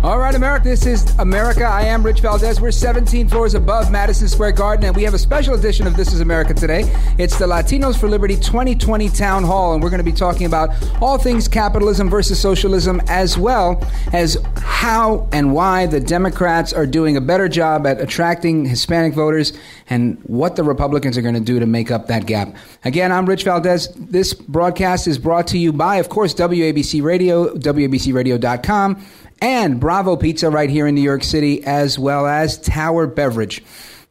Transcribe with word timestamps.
All 0.00 0.20
right, 0.20 0.32
America, 0.32 0.68
this 0.68 0.86
is 0.86 1.12
America. 1.18 1.64
I 1.64 1.82
am 1.82 2.04
Rich 2.04 2.20
Valdez. 2.20 2.60
We're 2.60 2.70
17 2.70 3.26
floors 3.26 3.54
above 3.54 3.90
Madison 3.90 4.28
Square 4.28 4.52
Garden, 4.52 4.84
and 4.84 4.94
we 4.94 5.02
have 5.02 5.12
a 5.12 5.18
special 5.18 5.56
edition 5.56 5.88
of 5.88 5.96
This 5.96 6.12
is 6.12 6.20
America 6.20 6.54
today. 6.54 6.84
It's 7.18 7.36
the 7.36 7.46
Latinos 7.46 7.98
for 7.98 8.08
Liberty 8.08 8.36
2020 8.36 9.08
Town 9.08 9.42
Hall, 9.42 9.74
and 9.74 9.82
we're 9.82 9.90
going 9.90 9.98
to 9.98 10.04
be 10.04 10.12
talking 10.12 10.46
about 10.46 10.70
all 11.02 11.18
things 11.18 11.48
capitalism 11.48 12.08
versus 12.08 12.38
socialism, 12.38 13.02
as 13.08 13.36
well 13.36 13.84
as 14.12 14.38
how 14.56 15.28
and 15.32 15.52
why 15.52 15.86
the 15.86 15.98
Democrats 15.98 16.72
are 16.72 16.86
doing 16.86 17.16
a 17.16 17.20
better 17.20 17.48
job 17.48 17.84
at 17.84 18.00
attracting 18.00 18.66
Hispanic 18.66 19.14
voters 19.14 19.52
and 19.90 20.16
what 20.22 20.54
the 20.54 20.62
Republicans 20.62 21.18
are 21.18 21.22
going 21.22 21.34
to 21.34 21.40
do 21.40 21.58
to 21.58 21.66
make 21.66 21.90
up 21.90 22.06
that 22.06 22.24
gap. 22.24 22.54
Again, 22.84 23.10
I'm 23.10 23.26
Rich 23.26 23.42
Valdez. 23.42 23.88
This 23.96 24.32
broadcast 24.32 25.08
is 25.08 25.18
brought 25.18 25.48
to 25.48 25.58
you 25.58 25.72
by, 25.72 25.96
of 25.96 26.08
course, 26.08 26.34
WABC 26.34 27.02
Radio, 27.02 27.52
WABCRadio.com 27.56 29.04
and 29.40 29.80
Bravo 29.80 30.16
Pizza 30.16 30.50
right 30.50 30.70
here 30.70 30.86
in 30.86 30.94
New 30.94 31.02
York 31.02 31.22
City, 31.22 31.64
as 31.64 31.98
well 31.98 32.26
as 32.26 32.58
Tower 32.58 33.06
Beverage. 33.06 33.62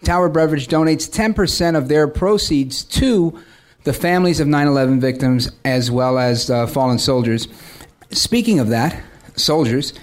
Tower 0.03 0.29
Beverage 0.29 0.67
donates 0.67 1.09
10% 1.09 1.75
of 1.77 1.87
their 1.87 2.07
proceeds 2.07 2.83
to 2.83 3.37
the 3.83 3.93
families 3.93 4.39
of 4.39 4.47
9 4.47 4.67
11 4.67 4.99
victims 4.99 5.51
as 5.65 5.89
well 5.89 6.17
as 6.19 6.49
uh, 6.49 6.67
fallen 6.67 6.99
soldiers. 6.99 7.47
Speaking 8.11 8.59
of 8.59 8.69
that, 8.69 9.01
soldiers, 9.35 9.93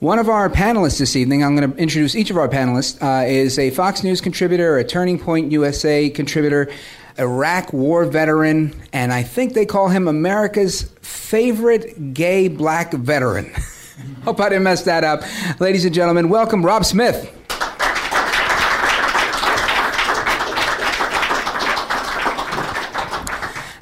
one 0.00 0.18
of 0.18 0.28
our 0.28 0.48
panelists 0.48 0.98
this 0.98 1.16
evening, 1.16 1.42
I'm 1.42 1.56
going 1.56 1.72
to 1.72 1.76
introduce 1.76 2.14
each 2.14 2.30
of 2.30 2.36
our 2.36 2.48
panelists, 2.48 3.02
uh, 3.02 3.26
is 3.26 3.58
a 3.58 3.70
Fox 3.70 4.04
News 4.04 4.20
contributor, 4.20 4.78
a 4.78 4.84
Turning 4.84 5.18
Point 5.18 5.50
USA 5.50 6.08
contributor, 6.10 6.70
Iraq 7.18 7.72
war 7.72 8.04
veteran, 8.04 8.80
and 8.92 9.12
I 9.12 9.24
think 9.24 9.54
they 9.54 9.66
call 9.66 9.88
him 9.88 10.06
America's 10.06 10.82
favorite 11.02 12.14
gay 12.14 12.48
black 12.48 12.92
veteran. 12.92 13.52
Hope 14.24 14.40
I 14.40 14.48
didn't 14.50 14.64
mess 14.64 14.82
that 14.82 15.04
up. 15.04 15.22
Ladies 15.60 15.84
and 15.84 15.94
gentlemen, 15.94 16.28
welcome 16.28 16.64
Rob 16.64 16.84
Smith. 16.84 17.34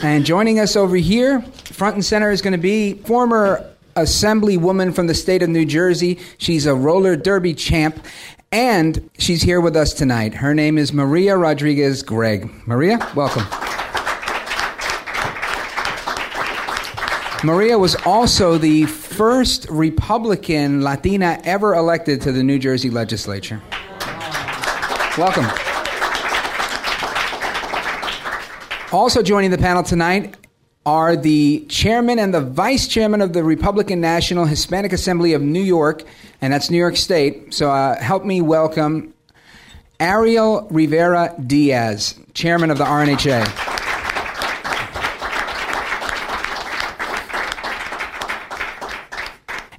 And 0.00 0.25
joining 0.25 0.61
us 0.61 0.77
over 0.77 0.94
here, 0.97 1.42
front 1.42 1.97
and 1.97 2.05
center, 2.05 2.31
is 2.31 2.41
going 2.41 2.53
to 2.53 2.59
be 2.59 2.94
former 2.94 3.69
assemblywoman 3.97 4.94
from 4.94 5.09
the 5.09 5.15
state 5.15 5.43
of 5.43 5.49
New 5.49 5.65
Jersey. 5.65 6.21
She's 6.38 6.65
a 6.66 6.75
roller 6.75 7.16
derby 7.16 7.55
champ, 7.55 8.05
and 8.53 9.10
she's 9.19 9.43
here 9.43 9.60
with 9.60 9.75
us 9.75 9.93
tonight. 9.93 10.34
Her 10.34 10.55
name 10.55 10.78
is 10.78 10.93
Maria 10.93 11.37
Rodriguez 11.37 12.03
Gregg. 12.03 12.49
Maria, 12.66 12.99
welcome. 13.16 13.66
Maria 17.47 17.79
was 17.79 17.95
also 18.05 18.59
the 18.59 18.87
first 18.87 19.69
Republican 19.71 20.83
Latina 20.83 21.41
ever 21.45 21.77
elected 21.77 22.21
to 22.23 22.33
the 22.33 22.43
New 22.43 22.59
Jersey 22.59 22.91
legislature. 22.91 23.62
Welcome. 25.17 25.45
Also 28.91 29.23
joining 29.23 29.53
the 29.53 29.59
panel 29.59 29.85
tonight 29.85 30.35
are 30.85 31.15
the 31.15 31.65
chairman 31.69 32.19
and 32.19 32.35
the 32.35 32.41
vice 32.41 32.89
chairman 32.89 33.23
of 33.23 33.33
the 33.33 33.45
Republican 33.45 34.01
National 34.01 34.45
Hispanic 34.45 34.93
Assembly 34.93 35.33
of 35.33 35.41
New 35.41 35.62
York, 35.62 36.03
and 36.41 36.53
that's 36.53 36.69
New 36.69 36.79
York 36.79 36.97
State. 36.97 37.55
So 37.55 37.71
uh, 37.71 37.97
help 38.03 38.25
me 38.25 38.41
welcome 38.41 39.15
Ariel 40.01 40.67
Rivera 40.73 41.33
Diaz, 41.47 42.19
chairman 42.35 42.73
of 42.73 42.79
the 42.79 42.85
RNHA. 42.85 43.66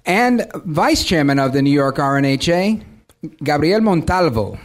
And 0.07 0.50
vice 0.66 1.03
chairman 1.03 1.38
of 1.38 1.53
the 1.53 1.62
New 1.62 1.72
York 1.72 1.97
RNHA, 1.97 2.84
Gabriel 3.44 3.81
Montalvo. 3.81 4.57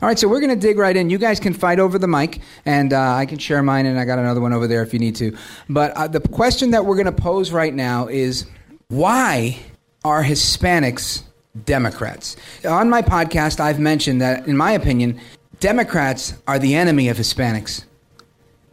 All 0.00 0.06
right, 0.06 0.16
so 0.16 0.28
we're 0.28 0.38
going 0.38 0.54
to 0.54 0.56
dig 0.56 0.78
right 0.78 0.96
in. 0.96 1.10
You 1.10 1.18
guys 1.18 1.40
can 1.40 1.52
fight 1.52 1.80
over 1.80 1.98
the 1.98 2.06
mic, 2.06 2.40
and 2.64 2.92
uh, 2.92 3.14
I 3.14 3.26
can 3.26 3.38
share 3.38 3.60
mine, 3.64 3.84
and 3.84 3.98
I 3.98 4.04
got 4.04 4.20
another 4.20 4.40
one 4.40 4.52
over 4.52 4.68
there 4.68 4.84
if 4.84 4.92
you 4.92 5.00
need 5.00 5.16
to. 5.16 5.36
But 5.68 5.90
uh, 5.96 6.06
the 6.06 6.20
question 6.20 6.70
that 6.70 6.86
we're 6.86 6.94
going 6.94 7.06
to 7.06 7.12
pose 7.12 7.50
right 7.50 7.74
now 7.74 8.06
is 8.06 8.46
why 8.86 9.58
are 10.04 10.22
Hispanics 10.22 11.24
Democrats? 11.64 12.36
On 12.64 12.88
my 12.88 13.02
podcast, 13.02 13.58
I've 13.58 13.80
mentioned 13.80 14.20
that, 14.20 14.46
in 14.46 14.56
my 14.56 14.70
opinion, 14.70 15.18
Democrats 15.58 16.34
are 16.46 16.60
the 16.60 16.76
enemy 16.76 17.08
of 17.08 17.16
Hispanics. 17.16 17.82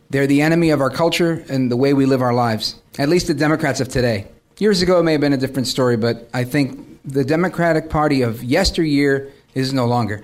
They're 0.09 0.27
the 0.27 0.41
enemy 0.41 0.69
of 0.69 0.81
our 0.81 0.89
culture 0.89 1.43
and 1.49 1.71
the 1.71 1.77
way 1.77 1.93
we 1.93 2.05
live 2.05 2.21
our 2.21 2.33
lives, 2.33 2.75
at 2.99 3.09
least 3.09 3.27
the 3.27 3.33
Democrats 3.33 3.79
of 3.79 3.89
today. 3.89 4.27
Years 4.59 4.81
ago, 4.81 4.99
it 4.99 5.03
may 5.03 5.13
have 5.13 5.21
been 5.21 5.33
a 5.33 5.37
different 5.37 5.67
story, 5.67 5.97
but 5.97 6.29
I 6.33 6.43
think 6.43 7.01
the 7.03 7.23
Democratic 7.23 7.89
Party 7.89 8.21
of 8.21 8.43
yesteryear 8.43 9.31
is 9.53 9.73
no 9.73 9.85
longer. 9.85 10.21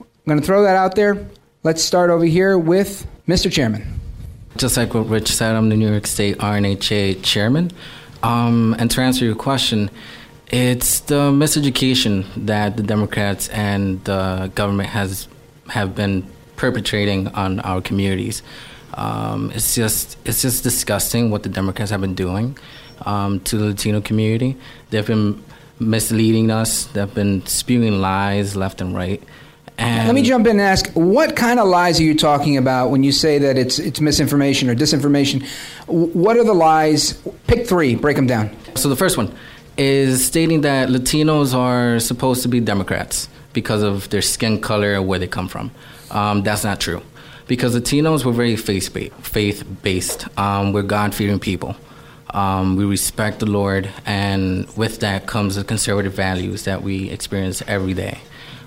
I'm 0.00 0.06
going 0.26 0.40
to 0.40 0.46
throw 0.46 0.62
that 0.62 0.76
out 0.76 0.94
there. 0.94 1.26
Let's 1.62 1.82
start 1.82 2.10
over 2.10 2.24
here 2.24 2.58
with 2.58 3.06
Mr. 3.26 3.50
Chairman. 3.50 4.00
Just 4.56 4.76
like 4.76 4.94
what 4.94 5.08
Rich 5.08 5.32
said, 5.32 5.56
I'm 5.56 5.68
the 5.68 5.76
New 5.76 5.90
York 5.90 6.06
State 6.06 6.38
RNHA 6.38 7.22
chairman. 7.22 7.72
Um, 8.22 8.76
and 8.78 8.90
to 8.92 9.00
answer 9.00 9.24
your 9.24 9.34
question, 9.34 9.90
it's 10.48 11.00
the 11.00 11.32
miseducation 11.32 12.26
that 12.46 12.76
the 12.76 12.82
Democrats 12.82 13.48
and 13.48 14.02
the 14.04 14.52
government 14.54 14.90
has 14.90 15.28
have 15.68 15.94
been 15.94 16.26
perpetrating 16.56 17.28
on 17.28 17.60
our 17.60 17.80
communities. 17.80 18.42
Um, 18.96 19.50
it's 19.50 19.74
just 19.74 20.16
it's 20.24 20.42
just 20.42 20.62
disgusting 20.62 21.30
what 21.30 21.42
the 21.42 21.48
Democrats 21.48 21.90
have 21.90 22.00
been 22.00 22.14
doing 22.14 22.56
um, 23.04 23.40
to 23.40 23.56
the 23.56 23.66
Latino 23.66 24.00
community. 24.00 24.56
They've 24.90 25.06
been 25.06 25.42
misleading 25.80 26.50
us. 26.50 26.84
They've 26.86 27.12
been 27.12 27.44
spewing 27.46 28.00
lies 28.00 28.56
left 28.56 28.80
and 28.80 28.94
right. 28.94 29.22
And 29.76 30.06
Let 30.06 30.14
me 30.14 30.22
jump 30.22 30.46
in 30.46 30.52
and 30.52 30.60
ask: 30.60 30.92
What 30.92 31.34
kind 31.34 31.58
of 31.58 31.66
lies 31.66 31.98
are 31.98 32.04
you 32.04 32.16
talking 32.16 32.56
about 32.56 32.90
when 32.90 33.02
you 33.02 33.10
say 33.10 33.38
that 33.38 33.58
it's 33.58 33.80
it's 33.80 34.00
misinformation 34.00 34.70
or 34.70 34.76
disinformation? 34.76 35.44
What 35.86 36.36
are 36.36 36.44
the 36.44 36.54
lies? 36.54 37.20
Pick 37.48 37.66
three. 37.66 37.96
Break 37.96 38.16
them 38.16 38.28
down. 38.28 38.56
So 38.76 38.88
the 38.88 38.96
first 38.96 39.16
one 39.16 39.34
is 39.76 40.24
stating 40.24 40.60
that 40.60 40.88
Latinos 40.88 41.52
are 41.52 41.98
supposed 41.98 42.42
to 42.42 42.48
be 42.48 42.60
Democrats 42.60 43.28
because 43.52 43.82
of 43.82 44.08
their 44.10 44.22
skin 44.22 44.60
color 44.60 44.94
or 44.94 45.02
where 45.02 45.18
they 45.18 45.26
come 45.26 45.48
from. 45.48 45.72
Um, 46.12 46.44
that's 46.44 46.62
not 46.62 46.78
true 46.78 47.02
because 47.46 47.76
Latinos 47.76 48.24
were 48.24 48.32
very 48.32 48.56
faith 48.56 49.64
based. 49.82 50.38
Um, 50.38 50.72
we're 50.72 50.82
God 50.82 51.14
fearing 51.14 51.38
people. 51.38 51.76
Um, 52.30 52.76
we 52.76 52.84
respect 52.84 53.38
the 53.38 53.46
Lord, 53.46 53.88
and 54.06 54.68
with 54.76 55.00
that 55.00 55.26
comes 55.26 55.54
the 55.54 55.62
conservative 55.62 56.14
values 56.14 56.64
that 56.64 56.82
we 56.82 57.08
experience 57.10 57.62
every 57.68 57.94
day. 57.94 58.18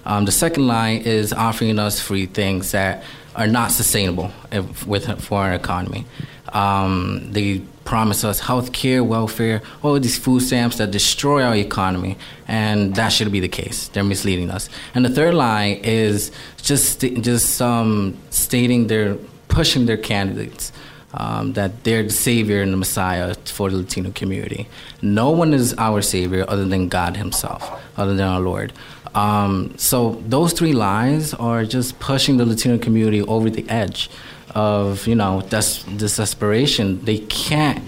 Um, 0.06 0.24
the 0.24 0.32
second 0.32 0.68
line 0.68 1.02
is 1.02 1.34
offering 1.34 1.78
us 1.80 2.00
free 2.00 2.28
things 2.28 2.72
that 2.72 3.04
are 3.36 3.48
not 3.48 3.72
sustainable 3.72 4.32
if, 4.54 4.88
with 4.88 5.22
for 5.22 5.40
our 5.42 5.54
economy. 5.54 6.06
Um, 6.54 7.28
they 7.34 7.62
promise 7.88 8.26
us 8.26 8.42
health 8.42 8.74
care, 8.74 9.02
welfare, 9.02 9.62
all 9.82 9.98
these 9.98 10.18
food 10.18 10.42
stamps 10.42 10.76
that 10.78 10.92
destroy 10.92 11.42
our 11.42 11.56
economy, 11.56 12.18
and 12.46 12.96
that 12.96 13.10
should 13.14 13.32
be 13.32 13.40
the 13.40 13.48
case. 13.62 13.88
They're 13.88 14.04
misleading 14.04 14.50
us. 14.52 14.70
And 14.94 15.06
the 15.06 15.10
third 15.10 15.34
lie 15.34 15.80
is 15.84 16.32
just 16.62 17.00
just 17.00 17.62
um, 17.62 18.18
stating 18.30 18.88
they're 18.88 19.16
pushing 19.48 19.86
their 19.86 20.02
candidates 20.14 20.74
um, 21.14 21.54
that 21.54 21.86
they're 21.86 22.04
the 22.04 22.10
savior 22.10 22.62
and 22.62 22.74
the 22.74 22.78
messiah 22.78 23.34
for 23.46 23.70
the 23.72 23.78
Latino 23.78 24.12
community. 24.12 24.68
No 25.02 25.32
one 25.32 25.54
is 25.54 25.74
our 25.78 26.02
savior 26.02 26.44
other 26.48 26.66
than 26.66 26.90
God 26.90 27.16
Himself, 27.16 27.64
other 27.96 28.14
than 28.14 28.28
our 28.28 28.42
Lord. 28.42 28.74
Um, 29.16 29.74
so 29.78 30.22
those 30.28 30.52
three 30.52 30.74
lies 30.74 31.34
are 31.34 31.64
just 31.64 32.00
pushing 32.00 32.36
the 32.36 32.46
Latino 32.46 32.78
community 32.78 33.22
over 33.22 33.50
the 33.50 33.68
edge 33.70 34.10
of 34.56 35.08
you 35.08 35.16
know 35.16 35.42
this 35.42 35.84
desperation. 35.84 37.04
They 37.06 37.20
can't 37.20 37.84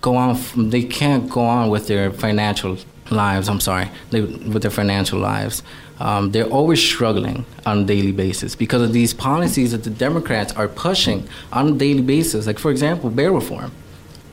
go 0.00 0.16
on. 0.16 0.38
They 0.56 0.84
can't 0.84 1.28
go 1.30 1.42
on 1.42 1.70
with 1.70 1.86
their 1.86 2.10
financial 2.12 2.78
lives. 3.10 3.48
I'm 3.48 3.60
sorry, 3.60 3.90
they, 4.10 4.22
with 4.22 4.62
their 4.62 4.70
financial 4.70 5.18
lives. 5.18 5.62
Um, 6.00 6.30
they're 6.30 6.46
always 6.46 6.80
struggling 6.80 7.44
on 7.66 7.80
a 7.80 7.84
daily 7.84 8.12
basis 8.12 8.54
because 8.54 8.82
of 8.82 8.92
these 8.92 9.12
policies 9.12 9.72
that 9.72 9.82
the 9.82 9.90
Democrats 9.90 10.52
are 10.52 10.68
pushing 10.68 11.28
on 11.52 11.68
a 11.68 11.72
daily 11.72 12.02
basis. 12.02 12.46
Like, 12.46 12.58
for 12.58 12.70
example, 12.70 13.10
bail 13.10 13.34
reform, 13.34 13.72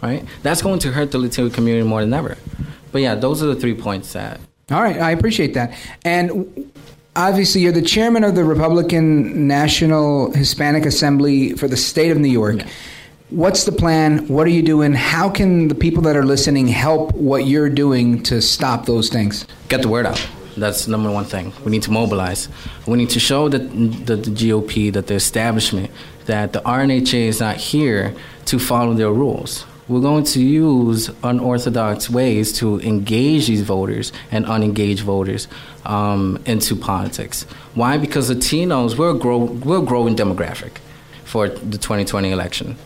right? 0.01 0.23
That's 0.43 0.61
going 0.61 0.79
to 0.79 0.91
hurt 0.91 1.11
the 1.11 1.17
Latino 1.17 1.49
community 1.49 1.87
more 1.87 2.01
than 2.01 2.13
ever. 2.13 2.37
But 2.91 3.01
yeah, 3.01 3.15
those 3.15 3.41
are 3.41 3.47
the 3.47 3.55
three 3.55 3.73
points 3.73 4.13
that. 4.13 4.39
All 4.71 4.81
right, 4.81 4.99
I 4.99 5.11
appreciate 5.11 5.53
that. 5.55 5.75
And 6.03 6.71
obviously, 7.15 7.61
you're 7.61 7.71
the 7.71 7.81
chairman 7.81 8.23
of 8.23 8.35
the 8.35 8.43
Republican 8.43 9.47
National 9.47 10.31
Hispanic 10.31 10.85
Assembly 10.85 11.53
for 11.53 11.67
the 11.67 11.77
state 11.77 12.11
of 12.11 12.17
New 12.17 12.29
York. 12.29 12.57
Yeah. 12.59 12.67
What's 13.31 13.63
the 13.63 13.71
plan? 13.71 14.27
What 14.27 14.45
are 14.45 14.51
you 14.51 14.61
doing? 14.61 14.93
How 14.93 15.29
can 15.29 15.67
the 15.67 15.75
people 15.75 16.03
that 16.03 16.15
are 16.15 16.23
listening 16.23 16.67
help 16.67 17.13
what 17.15 17.47
you're 17.47 17.69
doing 17.69 18.21
to 18.23 18.41
stop 18.41 18.85
those 18.85 19.09
things? 19.09 19.47
Get 19.67 19.81
the 19.81 19.89
word 19.89 20.05
out. 20.05 20.25
That's 20.55 20.87
number 20.87 21.11
one 21.11 21.25
thing. 21.25 21.51
We 21.65 21.71
need 21.71 21.83
to 21.83 21.91
mobilize. 21.91 22.47
We 22.85 22.97
need 22.97 23.09
to 23.09 23.19
show 23.19 23.49
that 23.49 23.59
the, 23.59 24.15
the 24.15 24.31
GOP, 24.31 24.93
that 24.93 25.07
the 25.07 25.15
establishment, 25.15 25.91
that 26.27 26.53
the 26.53 26.59
RNHA 26.61 27.27
is 27.27 27.39
not 27.39 27.57
here 27.57 28.15
to 28.45 28.59
follow 28.59 28.93
their 28.93 29.11
rules. 29.11 29.65
We're 29.87 30.01
going 30.01 30.23
to 30.25 30.41
use 30.41 31.11
unorthodox 31.23 32.09
ways 32.09 32.53
to 32.59 32.79
engage 32.81 33.47
these 33.47 33.61
voters 33.61 34.11
and 34.31 34.45
unengaged 34.45 35.01
voters 35.01 35.47
um, 35.85 36.39
into 36.45 36.75
politics. 36.75 37.43
Why? 37.73 37.97
Because 37.97 38.29
Latinos, 38.29 38.97
we're, 38.97 39.13
grow, 39.13 39.37
we're 39.37 39.81
growing 39.81 40.15
demographic 40.15 40.77
for 41.23 41.49
the 41.49 41.77
2020 41.77 42.31
election. 42.31 42.77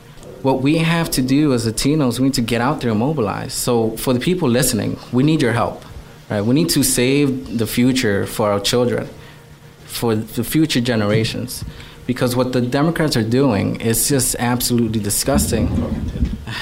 What 0.42 0.62
we 0.62 0.78
have 0.78 1.10
to 1.12 1.22
do 1.22 1.54
as 1.54 1.68
Latinos, 1.68 2.20
we 2.20 2.26
need 2.26 2.34
to 2.36 2.42
get 2.42 2.62
out 2.62 2.82
there 2.82 2.92
and 2.92 3.00
mobilize. 3.00 3.54
So, 3.54 3.98
for 3.98 4.14
the 4.14 4.20
people 4.20 4.48
listening, 4.48 4.98
we 5.12 5.24
need 5.24 5.42
your 5.42 5.52
help. 5.54 5.84
Right? 6.30 6.42
We 6.42 6.54
need 6.54 6.70
to 6.70 6.84
save 6.84 7.58
the 7.58 7.68
future 7.68 8.26
for 8.26 8.52
our 8.52 8.60
children, 8.60 9.10
for 9.86 10.16
the 10.16 10.44
future 10.44 10.80
generations. 10.80 11.66
Because 12.06 12.36
what 12.36 12.54
the 12.54 12.62
Democrats 12.62 13.18
are 13.18 13.24
doing 13.24 13.82
is 13.82 14.08
just 14.08 14.36
absolutely 14.40 15.00
disgusting. 15.00 15.68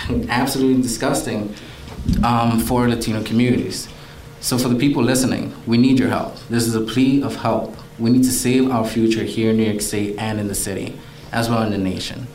absolutely 0.30 0.82
disgusting 0.82 1.54
um, 2.24 2.60
for 2.60 2.88
Latino 2.88 3.24
communities. 3.24 3.88
So, 4.40 4.58
for 4.58 4.70
the 4.70 4.76
people 4.76 5.04
listening, 5.04 5.54
we 5.66 5.78
need 5.78 6.00
your 6.00 6.10
help. 6.10 6.38
This 6.48 6.68
is 6.68 6.76
a 6.76 6.82
plea 6.82 7.24
of 7.24 7.36
help. 7.36 7.76
We 8.00 8.12
need 8.12 8.24
to 8.24 8.32
save 8.32 8.70
our 8.70 8.86
future 8.86 9.24
here 9.24 9.50
in 9.50 9.58
New 9.58 9.64
York 9.64 9.82
State 9.82 10.16
and 10.20 10.40
in 10.40 10.48
the 10.48 10.56
city, 10.56 10.98
as 11.32 11.50
well 11.50 11.64
in 11.64 11.72
the 11.72 11.78
nation. 11.78 12.28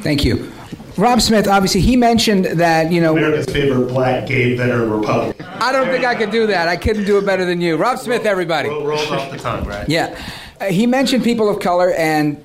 Thank 0.00 0.24
you. 0.24 0.50
Rob 0.96 1.20
Smith, 1.20 1.48
obviously, 1.48 1.80
he 1.80 1.96
mentioned 1.96 2.44
that, 2.44 2.92
you 2.92 3.00
know. 3.00 3.16
America's 3.16 3.52
favorite 3.52 3.88
black 3.88 4.26
gay 4.26 4.56
veteran 4.56 4.90
Republican. 4.90 5.44
I 5.44 5.72
don't 5.72 5.88
think 5.88 6.04
I 6.04 6.14
could 6.14 6.30
do 6.30 6.46
that. 6.46 6.68
I 6.68 6.76
couldn't 6.76 7.04
do 7.04 7.18
it 7.18 7.26
better 7.26 7.44
than 7.44 7.60
you. 7.60 7.76
Rob 7.76 7.98
Smith, 7.98 8.24
everybody. 8.24 8.68
Roll, 8.68 8.86
rolls 8.86 9.10
off 9.10 9.30
the 9.30 9.38
tongue, 9.38 9.64
right? 9.66 9.88
Yeah. 9.88 10.18
Uh, 10.60 10.66
he 10.66 10.86
mentioned 10.86 11.24
people 11.24 11.48
of 11.48 11.60
color, 11.60 11.92
and 11.92 12.42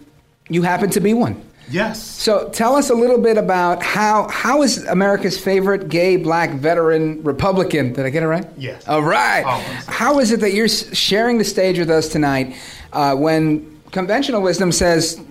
you 0.50 0.63
happen 0.63 0.89
to 0.91 1.00
be 1.00 1.13
one. 1.13 1.41
Yes. 1.69 2.04
So 2.04 2.50
tell 2.50 2.75
us 2.75 2.89
a 2.89 2.95
little 2.95 3.19
bit 3.19 3.38
about 3.38 3.83
how 3.83 4.27
how 4.30 4.62
is 4.63 4.83
America's 4.86 5.39
favorite 5.39 5.89
gay 5.89 6.18
black 6.18 6.51
veteran 6.51 7.24
Republican? 7.24 7.94
Did 7.94 8.06
I 8.06 8.10
get 8.10 8.24
it 8.24 8.27
right? 8.27 8.48
Yes. 8.57 8.88
All 8.88 9.01
right. 9.01 9.44
Almost. 9.44 9.88
How 9.88 10.19
is 10.19 10.31
it 10.31 10.39
that 10.42 10.54
you're 10.54 10.68
sharing 10.68 11.38
the 11.38 11.45
stage 11.45 11.80
with 11.80 11.89
us 11.89 12.10
tonight 12.10 12.56
uh, 12.94 13.16
when 13.16 13.80
conventional 13.92 14.42
wisdom 14.42 14.71
says 14.71 15.21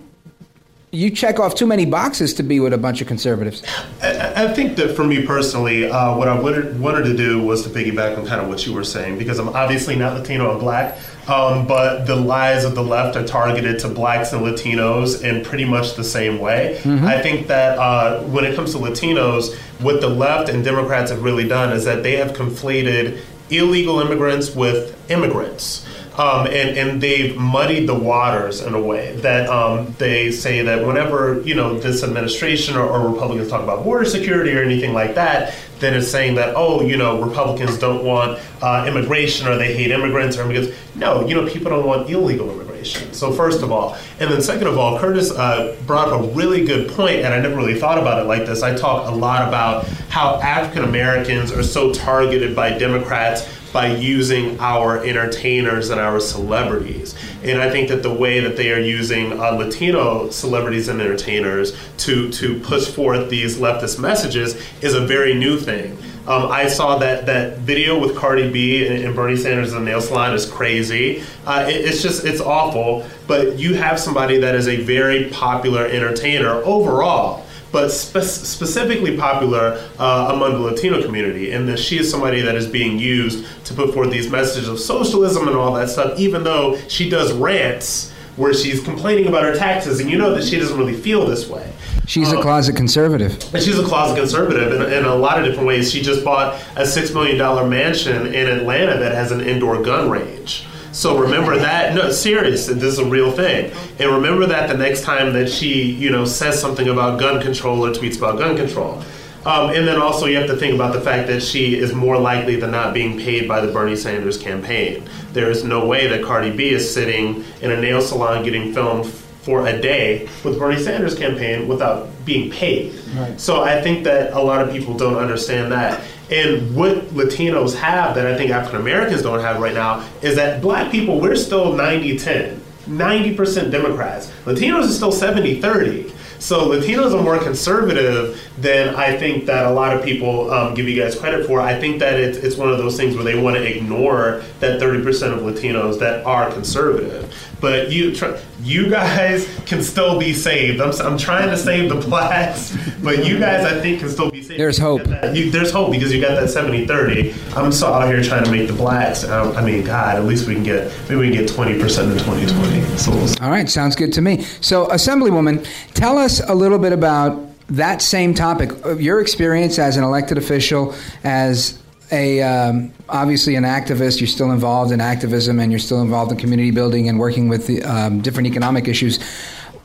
you 0.90 1.10
check 1.10 1.38
off 1.38 1.54
too 1.54 1.66
many 1.66 1.84
boxes 1.84 2.34
to 2.34 2.42
be 2.42 2.60
with 2.60 2.72
a 2.72 2.78
bunch 2.78 3.00
of 3.00 3.06
conservatives. 3.06 3.62
I, 4.02 4.44
I 4.44 4.54
think 4.54 4.76
that 4.76 4.96
for 4.96 5.04
me 5.04 5.26
personally, 5.26 5.90
uh, 5.90 6.16
what 6.16 6.28
I 6.28 6.40
wanted, 6.40 6.80
wanted 6.80 7.04
to 7.04 7.16
do 7.16 7.42
was 7.42 7.62
to 7.64 7.68
piggyback 7.68 8.16
on 8.16 8.26
kind 8.26 8.40
of 8.40 8.48
what 8.48 8.66
you 8.66 8.72
were 8.72 8.84
saying 8.84 9.18
because 9.18 9.38
I'm 9.38 9.50
obviously 9.50 9.96
not 9.96 10.14
Latino 10.14 10.50
and 10.50 10.60
black, 10.60 10.98
um, 11.28 11.66
but 11.66 12.06
the 12.06 12.16
lies 12.16 12.64
of 12.64 12.74
the 12.74 12.82
left 12.82 13.16
are 13.16 13.26
targeted 13.26 13.78
to 13.80 13.88
blacks 13.88 14.32
and 14.32 14.42
Latinos 14.42 15.22
in 15.22 15.44
pretty 15.44 15.64
much 15.64 15.94
the 15.94 16.04
same 16.04 16.38
way. 16.38 16.80
Mm-hmm. 16.82 17.04
I 17.04 17.20
think 17.20 17.48
that 17.48 17.78
uh, 17.78 18.22
when 18.24 18.44
it 18.44 18.56
comes 18.56 18.72
to 18.72 18.78
Latinos, 18.78 19.54
what 19.80 20.00
the 20.00 20.08
left 20.08 20.48
and 20.48 20.64
Democrats 20.64 21.10
have 21.10 21.22
really 21.22 21.46
done 21.46 21.72
is 21.72 21.84
that 21.84 22.02
they 22.02 22.16
have 22.16 22.32
conflated 22.32 23.20
illegal 23.50 24.00
immigrants 24.00 24.54
with 24.54 24.94
immigrants. 25.10 25.86
Um, 26.18 26.48
and, 26.48 26.76
and 26.76 27.00
they've 27.00 27.36
muddied 27.36 27.88
the 27.88 27.94
waters 27.94 28.60
in 28.60 28.74
a 28.74 28.80
way 28.80 29.14
that 29.18 29.48
um, 29.48 29.94
they 29.98 30.32
say 30.32 30.62
that 30.62 30.84
whenever 30.84 31.40
you 31.42 31.54
know 31.54 31.78
this 31.78 32.02
administration 32.02 32.76
or, 32.76 32.88
or, 32.88 33.08
Republicans 33.08 33.48
talk 33.48 33.62
about 33.62 33.84
border 33.84 34.04
security 34.04 34.52
or 34.52 34.60
anything 34.60 34.92
like 34.92 35.14
that, 35.14 35.54
then 35.78 35.94
it's 35.94 36.08
saying 36.08 36.34
that 36.34 36.54
oh 36.56 36.82
you 36.82 36.96
know 36.96 37.22
Republicans 37.22 37.78
don't 37.78 38.04
want 38.04 38.40
uh, 38.62 38.84
immigration 38.88 39.46
or 39.46 39.56
they 39.56 39.72
hate 39.74 39.92
immigrants 39.92 40.36
or 40.36 40.42
immigrants. 40.42 40.76
No, 40.96 41.24
you 41.24 41.36
know 41.36 41.48
people 41.48 41.70
don't 41.70 41.86
want 41.86 42.10
illegal 42.10 42.50
immigration. 42.50 43.12
So 43.12 43.30
first 43.30 43.62
of 43.62 43.70
all, 43.70 43.96
and 44.18 44.28
then 44.28 44.42
second 44.42 44.66
of 44.66 44.76
all, 44.76 44.98
Curtis 44.98 45.30
uh, 45.30 45.76
brought 45.86 46.08
a 46.08 46.34
really 46.34 46.64
good 46.64 46.90
point, 46.90 47.18
and 47.18 47.32
I 47.32 47.38
never 47.38 47.54
really 47.54 47.78
thought 47.78 47.96
about 47.98 48.20
it 48.20 48.24
like 48.24 48.44
this. 48.44 48.64
I 48.64 48.74
talk 48.74 49.08
a 49.08 49.14
lot 49.14 49.46
about 49.46 49.86
how 50.08 50.40
African 50.40 50.82
Americans 50.82 51.52
are 51.52 51.62
so 51.62 51.92
targeted 51.92 52.56
by 52.56 52.76
Democrats 52.76 53.54
by 53.78 53.94
using 53.94 54.58
our 54.58 55.04
entertainers 55.04 55.90
and 55.90 56.00
our 56.00 56.18
celebrities. 56.18 57.14
And 57.44 57.62
I 57.62 57.70
think 57.70 57.90
that 57.90 58.02
the 58.02 58.12
way 58.12 58.40
that 58.40 58.56
they 58.56 58.72
are 58.72 58.80
using 58.80 59.38
uh, 59.38 59.52
Latino 59.52 60.30
celebrities 60.30 60.88
and 60.88 61.00
entertainers 61.00 61.76
to, 61.98 62.28
to 62.32 62.58
push 62.58 62.88
forth 62.88 63.30
these 63.30 63.58
leftist 63.58 64.00
messages 64.00 64.60
is 64.82 64.94
a 64.94 65.06
very 65.06 65.32
new 65.32 65.56
thing. 65.60 65.96
Um, 66.26 66.50
I 66.50 66.66
saw 66.66 66.98
that 66.98 67.26
that 67.26 67.58
video 67.58 68.00
with 68.00 68.16
Cardi 68.16 68.50
B 68.50 68.84
and, 68.84 69.04
and 69.04 69.14
Bernie 69.14 69.36
Sanders 69.36 69.72
in 69.72 69.78
the 69.78 69.84
nail 69.84 70.00
salon 70.00 70.34
is 70.34 70.44
crazy. 70.44 71.22
Uh, 71.46 71.64
it, 71.68 71.76
it's 71.76 72.02
just 72.02 72.24
it's 72.24 72.40
awful. 72.40 73.06
But 73.28 73.60
you 73.60 73.74
have 73.74 74.00
somebody 74.00 74.38
that 74.38 74.56
is 74.56 74.66
a 74.66 74.76
very 74.82 75.30
popular 75.30 75.86
entertainer 75.86 76.54
overall 76.64 77.46
but 77.72 77.90
spe- 77.90 78.18
specifically 78.20 79.16
popular 79.16 79.82
uh, 79.98 80.32
among 80.34 80.54
the 80.54 80.60
Latino 80.60 81.02
community, 81.02 81.52
and 81.52 81.68
that 81.68 81.78
she 81.78 81.98
is 81.98 82.10
somebody 82.10 82.40
that 82.40 82.54
is 82.54 82.66
being 82.66 82.98
used 82.98 83.46
to 83.66 83.74
put 83.74 83.92
forth 83.92 84.10
these 84.10 84.30
messages 84.30 84.68
of 84.68 84.78
socialism 84.78 85.48
and 85.48 85.56
all 85.56 85.74
that 85.74 85.88
stuff, 85.88 86.18
even 86.18 86.44
though 86.44 86.78
she 86.88 87.08
does 87.08 87.32
rants 87.32 88.12
where 88.36 88.54
she's 88.54 88.80
complaining 88.80 89.26
about 89.26 89.42
her 89.42 89.54
taxes, 89.54 90.00
and 90.00 90.08
you 90.08 90.16
know 90.16 90.32
that 90.34 90.44
she 90.44 90.58
doesn't 90.58 90.78
really 90.78 90.94
feel 90.94 91.26
this 91.26 91.48
way. 91.48 91.72
She's 92.06 92.32
um, 92.32 92.38
a 92.38 92.42
closet 92.42 92.76
conservative. 92.76 93.32
And 93.52 93.62
she's 93.62 93.78
a 93.78 93.84
closet 93.84 94.16
conservative 94.16 94.80
in, 94.80 94.92
in, 94.92 95.04
a 95.04 95.14
lot 95.14 95.38
of 95.38 95.44
different 95.44 95.66
ways. 95.66 95.92
She 95.92 96.00
just 96.00 96.24
bought 96.24 96.54
a 96.76 96.82
$6 96.82 97.12
million 97.12 97.68
mansion 97.68 98.28
in 98.28 98.46
Atlanta 98.46 98.98
that 98.98 99.12
has 99.12 99.32
an 99.32 99.40
indoor 99.40 99.82
gun 99.82 100.08
range. 100.08 100.64
So 100.92 101.18
remember 101.18 101.58
that. 101.58 101.94
No, 101.94 102.10
serious. 102.10 102.66
This 102.66 102.82
is 102.82 102.98
a 102.98 103.04
real 103.04 103.30
thing. 103.30 103.72
And 103.98 104.10
remember 104.10 104.46
that 104.46 104.68
the 104.68 104.76
next 104.76 105.02
time 105.02 105.32
that 105.34 105.48
she, 105.48 105.92
you 105.92 106.10
know, 106.10 106.24
says 106.24 106.60
something 106.60 106.88
about 106.88 107.20
gun 107.20 107.40
control 107.40 107.84
or 107.84 107.90
tweets 107.90 108.18
about 108.18 108.38
gun 108.38 108.56
control. 108.56 109.02
Um, 109.46 109.70
and 109.70 109.86
then 109.86 110.00
also 110.00 110.26
you 110.26 110.36
have 110.36 110.48
to 110.48 110.56
think 110.56 110.74
about 110.74 110.92
the 110.92 111.00
fact 111.00 111.28
that 111.28 111.42
she 111.42 111.76
is 111.76 111.94
more 111.94 112.18
likely 112.18 112.56
than 112.56 112.70
not 112.70 112.92
being 112.92 113.18
paid 113.18 113.46
by 113.46 113.60
the 113.60 113.72
Bernie 113.72 113.96
Sanders 113.96 114.36
campaign. 114.36 115.08
There 115.32 115.50
is 115.50 115.64
no 115.64 115.86
way 115.86 116.06
that 116.08 116.24
Cardi 116.24 116.50
B 116.54 116.70
is 116.70 116.92
sitting 116.92 117.44
in 117.62 117.70
a 117.70 117.80
nail 117.80 118.02
salon 118.02 118.44
getting 118.44 118.74
filmed 118.74 119.06
for 119.06 119.66
a 119.66 119.80
day 119.80 120.28
with 120.44 120.58
Bernie 120.58 120.82
Sanders 120.82 121.14
campaign 121.14 121.68
without 121.68 122.08
being 122.26 122.50
paid. 122.50 122.94
Right. 123.14 123.40
So 123.40 123.62
I 123.62 123.80
think 123.80 124.04
that 124.04 124.32
a 124.34 124.40
lot 124.40 124.60
of 124.60 124.70
people 124.70 124.94
don't 124.94 125.16
understand 125.16 125.72
that. 125.72 126.02
And 126.30 126.76
what 126.76 126.96
Latinos 127.08 127.74
have 127.76 128.14
that 128.14 128.26
I 128.26 128.36
think 128.36 128.50
African 128.50 128.80
Americans 128.80 129.22
don't 129.22 129.40
have 129.40 129.60
right 129.60 129.74
now 129.74 130.06
is 130.20 130.36
that 130.36 130.60
black 130.60 130.92
people, 130.92 131.20
we're 131.20 131.36
still 131.36 131.72
90 131.72 132.18
10, 132.18 132.60
90% 132.86 133.70
Democrats. 133.70 134.30
Latinos 134.44 134.84
are 134.84 134.92
still 134.92 135.12
70 135.12 135.60
30. 135.60 136.12
So 136.38 136.68
Latinos 136.68 137.18
are 137.18 137.22
more 137.22 137.38
conservative 137.38 138.40
than 138.58 138.94
I 138.94 139.16
think 139.16 139.46
that 139.46 139.66
a 139.66 139.70
lot 139.70 139.96
of 139.96 140.04
people 140.04 140.50
um, 140.52 140.74
give 140.74 140.88
you 140.88 141.00
guys 141.00 141.18
credit 141.18 141.46
for. 141.46 141.60
I 141.60 141.78
think 141.80 141.98
that 141.98 142.20
it's, 142.20 142.38
it's 142.38 142.56
one 142.56 142.68
of 142.68 142.78
those 142.78 142.96
things 142.96 143.16
where 143.16 143.24
they 143.24 143.40
want 143.40 143.56
to 143.56 143.76
ignore 143.76 144.42
that 144.60 144.80
30% 144.80 145.32
of 145.32 145.40
Latinos 145.40 145.98
that 145.98 146.24
are 146.24 146.50
conservative. 146.52 147.34
But 147.60 147.90
you 147.90 148.14
you 148.62 148.88
guys 148.90 149.48
can 149.66 149.82
still 149.82 150.18
be 150.18 150.32
saved. 150.32 150.80
I'm, 150.80 150.92
I'm 151.00 151.18
trying 151.18 151.50
to 151.50 151.56
save 151.56 151.88
the 151.88 151.96
blacks, 151.96 152.76
but 153.02 153.24
you 153.24 153.38
guys 153.38 153.64
I 153.64 153.80
think 153.80 154.00
can 154.00 154.08
still 154.08 154.30
be 154.30 154.42
saved. 154.42 154.60
There's 154.60 154.78
hope. 154.78 155.06
You, 155.06 155.50
there's 155.50 155.70
hope 155.70 155.92
because 155.92 156.12
you 156.12 156.20
got 156.20 156.34
that 156.34 156.48
70-30. 156.48 157.56
I'm 157.56 157.72
still 157.72 157.88
out 157.88 158.08
here 158.08 158.22
trying 158.22 158.44
to 158.44 158.50
make 158.50 158.68
the 158.68 158.74
blacks. 158.74 159.24
Um, 159.24 159.56
I 159.56 159.64
mean, 159.64 159.84
God, 159.84 160.16
at 160.16 160.24
least 160.24 160.46
we 160.46 160.54
can 160.54 160.62
get 160.62 160.92
maybe 161.08 161.16
we 161.16 161.30
can 161.30 161.46
get 161.46 161.50
20% 161.50 161.72
in 161.72 162.18
2020. 162.18 162.98
So 162.98 163.44
All 163.44 163.50
right, 163.50 163.68
sounds 163.68 163.96
good 163.96 164.12
to 164.14 164.20
me. 164.20 164.42
So, 164.60 164.86
Assemblywoman, 164.86 165.66
tell 165.94 166.18
us 166.18 166.40
a 166.48 166.54
little 166.54 166.78
bit 166.78 166.92
about 166.92 167.48
that 167.70 168.00
same 168.00 168.34
topic, 168.34 168.70
your 168.98 169.20
experience 169.20 169.78
as 169.78 169.96
an 169.96 170.04
elected 170.04 170.38
official, 170.38 170.94
as 171.22 171.78
a 172.10 172.42
um, 172.42 172.92
obviously 173.08 173.54
an 173.56 173.64
activist, 173.64 174.20
you're 174.20 174.28
still 174.28 174.50
involved 174.50 174.92
in 174.92 175.00
activism 175.00 175.60
and 175.60 175.70
you're 175.72 175.78
still 175.78 176.00
involved 176.00 176.32
in 176.32 176.38
community 176.38 176.70
building 176.70 177.08
and 177.08 177.18
working 177.18 177.48
with 177.48 177.66
the, 177.66 177.82
um, 177.82 178.20
different 178.20 178.46
economic 178.46 178.88
issues. 178.88 179.18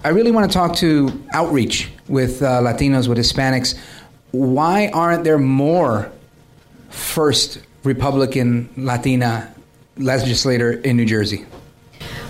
I 0.04 0.10
really 0.10 0.32
want 0.32 0.52
to 0.52 0.54
talk 0.54 0.76
to 0.78 1.24
outreach 1.34 1.90
with 2.08 2.42
uh, 2.42 2.62
Latinos, 2.62 3.08
with 3.08 3.18
Hispanics. 3.18 3.78
Why 4.32 4.90
aren't 4.94 5.24
there 5.24 5.38
more 5.38 6.12
first 6.90 7.60
Republican 7.84 8.70
Latina 8.76 9.54
legislator 9.98 10.74
in 10.74 10.98
New 10.98 11.06
Jersey? 11.06 11.46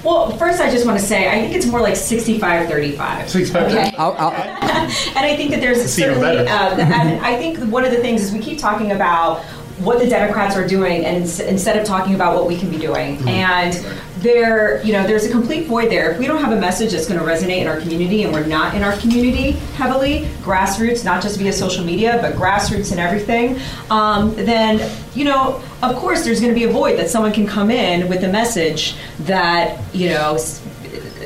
Well, 0.03 0.35
first, 0.37 0.59
I 0.59 0.69
just 0.69 0.85
want 0.85 0.99
to 0.99 1.05
say 1.05 1.29
I 1.29 1.41
think 1.41 1.55
it's 1.55 1.65
more 1.65 1.79
like 1.79 1.95
65 1.95 2.67
35. 2.67 3.29
65 3.29 3.63
okay? 3.63 3.95
I'll, 3.97 4.11
I'll, 4.13 4.31
and 4.33 5.25
I 5.25 5.35
think 5.37 5.51
that 5.51 5.61
there's 5.61 5.81
certainly, 5.91 6.21
better. 6.21 6.49
uh, 6.49 6.77
and 6.77 7.25
I 7.25 7.37
think 7.37 7.59
one 7.71 7.85
of 7.85 7.91
the 7.91 7.99
things 7.99 8.21
is 8.21 8.33
we 8.33 8.39
keep 8.39 8.59
talking 8.59 8.91
about 8.91 9.43
what 9.79 9.99
the 9.99 10.07
Democrats 10.07 10.55
are 10.55 10.67
doing, 10.67 11.05
and 11.05 11.17
ins- 11.17 11.39
instead 11.39 11.77
of 11.77 11.85
talking 11.85 12.15
about 12.15 12.35
what 12.35 12.47
we 12.47 12.57
can 12.57 12.69
be 12.69 12.77
doing, 12.77 13.17
Mm-hmm. 13.17 13.27
and 13.27 13.85
there, 14.23 14.81
you 14.85 14.93
know, 14.93 15.05
there's 15.05 15.25
a 15.25 15.29
complete 15.31 15.67
void 15.67 15.91
there. 15.91 16.11
If 16.11 16.17
we 16.19 16.27
don't 16.27 16.39
have 16.39 16.53
a 16.53 16.59
message 16.59 16.91
that's 16.93 17.05
going 17.07 17.19
to 17.19 17.25
resonate 17.25 17.57
in 17.57 17.67
our 17.67 17.81
community, 17.81 18.23
and 18.23 18.31
we're 18.31 18.45
not 18.45 18.73
in 18.73 18.81
our 18.81 18.95
community 18.97 19.51
heavily, 19.75 20.25
grassroots, 20.43 21.03
not 21.03 21.21
just 21.21 21.37
via 21.39 21.51
social 21.51 21.83
media, 21.83 22.19
but 22.21 22.33
grassroots 22.35 22.91
and 22.91 22.99
everything, 23.01 23.59
um, 23.89 24.33
then 24.35 24.89
you 25.13 25.25
know, 25.25 25.61
of 25.81 25.95
course, 25.97 26.23
there's 26.23 26.39
going 26.39 26.53
to 26.53 26.57
be 26.59 26.63
a 26.65 26.71
void 26.71 26.97
that 26.99 27.09
someone 27.09 27.33
can 27.33 27.45
come 27.45 27.69
in 27.69 28.07
with 28.07 28.23
a 28.23 28.27
message 28.29 28.95
that 29.21 29.79
you 29.93 30.09
know. 30.09 30.37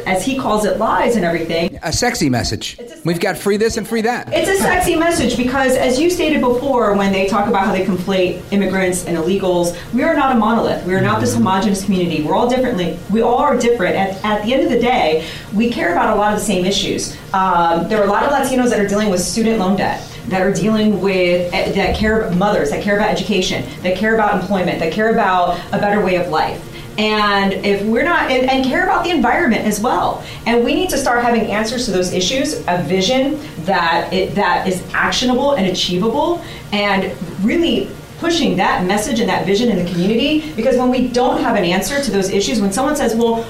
As 0.07 0.23
he 0.23 0.37
calls 0.37 0.63
it, 0.63 0.77
lies 0.77 1.17
and 1.17 1.25
everything. 1.25 1.77
a 1.83 1.91
sexy 1.91 2.29
message. 2.29 2.79
We've 3.03 3.19
got 3.19 3.37
free 3.37 3.57
this 3.57 3.75
and 3.75 3.85
free 3.85 3.99
that. 4.01 4.31
It's 4.31 4.49
a 4.49 4.55
sexy 4.55 4.95
message 4.95 5.35
because, 5.35 5.75
as 5.75 5.99
you 5.99 6.09
stated 6.09 6.39
before, 6.39 6.95
when 6.95 7.11
they 7.11 7.27
talk 7.27 7.49
about 7.49 7.65
how 7.65 7.73
they 7.73 7.85
conflate 7.85 8.41
immigrants 8.53 9.05
and 9.05 9.17
illegals, 9.17 9.75
we 9.93 10.03
are 10.03 10.15
not 10.15 10.33
a 10.33 10.39
monolith. 10.39 10.85
We 10.85 10.95
are 10.95 11.01
not 11.01 11.19
this 11.19 11.33
homogenous 11.35 11.83
community. 11.83 12.23
We're 12.23 12.35
all 12.35 12.49
differently. 12.49 12.97
We 13.11 13.21
all 13.21 13.39
are 13.39 13.57
different. 13.57 13.97
At, 13.97 14.23
at 14.23 14.45
the 14.45 14.53
end 14.53 14.63
of 14.63 14.69
the 14.69 14.79
day, 14.79 15.27
we 15.53 15.69
care 15.69 15.91
about 15.91 16.15
a 16.15 16.17
lot 16.17 16.31
of 16.33 16.39
the 16.39 16.45
same 16.45 16.63
issues. 16.63 17.13
Um, 17.33 17.89
there 17.89 17.99
are 18.01 18.05
a 18.05 18.09
lot 18.09 18.23
of 18.23 18.31
Latinos 18.31 18.69
that 18.69 18.79
are 18.79 18.87
dealing 18.87 19.09
with 19.09 19.19
student 19.19 19.59
loan 19.59 19.75
debt. 19.75 20.01
That 20.27 20.41
are 20.41 20.51
dealing 20.51 21.01
with 21.01 21.53
eh, 21.53 21.71
that 21.71 21.95
care 21.95 22.19
about 22.21 22.35
mothers, 22.37 22.69
that 22.71 22.83
care 22.83 22.97
about 22.97 23.09
education, 23.09 23.65
that 23.81 23.95
care 23.95 24.13
about 24.13 24.41
employment, 24.41 24.79
that 24.79 24.91
care 24.91 25.13
about 25.13 25.57
a 25.71 25.77
better 25.77 26.03
way 26.03 26.15
of 26.15 26.27
life. 26.27 26.66
And 26.97 27.53
if 27.53 27.83
we're 27.83 28.03
not, 28.03 28.31
and, 28.31 28.49
and 28.49 28.65
care 28.65 28.83
about 28.83 29.03
the 29.03 29.11
environment 29.11 29.65
as 29.65 29.79
well. 29.79 30.23
And 30.47 30.65
we 30.65 30.73
need 30.73 30.89
to 30.89 30.97
start 30.97 31.23
having 31.23 31.51
answers 31.51 31.85
to 31.85 31.91
those 31.91 32.11
issues, 32.11 32.63
a 32.67 32.81
vision 32.83 33.39
that 33.65 34.11
it, 34.11 34.33
that 34.33 34.67
is 34.67 34.83
actionable 34.93 35.53
and 35.53 35.67
achievable, 35.67 36.43
and 36.71 37.15
really 37.43 37.89
pushing 38.19 38.57
that 38.57 38.83
message 38.85 39.19
and 39.19 39.29
that 39.29 39.45
vision 39.45 39.69
in 39.69 39.83
the 39.83 39.91
community. 39.91 40.51
Because 40.55 40.75
when 40.75 40.89
we 40.89 41.07
don't 41.07 41.39
have 41.41 41.55
an 41.55 41.63
answer 41.63 42.01
to 42.01 42.09
those 42.09 42.31
issues, 42.31 42.59
when 42.59 42.71
someone 42.71 42.95
says, 42.95 43.15
"Well, 43.15 43.45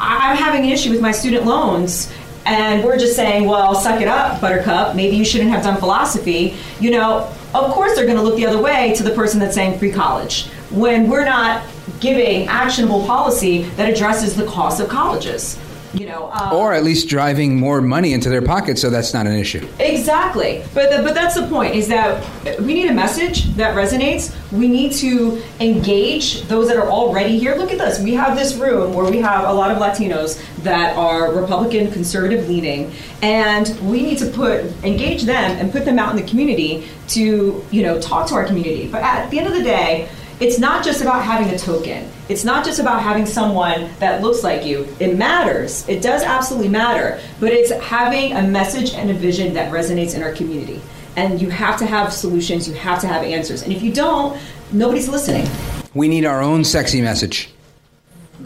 I'm 0.00 0.36
having 0.36 0.64
an 0.64 0.70
issue 0.70 0.90
with 0.90 1.00
my 1.00 1.12
student 1.12 1.46
loans," 1.46 2.12
and 2.44 2.82
we're 2.82 2.98
just 2.98 3.14
saying, 3.14 3.46
"Well, 3.46 3.76
suck 3.76 4.00
it 4.00 4.08
up, 4.08 4.40
Buttercup. 4.40 4.96
Maybe 4.96 5.14
you 5.14 5.24
shouldn't 5.24 5.50
have 5.50 5.62
done 5.62 5.76
philosophy," 5.76 6.56
you 6.80 6.90
know. 6.90 7.28
Of 7.54 7.72
course, 7.72 7.94
they're 7.94 8.06
going 8.06 8.16
to 8.16 8.22
look 8.22 8.36
the 8.36 8.46
other 8.46 8.62
way 8.62 8.94
to 8.94 9.02
the 9.02 9.10
person 9.10 9.40
that's 9.40 9.54
saying 9.54 9.78
free 9.78 9.90
college 9.90 10.48
when 10.70 11.08
we're 11.08 11.24
not 11.24 11.62
giving 12.00 12.48
actionable 12.48 13.04
policy 13.06 13.62
that 13.76 13.88
addresses 13.88 14.34
the 14.36 14.46
cost 14.46 14.80
of 14.80 14.88
colleges. 14.88 15.58
You 15.92 16.06
know, 16.06 16.30
um, 16.30 16.52
Or 16.52 16.72
at 16.72 16.84
least 16.84 17.08
driving 17.08 17.56
more 17.56 17.80
money 17.80 18.12
into 18.12 18.28
their 18.28 18.42
pockets 18.42 18.80
so 18.80 18.90
that's 18.90 19.12
not 19.12 19.26
an 19.26 19.32
issue. 19.32 19.66
Exactly, 19.80 20.62
but 20.72 20.90
the, 20.90 21.02
but 21.02 21.14
that's 21.14 21.34
the 21.34 21.48
point. 21.48 21.74
Is 21.74 21.88
that 21.88 22.24
we 22.60 22.74
need 22.74 22.88
a 22.88 22.94
message 22.94 23.46
that 23.56 23.74
resonates. 23.74 24.32
We 24.52 24.68
need 24.68 24.92
to 24.94 25.42
engage 25.58 26.42
those 26.42 26.68
that 26.68 26.76
are 26.76 26.88
already 26.88 27.40
here. 27.40 27.56
Look 27.56 27.72
at 27.72 27.78
this. 27.78 28.00
We 28.00 28.14
have 28.14 28.36
this 28.36 28.54
room 28.54 28.94
where 28.94 29.10
we 29.10 29.18
have 29.18 29.48
a 29.48 29.52
lot 29.52 29.72
of 29.72 29.78
Latinos 29.78 30.40
that 30.62 30.96
are 30.96 31.34
Republican, 31.34 31.90
conservative 31.90 32.48
leaning, 32.48 32.92
and 33.20 33.76
we 33.82 34.02
need 34.02 34.18
to 34.18 34.26
put 34.26 34.66
engage 34.84 35.24
them 35.24 35.50
and 35.58 35.72
put 35.72 35.84
them 35.84 35.98
out 35.98 36.16
in 36.16 36.22
the 36.24 36.28
community 36.28 36.86
to 37.08 37.64
you 37.72 37.82
know 37.82 38.00
talk 38.00 38.28
to 38.28 38.34
our 38.34 38.44
community. 38.44 38.86
But 38.86 39.02
at 39.02 39.28
the 39.30 39.40
end 39.40 39.48
of 39.48 39.54
the 39.54 39.64
day. 39.64 40.08
It's 40.40 40.58
not 40.58 40.82
just 40.82 41.02
about 41.02 41.22
having 41.22 41.52
a 41.52 41.58
token. 41.58 42.10
It's 42.30 42.44
not 42.44 42.64
just 42.64 42.80
about 42.80 43.02
having 43.02 43.26
someone 43.26 43.90
that 43.98 44.22
looks 44.22 44.42
like 44.42 44.64
you. 44.64 44.88
It 44.98 45.18
matters. 45.18 45.86
It 45.86 46.00
does 46.00 46.22
absolutely 46.22 46.70
matter. 46.70 47.20
But 47.40 47.52
it's 47.52 47.70
having 47.70 48.32
a 48.32 48.42
message 48.42 48.94
and 48.94 49.10
a 49.10 49.14
vision 49.14 49.52
that 49.52 49.70
resonates 49.70 50.14
in 50.14 50.22
our 50.22 50.32
community. 50.32 50.80
And 51.16 51.42
you 51.42 51.50
have 51.50 51.78
to 51.80 51.86
have 51.86 52.10
solutions, 52.10 52.66
you 52.66 52.72
have 52.74 53.02
to 53.02 53.06
have 53.06 53.22
answers. 53.22 53.62
And 53.62 53.70
if 53.70 53.82
you 53.82 53.92
don't, 53.92 54.40
nobody's 54.72 55.10
listening. 55.10 55.46
We 55.92 56.08
need 56.08 56.24
our 56.24 56.40
own 56.40 56.64
sexy 56.64 57.02
message. 57.02 57.50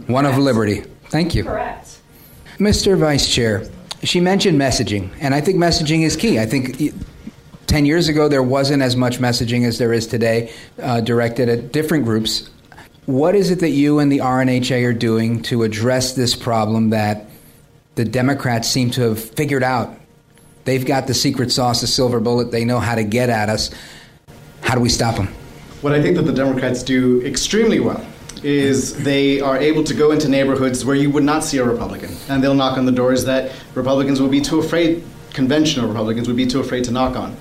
One 0.09 0.27
of 0.27 0.37
liberty. 0.37 0.81
Thank 1.11 1.37
you. 1.37 1.45
Correct. 1.45 2.01
Mr. 2.59 2.99
Vice 2.99 3.33
Chair, 3.33 3.69
she 4.03 4.19
mentioned 4.19 4.61
messaging, 4.61 5.11
and 5.21 5.33
I 5.33 5.41
think 5.41 5.59
messaging 5.59 6.03
is 6.03 6.17
key. 6.17 6.41
I 6.41 6.47
think 6.47 6.93
10 7.67 7.87
years 7.87 8.09
ago 8.09 8.29
there 8.29 8.43
wasn't 8.43 8.83
as 8.83 8.97
much 8.97 9.19
messaging 9.19 9.67
as 9.67 9.79
there 9.79 9.93
is 9.93 10.07
today, 10.07 10.53
uh, 10.83 11.01
directed 11.01 11.49
at 11.49 11.73
different 11.73 12.05
groups. 12.05 12.49
What 13.07 13.35
is 13.35 13.51
it 13.51 13.61
that 13.61 13.71
you 13.71 13.99
and 13.99 14.11
the 14.11 14.19
RNHA 14.19 14.85
are 14.87 14.93
doing 14.93 15.43
to 15.43 15.63
address 15.63 16.15
this 16.15 16.35
problem 16.35 16.91
that 16.91 17.27
the 17.97 18.05
Democrats 18.05 18.69
seem 18.69 18.91
to 18.93 19.03
have 19.03 19.23
figured 19.23 19.63
out? 19.63 19.95
They've 20.65 20.85
got 20.85 21.07
the 21.07 21.15
secret 21.15 21.53
sauce, 21.53 21.83
the 21.83 21.87
silver 21.87 22.21
bullet, 22.21 22.51
they 22.51 22.65
know 22.65 22.81
how 22.81 22.95
to 22.95 23.05
get 23.05 23.29
at 23.29 23.51
us. 23.51 23.71
How 24.63 24.75
do 24.75 24.81
we 24.81 24.89
stop 24.89 25.17
them? 25.17 25.29
What 25.83 25.93
I 25.93 26.01
think 26.01 26.17
that 26.17 26.23
the 26.23 26.33
Democrats 26.33 26.83
do 26.83 27.21
extremely 27.27 27.79
well 27.81 28.05
is 28.43 28.97
they 29.05 29.41
are 29.41 29.59
able 29.59 29.85
to 29.85 29.95
go 29.95 30.11
into 30.13 30.29
neighborhoods 30.29 30.85
where 30.85 30.97
you 30.97 31.11
would 31.11 31.25
not 31.25 31.45
see 31.45 31.59
a 31.59 31.65
Republican, 31.65 32.17
and 32.29 32.43
they'll 32.43 32.55
knock 32.55 32.79
on 32.79 32.87
the 32.87 32.93
doors 32.93 33.25
that 33.25 33.53
Republicans 33.75 34.21
would 34.21 34.31
be 34.31 34.41
too 34.41 34.61
afraid, 34.61 35.05
conventional 35.33 35.89
Republicans 35.89 36.27
would 36.27 36.37
be 36.37 36.47
too 36.47 36.61
afraid 36.61 36.85
to 36.85 36.91
knock 36.91 37.17
on. 37.17 37.37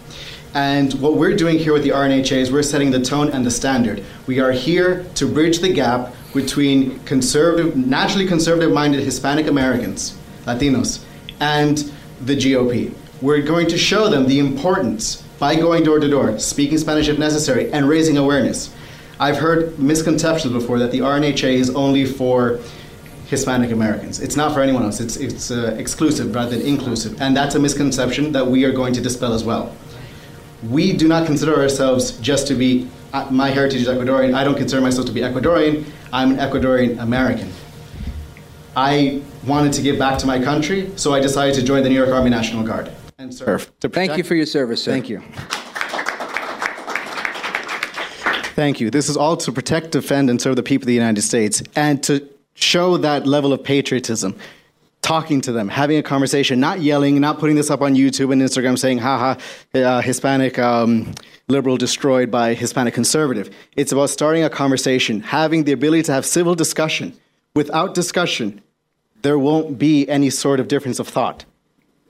And 0.54 0.94
what 0.96 1.16
we're 1.16 1.36
doing 1.36 1.58
here 1.58 1.74
with 1.74 1.84
the 1.84 1.90
RNHA 1.90 2.38
is 2.38 2.52
we're 2.52 2.62
setting 2.62 2.92
the 2.92 3.02
tone 3.02 3.30
and 3.30 3.44
the 3.44 3.50
standard. 3.50 4.04
We 4.28 4.40
are 4.40 4.52
here 4.52 5.04
to 5.16 5.28
bridge 5.28 5.60
the 5.60 5.74
gap 5.74 6.14
between 6.34 7.00
conservative, 7.06 7.76
naturally 7.76 8.28
conservative-minded 8.28 9.04
Hispanic 9.04 9.48
Americans, 9.48 10.16
Latinos, 10.46 11.04
and 11.40 11.92
the 12.22 12.36
GOP. 12.36 12.94
We're 13.22 13.42
going 13.42 13.68
to 13.68 13.78
show 13.78 14.10
them 14.10 14.28
the 14.28 14.38
importance 14.38 15.24
by 15.40 15.56
going 15.56 15.84
door 15.84 16.00
to 16.00 16.08
door, 16.08 16.38
speaking 16.38 16.78
Spanish 16.78 17.08
if 17.08 17.18
necessary, 17.18 17.72
and 17.72 17.90
raising 17.90 18.18
awareness. 18.18 18.74
I've 19.20 19.38
heard 19.38 19.80
misconceptions 19.80 20.54
before 20.54 20.78
that 20.80 20.92
the 20.92 21.00
RNHA 21.00 21.54
is 21.54 21.72
only 21.72 22.06
for 22.06 22.60
Hispanic 23.26 23.72
Americans. 23.72 24.20
It's 24.20 24.36
not 24.36 24.54
for 24.54 24.62
anyone 24.62 24.84
else. 24.84 25.00
It's, 25.00 25.18
it's 25.18 25.50
uh, 25.50 25.76
exclusive 25.80 26.36
rather 26.36 26.58
than 26.58 26.68
inclusive. 26.68 27.20
And 27.22 27.36
that's 27.36 27.56
a 27.56 27.60
misconception 27.60 28.32
that 28.34 28.46
we 28.46 28.64
are 28.66 28.72
going 28.72 28.94
to 28.94 29.02
dispel 29.02 29.34
as 29.34 29.44
well. 29.44 29.76
We 30.70 30.94
do 30.94 31.08
not 31.08 31.26
consider 31.26 31.60
ourselves 31.60 32.12
just 32.20 32.48
to 32.48 32.56
be, 32.56 32.88
uh, 33.12 33.28
my 33.30 33.50
heritage 33.50 33.82
is 33.82 33.88
Ecuadorian. 33.88 34.34
I 34.34 34.44
don't 34.44 34.56
consider 34.56 34.82
myself 34.82 35.06
to 35.08 35.12
be 35.12 35.22
Ecuadorian. 35.22 35.86
I'm 36.14 36.32
an 36.32 36.38
Ecuadorian 36.38 37.00
American. 37.00 37.52
I 38.76 39.22
wanted 39.46 39.74
to 39.74 39.82
give 39.82 40.00
back 40.00 40.18
to 40.20 40.26
my 40.26 40.42
country, 40.42 40.92
so 40.96 41.14
I 41.14 41.20
decided 41.20 41.56
to 41.56 41.64
join 41.64 41.84
the 41.84 41.90
New 41.90 41.96
York 41.96 42.10
Army 42.10 42.30
National 42.30 42.64
Guard 42.64 42.92
and 43.18 43.34
serve. 43.34 43.72
to 43.82 43.90
Thank 43.90 44.18
you 44.18 44.24
for 44.24 44.36
your 44.36 44.46
service, 44.46 44.84
sir. 44.84 44.92
Thank 44.92 45.10
you. 45.10 45.22
Thank 48.56 48.80
you. 48.80 48.90
This 48.90 49.10
is 49.10 49.18
all 49.18 49.36
to 49.38 49.52
protect, 49.52 49.92
defend, 49.92 50.30
and 50.30 50.42
serve 50.42 50.56
the 50.56 50.64
people 50.64 50.84
of 50.84 50.88
the 50.88 50.94
United 50.94 51.24
States 51.24 51.62
and 51.76 52.02
to 52.04 52.28
show 52.54 52.98
that 52.98 53.26
level 53.28 53.52
of 53.52 53.64
patriotism. 53.64 54.36
Talking 55.04 55.42
to 55.42 55.52
them, 55.52 55.68
having 55.68 55.98
a 55.98 56.02
conversation, 56.02 56.60
not 56.60 56.80
yelling, 56.80 57.20
not 57.20 57.38
putting 57.38 57.58
this 57.58 57.70
up 57.70 57.82
on 57.82 57.94
YouTube 57.94 58.32
and 58.32 58.42
Instagram 58.42 58.80
saying, 58.80 59.00
haha, 59.00 59.38
uh, 59.76 60.02
Hispanic 60.02 60.58
um, 60.58 61.14
liberal 61.50 61.78
destroyed 61.78 62.32
by 62.32 62.54
Hispanic 62.54 62.94
conservative. 62.94 63.54
It's 63.76 63.92
about 63.92 64.10
starting 64.10 64.44
a 64.44 64.50
conversation, 64.50 65.20
having 65.20 65.66
the 65.66 65.74
ability 65.74 66.04
to 66.04 66.14
have 66.14 66.26
civil 66.26 66.56
discussion. 66.56 67.14
Without 67.54 67.94
discussion, 67.94 68.62
there 69.24 69.38
won't 69.38 69.78
be 69.78 70.08
any 70.10 70.30
sort 70.30 70.62
of 70.62 70.70
difference 70.70 71.00
of 71.00 71.08
thought. 71.08 71.46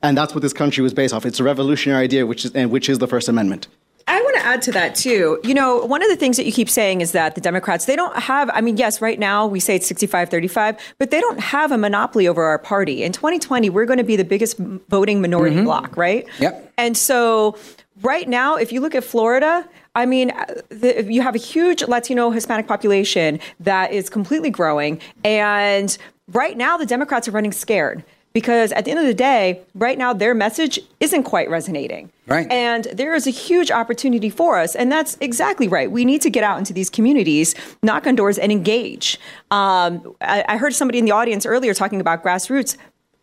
And 0.04 0.16
that's 0.16 0.36
what 0.36 0.42
this 0.42 0.54
country 0.54 0.84
was 0.84 0.94
based 0.94 1.16
off. 1.16 1.26
It's 1.26 1.40
a 1.40 1.44
revolutionary 1.44 2.04
idea, 2.04 2.28
which 2.28 2.46
is, 2.46 2.54
and 2.54 2.70
which 2.70 2.90
is 2.90 3.00
the 3.00 3.08
First 3.08 3.28
Amendment. 3.28 3.68
I 4.14 4.22
want 4.22 4.36
to 4.36 4.46
add 4.46 4.62
to 4.64 4.72
that 4.74 4.94
too. 4.94 5.40
You 5.44 5.56
know, 5.56 5.84
one 5.86 6.04
of 6.04 6.10
the 6.10 6.16
things 6.16 6.38
that 6.38 6.46
you 6.46 6.52
keep 6.52 6.70
saying 6.70 7.02
is 7.02 7.14
that 7.14 7.34
the 7.34 7.42
Democrats, 7.42 7.86
they 7.86 7.96
don't 7.96 8.16
have, 8.16 8.50
I 8.54 8.62
mean, 8.62 8.78
yes, 8.78 9.02
right 9.02 9.18
now 9.18 9.48
we 9.48 9.60
say 9.60 9.78
it's 9.78 9.88
65 9.88 10.30
35, 10.30 10.78
but 11.00 11.10
they 11.10 11.20
don't 11.20 11.40
have 11.40 11.72
a 11.72 11.78
monopoly 11.80 12.28
over 12.28 12.44
our 12.44 12.60
party. 12.60 13.04
In 13.04 13.12
2020, 13.12 13.72
we're 13.72 13.86
going 13.86 13.98
to 13.98 14.04
be 14.04 14.16
the 14.16 14.24
biggest 14.24 14.58
voting 14.58 15.20
minority 15.20 15.56
mm-hmm. 15.56 15.66
bloc, 15.66 15.98
right? 15.98 16.28
Yep. 16.38 16.74
And 16.78 16.96
so 16.96 17.58
right 18.04 18.30
now, 18.30 18.56
if 18.56 18.72
you 18.72 18.82
look 18.82 18.94
at 18.94 19.04
Florida, 19.04 19.68
I 19.96 20.06
mean, 20.06 20.32
the, 20.70 21.06
you 21.10 21.24
have 21.24 21.34
a 21.34 21.40
huge 21.40 21.82
Latino 21.82 22.30
Hispanic 22.30 22.68
population 22.68 23.40
that 23.62 23.92
is 23.92 24.12
completely 24.12 24.52
growing. 24.52 25.02
And 25.24 25.98
right 26.28 26.56
now, 26.56 26.78
the 26.78 26.86
Democrats 26.86 27.28
are 27.28 27.32
running 27.32 27.52
scared. 27.52 28.04
Because 28.34 28.72
at 28.72 28.86
the 28.86 28.92
end 28.92 29.00
of 29.00 29.06
the 29.06 29.14
day, 29.14 29.62
right 29.76 29.98
now 29.98 30.12
their 30.12 30.34
message 30.34 30.80
isn't 31.00 31.24
quite 31.24 31.50
resonating. 31.50 32.12
Right. 32.28 32.50
And 32.52 32.86
there 32.86 33.14
is 33.14 33.28
a 33.28 33.32
huge 33.32 33.72
opportunity 33.72 34.30
for 34.30 34.58
us, 34.58 34.76
and 34.76 34.92
that's 34.92 35.18
exactly 35.22 35.68
right. 35.68 35.92
We 35.92 36.04
need 36.04 36.22
to 36.22 36.30
get 36.30 36.44
out 36.44 36.58
into 36.58 36.74
these 36.74 36.90
communities, 36.90 37.54
knock 37.84 38.08
on 38.08 38.16
doors, 38.16 38.38
and 38.38 38.52
engage. 38.52 39.20
Um, 39.52 40.16
I, 40.22 40.44
I 40.48 40.58
heard 40.58 40.74
somebody 40.74 41.00
in 41.00 41.06
the 41.06 41.12
audience 41.12 41.46
earlier 41.46 41.74
talking 41.74 42.02
about 42.02 42.24
grassroots. 42.24 42.78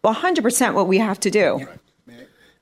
100% 0.05 0.75
what 0.75 0.88
we 0.88 0.99
have 0.99 1.21
to 1.21 1.31
do. 1.31 1.67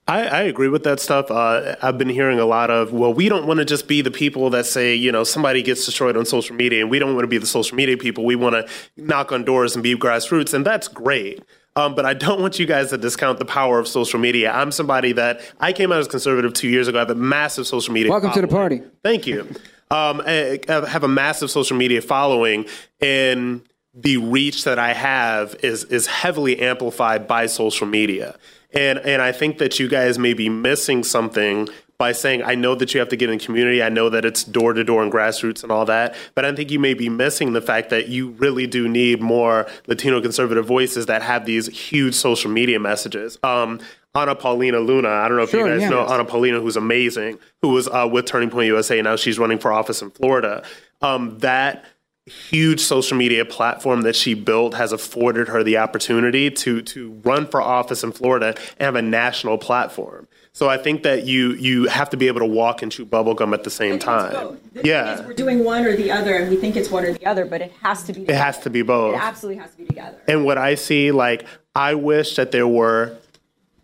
I, 0.08 0.22
I 0.22 0.40
agree 0.44 0.68
with 0.68 0.84
that 0.84 1.00
stuff. 1.00 1.30
Uh, 1.30 1.76
I've 1.82 1.98
been 1.98 2.08
hearing 2.08 2.40
a 2.40 2.46
lot 2.46 2.70
of, 2.70 2.94
well, 2.94 3.12
we 3.12 3.28
don't 3.28 3.46
want 3.46 3.58
to 3.58 3.64
just 3.66 3.86
be 3.86 4.00
the 4.00 4.10
people 4.10 4.48
that 4.50 4.64
say, 4.64 4.94
you 4.94 5.12
know, 5.12 5.22
somebody 5.22 5.62
gets 5.62 5.84
destroyed 5.84 6.16
on 6.16 6.24
social 6.24 6.56
media, 6.56 6.80
and 6.80 6.90
we 6.90 6.98
don't 6.98 7.14
want 7.14 7.24
to 7.24 7.28
be 7.28 7.36
the 7.36 7.46
social 7.46 7.76
media 7.76 7.98
people. 7.98 8.24
We 8.24 8.34
want 8.34 8.54
to 8.54 8.66
knock 8.96 9.32
on 9.32 9.44
doors 9.44 9.76
and 9.76 9.82
be 9.82 9.94
grassroots, 9.94 10.54
and 10.54 10.64
that's 10.64 10.88
great. 10.88 11.42
Um, 11.78 11.94
but 11.94 12.04
I 12.04 12.12
don't 12.12 12.40
want 12.40 12.58
you 12.58 12.66
guys 12.66 12.90
to 12.90 12.98
discount 12.98 13.38
the 13.38 13.44
power 13.44 13.78
of 13.78 13.86
social 13.86 14.18
media. 14.18 14.50
I'm 14.50 14.72
somebody 14.72 15.12
that 15.12 15.40
I 15.60 15.72
came 15.72 15.92
out 15.92 16.00
as 16.00 16.08
conservative 16.08 16.52
two 16.52 16.68
years 16.68 16.88
ago. 16.88 16.98
I 16.98 17.02
have 17.02 17.10
a 17.10 17.14
massive 17.14 17.68
social 17.68 17.94
media. 17.94 18.10
Welcome 18.10 18.32
to 18.32 18.40
the 18.40 18.48
party. 18.48 18.82
Thank 19.04 19.28
you. 19.28 19.42
Um, 19.90 20.20
I 20.26 20.58
have 20.66 21.04
a 21.04 21.08
massive 21.08 21.52
social 21.52 21.76
media 21.76 22.02
following, 22.02 22.66
and 23.00 23.62
the 23.94 24.16
reach 24.16 24.64
that 24.64 24.78
I 24.78 24.92
have 24.92 25.54
is 25.62 25.84
is 25.84 26.08
heavily 26.08 26.58
amplified 26.58 27.28
by 27.28 27.46
social 27.46 27.86
media. 27.86 28.36
And 28.74 28.98
and 28.98 29.22
I 29.22 29.30
think 29.30 29.58
that 29.58 29.78
you 29.78 29.88
guys 29.88 30.18
may 30.18 30.34
be 30.34 30.48
missing 30.48 31.04
something 31.04 31.68
by 31.98 32.12
saying, 32.12 32.44
I 32.44 32.54
know 32.54 32.76
that 32.76 32.94
you 32.94 33.00
have 33.00 33.08
to 33.08 33.16
get 33.16 33.28
in 33.28 33.40
community. 33.40 33.82
I 33.82 33.88
know 33.88 34.08
that 34.08 34.24
it's 34.24 34.44
door 34.44 34.72
to 34.72 34.84
door 34.84 35.02
and 35.02 35.12
grassroots 35.12 35.64
and 35.64 35.72
all 35.72 35.84
that. 35.86 36.14
But 36.36 36.44
I 36.44 36.54
think 36.54 36.70
you 36.70 36.78
may 36.78 36.94
be 36.94 37.08
missing 37.08 37.52
the 37.52 37.60
fact 37.60 37.90
that 37.90 38.08
you 38.08 38.30
really 38.30 38.68
do 38.68 38.88
need 38.88 39.20
more 39.20 39.66
Latino 39.88 40.20
conservative 40.20 40.64
voices 40.64 41.06
that 41.06 41.22
have 41.22 41.44
these 41.44 41.66
huge 41.66 42.14
social 42.14 42.52
media 42.52 42.78
messages. 42.78 43.36
Um, 43.42 43.80
Anna 44.14 44.36
Paulina 44.36 44.78
Luna, 44.78 45.08
I 45.08 45.26
don't 45.26 45.36
know 45.36 45.42
if 45.42 45.50
Sure, 45.50 45.66
you 45.66 45.72
guys 45.72 45.82
yeah. 45.82 45.88
know 45.90 46.06
Anna 46.06 46.24
Paulina, 46.24 46.60
who's 46.60 46.76
amazing, 46.76 47.38
who 47.62 47.70
was 47.70 47.88
uh, 47.88 48.08
with 48.10 48.26
Turning 48.26 48.50
Point 48.50 48.68
USA. 48.68 48.98
And 48.98 49.04
now 49.04 49.16
she's 49.16 49.38
running 49.38 49.58
for 49.58 49.72
office 49.72 50.00
in 50.00 50.10
Florida. 50.10 50.62
Um, 51.02 51.38
that 51.40 51.84
huge 52.26 52.80
social 52.80 53.16
media 53.16 53.44
platform 53.44 54.02
that 54.02 54.14
she 54.14 54.34
built 54.34 54.74
has 54.74 54.92
afforded 54.92 55.48
her 55.48 55.64
the 55.64 55.78
opportunity 55.78 56.50
to 56.50 56.82
to 56.82 57.12
run 57.24 57.46
for 57.46 57.60
office 57.60 58.04
in 58.04 58.12
Florida 58.12 58.54
and 58.78 58.86
have 58.86 58.94
a 58.94 59.02
national 59.02 59.58
platform. 59.58 60.28
So 60.52 60.68
I 60.68 60.76
think 60.76 61.02
that 61.04 61.24
you 61.24 61.52
you 61.52 61.86
have 61.86 62.10
to 62.10 62.16
be 62.16 62.26
able 62.26 62.40
to 62.40 62.46
walk 62.46 62.82
and 62.82 62.90
chew 62.90 63.06
bubblegum 63.06 63.52
at 63.54 63.64
the 63.64 63.70
same 63.70 63.98
time. 63.98 64.58
Yeah. 64.82 65.24
We're 65.26 65.32
doing 65.34 65.64
one 65.64 65.84
or 65.84 65.96
the 65.96 66.10
other, 66.10 66.34
and 66.34 66.50
we 66.50 66.56
think 66.56 66.76
it's 66.76 66.90
one 66.90 67.04
or 67.04 67.12
the 67.12 67.26
other, 67.26 67.44
but 67.44 67.60
it 67.60 67.72
has 67.82 68.02
to 68.04 68.12
be. 68.12 68.22
It 68.22 68.34
has 68.34 68.58
to 68.60 68.70
be 68.70 68.82
both. 68.82 69.14
It 69.14 69.22
absolutely 69.22 69.62
has 69.62 69.70
to 69.72 69.78
be 69.78 69.86
together. 69.86 70.18
And 70.26 70.44
what 70.44 70.58
I 70.58 70.74
see, 70.74 71.12
like, 71.12 71.46
I 71.74 71.94
wish 71.94 72.36
that 72.36 72.50
there 72.50 72.66
were 72.66 73.16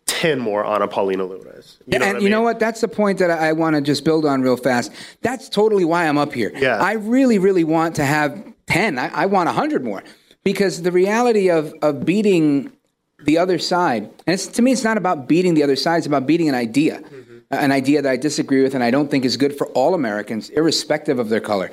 10 0.06 0.40
more 0.40 0.64
Anna 0.64 0.88
Paulina 0.88 1.24
Lunas. 1.24 1.78
You 1.86 1.98
know 1.98 2.04
and 2.04 2.14
what 2.14 2.20
I 2.20 2.24
you 2.24 2.30
know 2.30 2.42
what? 2.42 2.58
That's 2.58 2.80
the 2.80 2.88
point 2.88 3.18
that 3.18 3.30
I, 3.30 3.48
I 3.48 3.52
want 3.52 3.76
to 3.76 3.82
just 3.82 4.04
build 4.04 4.24
on 4.26 4.42
real 4.42 4.56
fast. 4.56 4.92
That's 5.22 5.48
totally 5.48 5.84
why 5.84 6.06
I'm 6.06 6.18
up 6.18 6.32
here. 6.32 6.52
Yeah. 6.54 6.78
I 6.78 6.92
really, 6.92 7.38
really 7.38 7.64
want 7.64 7.96
to 7.96 8.04
have 8.04 8.42
10. 8.66 8.98
I, 8.98 9.08
I 9.08 9.26
want 9.26 9.46
100 9.46 9.84
more 9.84 10.02
because 10.42 10.82
the 10.82 10.92
reality 10.92 11.50
of, 11.50 11.74
of 11.82 12.04
beating 12.04 12.72
the 13.24 13.38
other 13.38 13.58
side, 13.58 14.04
and 14.26 14.34
it's, 14.34 14.46
to 14.46 14.62
me, 14.62 14.72
it's 14.72 14.84
not 14.84 14.96
about 14.96 15.28
beating 15.28 15.54
the 15.54 15.62
other 15.62 15.76
side, 15.76 15.98
it's 15.98 16.06
about 16.06 16.26
beating 16.26 16.48
an 16.48 16.54
idea. 16.54 17.00
Mm-hmm. 17.00 17.30
An 17.50 17.72
idea 17.72 18.02
that 18.02 18.10
I 18.10 18.16
disagree 18.16 18.62
with 18.62 18.74
and 18.74 18.82
I 18.82 18.90
don't 18.90 19.10
think 19.10 19.24
is 19.24 19.36
good 19.36 19.56
for 19.56 19.68
all 19.68 19.94
Americans, 19.94 20.48
irrespective 20.50 21.18
of 21.18 21.28
their 21.28 21.40
color. 21.40 21.70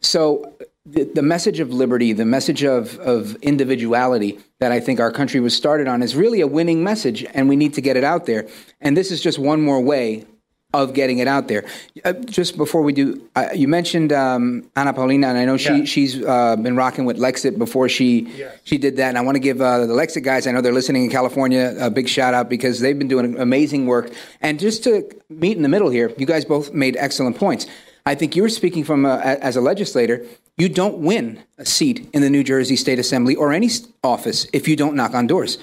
So, 0.00 0.52
the, 0.84 1.04
the 1.04 1.22
message 1.22 1.60
of 1.60 1.72
liberty, 1.72 2.12
the 2.12 2.24
message 2.24 2.64
of, 2.64 2.98
of 2.98 3.36
individuality 3.36 4.40
that 4.58 4.72
I 4.72 4.80
think 4.80 4.98
our 4.98 5.12
country 5.12 5.38
was 5.38 5.56
started 5.56 5.86
on 5.86 6.02
is 6.02 6.16
really 6.16 6.40
a 6.40 6.46
winning 6.46 6.82
message, 6.82 7.24
and 7.34 7.48
we 7.48 7.54
need 7.54 7.74
to 7.74 7.80
get 7.80 7.96
it 7.96 8.02
out 8.02 8.26
there. 8.26 8.48
And 8.80 8.96
this 8.96 9.12
is 9.12 9.20
just 9.20 9.38
one 9.38 9.62
more 9.62 9.80
way 9.80 10.26
of 10.74 10.94
getting 10.94 11.18
it 11.18 11.28
out 11.28 11.48
there. 11.48 11.64
Uh, 12.04 12.12
just 12.12 12.56
before 12.56 12.82
we 12.82 12.92
do, 12.92 13.20
uh, 13.36 13.48
you 13.54 13.68
mentioned 13.68 14.12
um, 14.12 14.68
Anna 14.74 14.92
Paulina, 14.92 15.28
and 15.28 15.38
I 15.38 15.44
know 15.44 15.56
she 15.56 15.72
Yeah. 15.78 15.84
she's 15.84 16.22
uh, 16.22 16.56
been 16.56 16.76
rocking 16.76 17.04
with 17.04 17.18
Lexit 17.18 17.58
before 17.58 17.88
she 17.88 18.26
she 18.64 18.78
did 18.78 18.96
that. 18.96 19.08
And 19.10 19.18
I 19.18 19.20
want 19.20 19.36
to 19.36 19.40
give 19.40 19.60
uh, 19.60 19.86
the 19.86 19.92
Lexit 19.92 20.22
guys, 20.22 20.46
I 20.46 20.50
know 20.52 20.60
they're 20.60 20.72
listening 20.72 21.04
in 21.04 21.10
California, 21.10 21.74
a 21.78 21.90
big 21.90 22.08
shout 22.08 22.32
out 22.34 22.48
because 22.48 22.80
they've 22.80 22.98
been 22.98 23.08
doing 23.08 23.38
amazing 23.38 23.86
work. 23.86 24.10
And 24.40 24.58
just 24.58 24.82
to 24.84 25.04
meet 25.28 25.56
in 25.56 25.62
the 25.62 25.68
middle 25.68 25.90
here, 25.90 26.10
you 26.16 26.26
guys 26.26 26.44
both 26.44 26.72
made 26.72 26.96
excellent 26.96 27.36
points. 27.36 27.66
I 28.04 28.14
think 28.16 28.34
you 28.34 28.42
were 28.42 28.48
speaking 28.48 28.82
from 28.82 29.04
a, 29.06 29.18
as 29.18 29.54
a 29.56 29.60
legislator. 29.60 30.24
You 30.58 30.68
don't 30.68 30.98
win 30.98 31.38
a 31.58 31.64
seat 31.64 32.08
in 32.12 32.22
the 32.22 32.30
New 32.30 32.42
Jersey 32.42 32.76
State 32.76 32.98
Assembly 32.98 33.34
or 33.36 33.52
any 33.52 33.70
office 34.02 34.46
if 34.52 34.66
you 34.66 34.74
don't 34.76 34.96
knock 34.96 35.14
on 35.14 35.26
doors. 35.26 35.56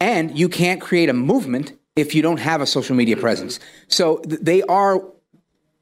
And 0.00 0.36
you 0.36 0.48
can't 0.48 0.80
create 0.80 1.08
a 1.08 1.12
movement 1.14 1.72
if 1.96 2.14
you 2.14 2.22
don't 2.22 2.38
have 2.38 2.60
a 2.60 2.66
social 2.66 2.94
media 2.94 3.16
presence. 3.16 3.58
So 3.88 4.18
th- 4.18 4.40
they 4.40 4.62
are 4.62 5.02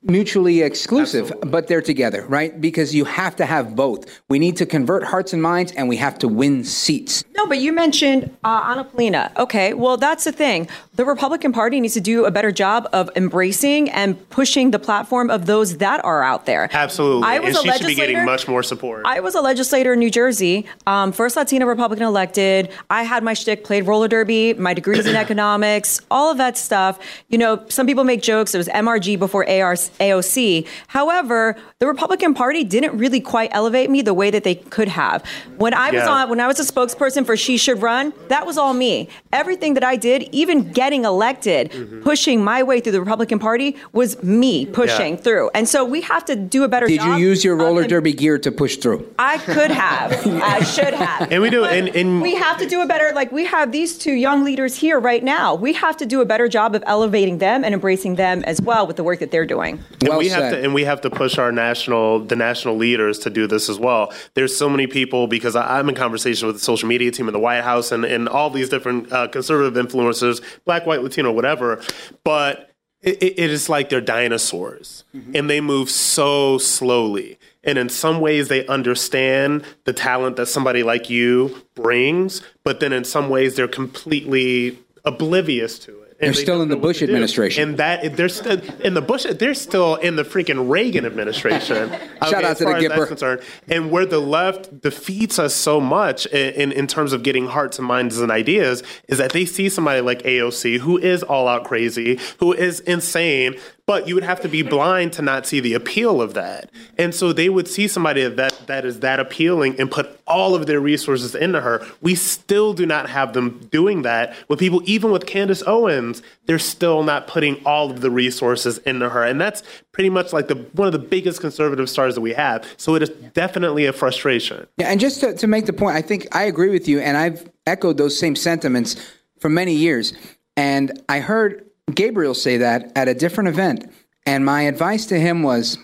mutually 0.05 0.63
exclusive, 0.63 1.33
but 1.41 1.67
they're 1.67 1.83
together, 1.83 2.25
right? 2.29 2.61
Because 2.61 2.95
you 2.95 3.05
have 3.05 3.35
to 3.37 3.47
have 3.47 3.75
both. 3.75 4.05
We 4.29 4.39
need 4.39 4.57
to 4.59 4.67
convert 4.67 5.05
hearts 5.05 5.33
and 5.33 5.43
minds, 5.43 5.73
and 5.73 5.89
we 5.89 5.97
have 5.97 6.19
to 6.21 6.29
win 6.29 6.65
seats. 6.65 7.25
No, 7.37 7.47
but 7.47 7.59
you 7.59 7.73
mentioned 7.73 8.35
uh, 8.45 8.65
Anna 8.69 8.85
Paulina. 8.85 9.33
Okay, 9.37 9.75
well, 9.75 9.97
that's 9.97 10.25
the 10.25 10.33
thing. 10.33 10.69
The 10.95 11.05
Republican 11.05 11.53
Party 11.53 11.81
needs 11.81 11.95
to 11.95 12.01
do 12.01 12.25
a 12.25 12.31
better 12.31 12.53
job 12.53 12.89
of 12.93 13.11
embracing 13.17 13.91
and 13.91 14.29
pushing 14.31 14.71
the 14.71 14.79
platform 14.79 15.31
of 15.31 15.47
those 15.47 15.79
that 15.79 16.05
are 16.05 16.23
out 16.23 16.47
there. 16.47 16.69
Absolutely. 16.73 17.27
I 17.27 17.41
was 17.41 17.57
and 17.57 17.69
a 17.69 17.73
she 17.73 17.79
should 17.79 17.87
be 17.89 17.95
getting 17.95 18.25
much 18.25 18.47
more 18.47 18.63
support. 18.63 19.03
I 19.05 19.21
was 19.21 19.35
a 19.35 19.41
legislator 19.41 19.95
in 19.95 19.99
New 19.99 20.11
Jersey, 20.11 20.67
um, 20.87 21.13
first 21.13 21.37
Latina 21.37 21.67
Republican 21.67 22.07
elected. 22.07 22.71
I 22.91 23.03
had 23.03 23.23
my 23.23 23.35
shtick, 23.35 23.65
played 23.65 23.87
roller 23.87 24.09
derby, 24.09 24.55
my 24.55 24.75
degrees 24.75 25.07
in 25.07 25.17
economics, 25.25 26.01
all 26.11 26.31
of 26.31 26.39
that 26.39 26.57
stuff. 26.57 26.99
You 27.29 27.39
know, 27.39 27.65
some 27.69 27.87
people 27.87 28.05
make 28.05 28.23
jokes. 28.23 28.55
It 28.55 28.59
was 28.59 28.69
MRG 28.69 29.19
before 29.19 29.49
AR, 29.49 29.77
AOC. 29.99 30.67
However, 30.89 31.57
the 31.79 31.87
Republican 31.87 32.35
Party 32.35 32.65
didn't 32.65 32.97
really 32.99 33.21
quite 33.21 33.51
elevate 33.53 33.91
me 33.91 34.03
the 34.03 34.15
way 34.15 34.31
that 34.31 34.45
they 34.45 34.55
could 34.55 34.89
have. 34.89 35.25
When 35.57 35.75
I 35.75 35.91
was 35.91 36.03
Yeah. 36.03 36.09
on, 36.11 36.29
when 36.31 36.41
I 36.41 36.47
was 36.47 36.59
a 36.61 36.65
spokesperson 36.73 37.25
for 37.27 37.37
She 37.37 37.57
Should 37.57 37.83
Run, 37.83 38.13
that 38.29 38.47
was 38.47 38.59
all 38.59 38.75
me. 38.75 39.09
Everything 39.33 39.75
that 39.75 39.85
I 39.85 39.97
did, 39.97 40.29
even 40.33 40.73
getting 40.73 41.05
elected, 41.05 41.71
mm-hmm. 41.71 42.03
pushing 42.03 42.43
my 42.43 42.63
way 42.63 42.81
through 42.81 42.93
the 42.93 43.01
Republican 43.01 43.39
Party, 43.39 43.77
was 43.93 44.23
me 44.23 44.67
pushing 44.67 45.15
Yeah. 45.15 45.21
through. 45.21 45.51
And 45.55 45.69
so 45.69 45.85
we 45.85 46.01
have 46.03 46.25
to 46.27 46.37
do 46.37 46.65
a 46.65 46.69
better 46.69 46.87
Did 46.87 47.01
job. 47.01 47.19
you 47.19 47.27
use 47.29 47.45
your 47.45 47.57
roller 47.57 47.83
em- 47.83 47.89
derby 47.89 48.13
gear 48.13 48.39
to 48.39 48.51
push 48.53 48.77
through? 48.77 49.07
I 49.19 49.39
could 49.39 49.71
have. 49.71 50.27
I 50.43 50.63
should 50.65 50.95
have. 50.95 51.31
And 51.31 51.43
we 51.43 51.51
do, 51.51 51.65
and, 51.65 51.89
and 51.89 52.23
We 52.23 52.35
have 52.35 52.59
to 52.59 52.67
do 52.67 52.81
a 52.83 52.87
better, 52.87 53.13
like, 53.15 53.31
we 53.33 53.45
have 53.47 53.73
these 53.73 53.97
two 53.99 54.13
young 54.13 54.45
leaders 54.45 54.75
here 54.77 54.99
right 54.99 55.23
now. 55.23 55.55
We 55.55 55.73
have 55.75 55.97
to 55.99 56.07
do 56.07 56.21
a 56.21 56.25
better 56.25 56.49
job 56.49 56.75
of 56.75 56.83
elevating 56.87 57.39
them 57.39 57.65
and 57.65 57.75
embracing 57.75 58.15
them 58.17 58.43
as 58.45 58.61
well 58.61 58.87
with 58.87 58.97
the 58.97 59.05
work 59.05 59.21
that 59.21 59.31
they're 59.31 59.47
doing. 59.47 59.79
And 60.01 60.17
we 60.19 60.29
have 60.29 60.53
to 60.53 60.63
and 60.63 60.75
we 60.75 60.85
have 60.85 61.01
to 61.03 61.11
push 61.11 61.39
our 61.39 61.53
national 61.53 62.21
the 62.21 62.37
national 62.37 62.77
leaders 62.77 63.19
to 63.21 63.31
do 63.31 63.47
this 63.47 63.69
as 63.69 63.79
well. 63.79 64.13
There's 64.35 64.57
so 64.57 64.69
many 64.69 64.87
people 64.87 65.27
because 65.27 65.57
I, 65.57 65.79
I'm 65.79 65.89
in 65.89 65.95
conversation 65.95 66.47
with 66.47 66.57
the 66.57 66.63
social 66.63 66.89
media 66.89 67.11
team 67.11 67.29
in 67.29 67.33
the 67.33 67.41
White 67.41 67.63
House 67.63 67.93
and, 67.93 68.05
and 68.05 68.29
all 68.29 68.51
these 68.51 68.69
different 68.69 69.13
uh, 69.13 69.29
conservative 69.29 69.75
influencers, 69.83 70.43
black, 70.65 70.87
white, 70.87 71.03
Latino, 71.03 71.33
whatever. 71.33 71.83
But 72.25 72.71
it, 73.03 73.23
it 73.23 73.39
it 73.39 73.51
is 73.51 73.69
like 73.69 73.89
they're 73.91 74.01
dinosaurs 74.01 75.05
and 75.35 75.49
they 75.49 75.61
move 75.61 75.91
so 75.91 76.59
slowly. 76.59 77.39
And 77.67 77.79
in 77.79 77.89
some 77.89 78.21
ways, 78.21 78.49
they 78.49 78.67
understand 78.67 79.65
the 79.85 79.95
talent 79.95 80.37
that 80.37 80.47
somebody 80.47 80.83
like 80.83 81.09
you 81.09 81.63
brings, 81.75 82.43
but 82.63 82.81
then 82.81 82.93
in 82.93 83.05
some 83.05 83.31
ways, 83.31 83.57
they're 83.57 83.67
completely 83.69 84.79
oblivious 85.05 85.79
to 85.81 86.03
it. 86.03 86.04
They're 86.25 86.35
they 86.35 86.43
still 86.43 86.63
in 86.63 86.69
the 86.69 86.77
Bush 86.77 87.03
administration. 87.03 87.71
And 87.71 87.79
that 87.79 88.17
they're 88.17 88.29
still 88.29 88.61
in 88.81 88.95
the 88.95 89.03
Bush. 89.03 89.25
They're 89.25 89.55
still 89.55 89.97
in 89.97 90.17
the 90.17 90.25
freaking 90.25 90.69
Reagan 90.69 91.07
administration. 91.07 91.91
Shout 92.23 92.45
out 92.45 92.57
to 92.59 92.65
the 92.65 92.71
far 92.71 92.77
as 92.77 92.83
that's 92.83 92.95
Gipper. 92.95 93.09
concerned. 93.09 93.43
And 93.69 93.91
where 93.91 94.07
the 94.07 94.21
left 94.21 94.81
defeats 94.81 95.39
us 95.39 95.55
so 95.55 95.81
much 95.81 96.27
in, 96.27 96.55
in 96.55 96.73
in 96.73 96.87
terms 96.87 97.13
of 97.13 97.23
getting 97.23 97.47
hearts 97.47 97.79
and 97.79 97.87
minds 97.87 98.19
and 98.19 98.31
ideas 98.31 98.83
is 99.09 99.19
that 99.19 99.33
they 99.33 99.45
see 99.45 99.69
somebody 99.69 100.01
like 100.01 100.23
AOC 100.23 100.79
who 100.79 100.99
is 100.99 101.23
all 101.23 101.49
out 101.49 101.65
crazy, 101.65 102.19
who 102.39 102.53
is 102.53 102.81
insane. 102.81 103.57
But 103.87 104.09
you 104.09 104.15
would 104.15 104.25
have 104.25 104.41
to 104.41 104.49
be 104.49 104.63
blind 104.63 105.13
to 105.15 105.23
not 105.23 105.47
see 105.47 105.61
the 105.61 105.75
appeal 105.75 106.23
of 106.23 106.33
that. 106.35 106.71
And 106.97 107.15
so 107.15 107.35
they 107.35 107.51
would 107.51 107.69
see 107.69 107.87
somebody 107.87 108.27
that 108.27 108.67
that 108.67 108.87
is 108.87 109.01
that 109.01 109.21
appealing 109.21 109.79
and 109.79 109.91
put 109.91 110.19
all 110.27 110.55
of 110.55 110.67
their 110.67 110.81
resources 110.81 111.35
into 111.35 111.61
her. 111.61 111.87
We 112.01 112.15
still 112.15 112.73
do 112.73 112.87
not 112.87 113.11
have 113.11 113.35
them 113.35 113.69
doing 113.71 114.03
that 114.03 114.35
with 114.49 114.59
people, 114.59 114.83
even 114.87 115.11
with 115.11 115.27
Candace 115.27 115.63
Owens, 115.67 116.23
they're 116.47 116.59
still 116.59 117.03
not 117.03 117.27
putting 117.27 117.63
all 117.67 117.91
of 117.91 118.01
the 118.01 118.11
resources 118.11 118.79
into 118.79 119.11
her. 119.11 119.23
And 119.23 119.39
that's 119.39 119.63
pretty 119.93 120.11
much 120.11 120.33
like 120.33 120.49
the 120.49 120.57
one 120.73 120.87
of 120.87 120.93
the 120.93 120.99
biggest 120.99 121.41
conservative 121.41 121.91
stars 121.91 122.15
that 122.15 122.23
we 122.23 122.33
have. 122.33 122.67
So 122.79 122.95
it 122.95 123.03
is 123.03 123.11
definitely 123.35 123.85
a 123.85 123.93
frustration. 123.93 124.67
Yeah, 124.79 124.91
and 124.91 124.99
just 124.99 125.21
to, 125.21 125.35
to 125.35 125.47
make 125.47 125.67
the 125.67 125.73
point, 125.75 125.97
I 125.97 126.03
think 126.03 126.27
I 126.35 126.45
agree 126.45 126.71
with 126.71 126.89
you, 126.89 127.01
and 127.01 127.17
I've 127.17 127.51
echoed 127.67 127.99
those 127.99 128.19
same 128.19 128.37
sentiments 128.37 128.97
for 129.39 129.49
many 129.49 129.75
years. 129.75 130.15
And 130.57 131.03
I 131.09 131.21
heard 131.21 131.67
Gabriel 131.93 132.35
say 132.35 132.59
that 132.59 132.93
at 132.97 133.09
a 133.09 133.15
different 133.15 133.49
event. 133.49 133.93
And 134.27 134.45
my 134.45 134.63
advice 134.63 135.07
to 135.07 135.19
him 135.19 135.43
was 135.43 135.79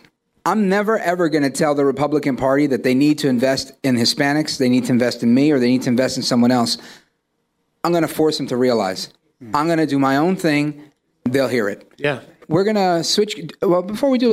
I'm 0.47 0.69
never, 0.69 0.99
ever 0.99 1.29
going 1.29 1.43
to 1.43 1.51
tell 1.51 1.75
the 1.75 1.85
Republican 1.85 2.37
Party 2.37 2.67
that 2.69 2.83
they 2.83 2.95
need 2.95 3.19
to 3.19 3.29
invest 3.29 3.73
in 3.83 3.97
Hispanics, 3.97 4.59
they 4.59 4.69
need 4.69 4.87
to 4.87 4.93
invest 4.93 5.23
in 5.23 5.35
me, 5.35 5.51
or 5.51 5.59
they 5.59 5.69
need 5.69 5.83
to 5.83 5.91
invest 5.91 6.17
in 6.17 6.23
someone 6.23 6.51
else. 6.51 6.79
I'm 7.85 7.93
going 7.93 8.03
to 8.03 8.09
force 8.09 8.39
them 8.39 8.47
to 8.49 8.57
realize 8.57 9.13
hmm. 9.41 9.55
I'm 9.55 9.67
going 9.67 9.79
to 9.79 9.87
do 9.87 9.99
my 9.99 10.17
own 10.17 10.37
thing. 10.37 10.83
They'll 11.25 11.49
hear 11.49 11.69
it. 11.69 11.91
Yeah. 11.99 12.21
We're 12.49 12.65
going 12.65 12.77
to 12.77 13.05
switch. 13.05 13.39
Well, 13.63 13.83
before 13.83 14.11
we 14.11 14.19
do, 14.19 14.33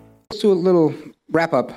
Do 0.41 0.51
a 0.51 0.53
little 0.53 0.93
wrap 1.29 1.53
up 1.53 1.71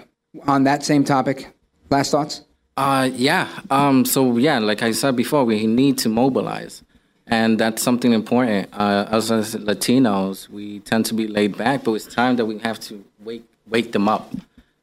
on 0.47 0.65
that 0.65 0.83
same 0.83 1.05
topic. 1.05 1.49
Last 1.91 2.11
thoughts? 2.11 2.43
Uh, 2.77 3.09
yeah. 3.13 3.49
Um, 3.71 4.05
so 4.05 4.37
yeah, 4.37 4.59
like 4.59 4.83
I 4.83 4.93
said 4.93 5.15
before, 5.17 5.45
we 5.45 5.67
need 5.67 5.99
to 5.99 6.09
mobilize, 6.09 6.83
and 7.27 7.59
that's 7.59 7.83
something 7.83 8.13
important. 8.13 8.69
Uh, 8.73 9.07
us 9.11 9.31
as 9.31 9.55
Latinos, 9.55 10.49
we 10.49 10.81
tend 10.81 11.07
to 11.07 11.15
be 11.15 11.29
laid 11.29 11.57
back, 11.57 11.85
but 11.85 11.93
it's 11.93 12.07
time 12.07 12.37
that 12.37 12.47
we 12.47 12.59
have 12.59 12.81
to 12.81 13.05
wake 13.21 13.45
wake 13.69 13.93
them 13.93 14.09
up. 14.09 14.35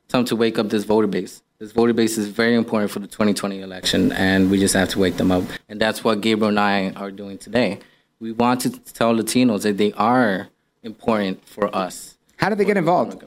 Time 0.08 0.26
to 0.26 0.36
wake 0.36 0.58
up 0.58 0.70
this 0.70 0.84
voter 0.84 1.08
base. 1.08 1.42
This 1.60 1.74
voter 1.74 1.94
base 1.94 2.18
is 2.18 2.28
very 2.28 2.56
important 2.56 2.92
for 2.92 3.00
the 3.00 3.08
2020 3.08 3.62
election, 3.62 4.12
and 4.14 4.50
we 4.50 4.60
just 4.60 4.74
have 4.74 4.90
to 4.90 5.00
wake 5.00 5.18
them 5.18 5.32
up. 5.32 5.44
And 5.70 5.80
that's 5.80 6.04
what 6.04 6.22
Gabriel 6.22 6.50
and 6.50 6.60
I 6.60 6.92
are 6.92 7.12
doing 7.12 7.38
today. 7.38 7.80
We 8.20 8.32
want 8.32 8.62
to 8.62 8.70
tell 8.70 9.14
Latinos 9.14 9.64
that 9.64 9.78
they 9.78 9.92
are 9.94 10.48
important 10.82 11.48
for 11.48 11.74
us. 11.76 12.18
How 12.38 12.50
do 12.50 12.56
they 12.56 12.66
get 12.66 12.78
involved? 12.78 13.24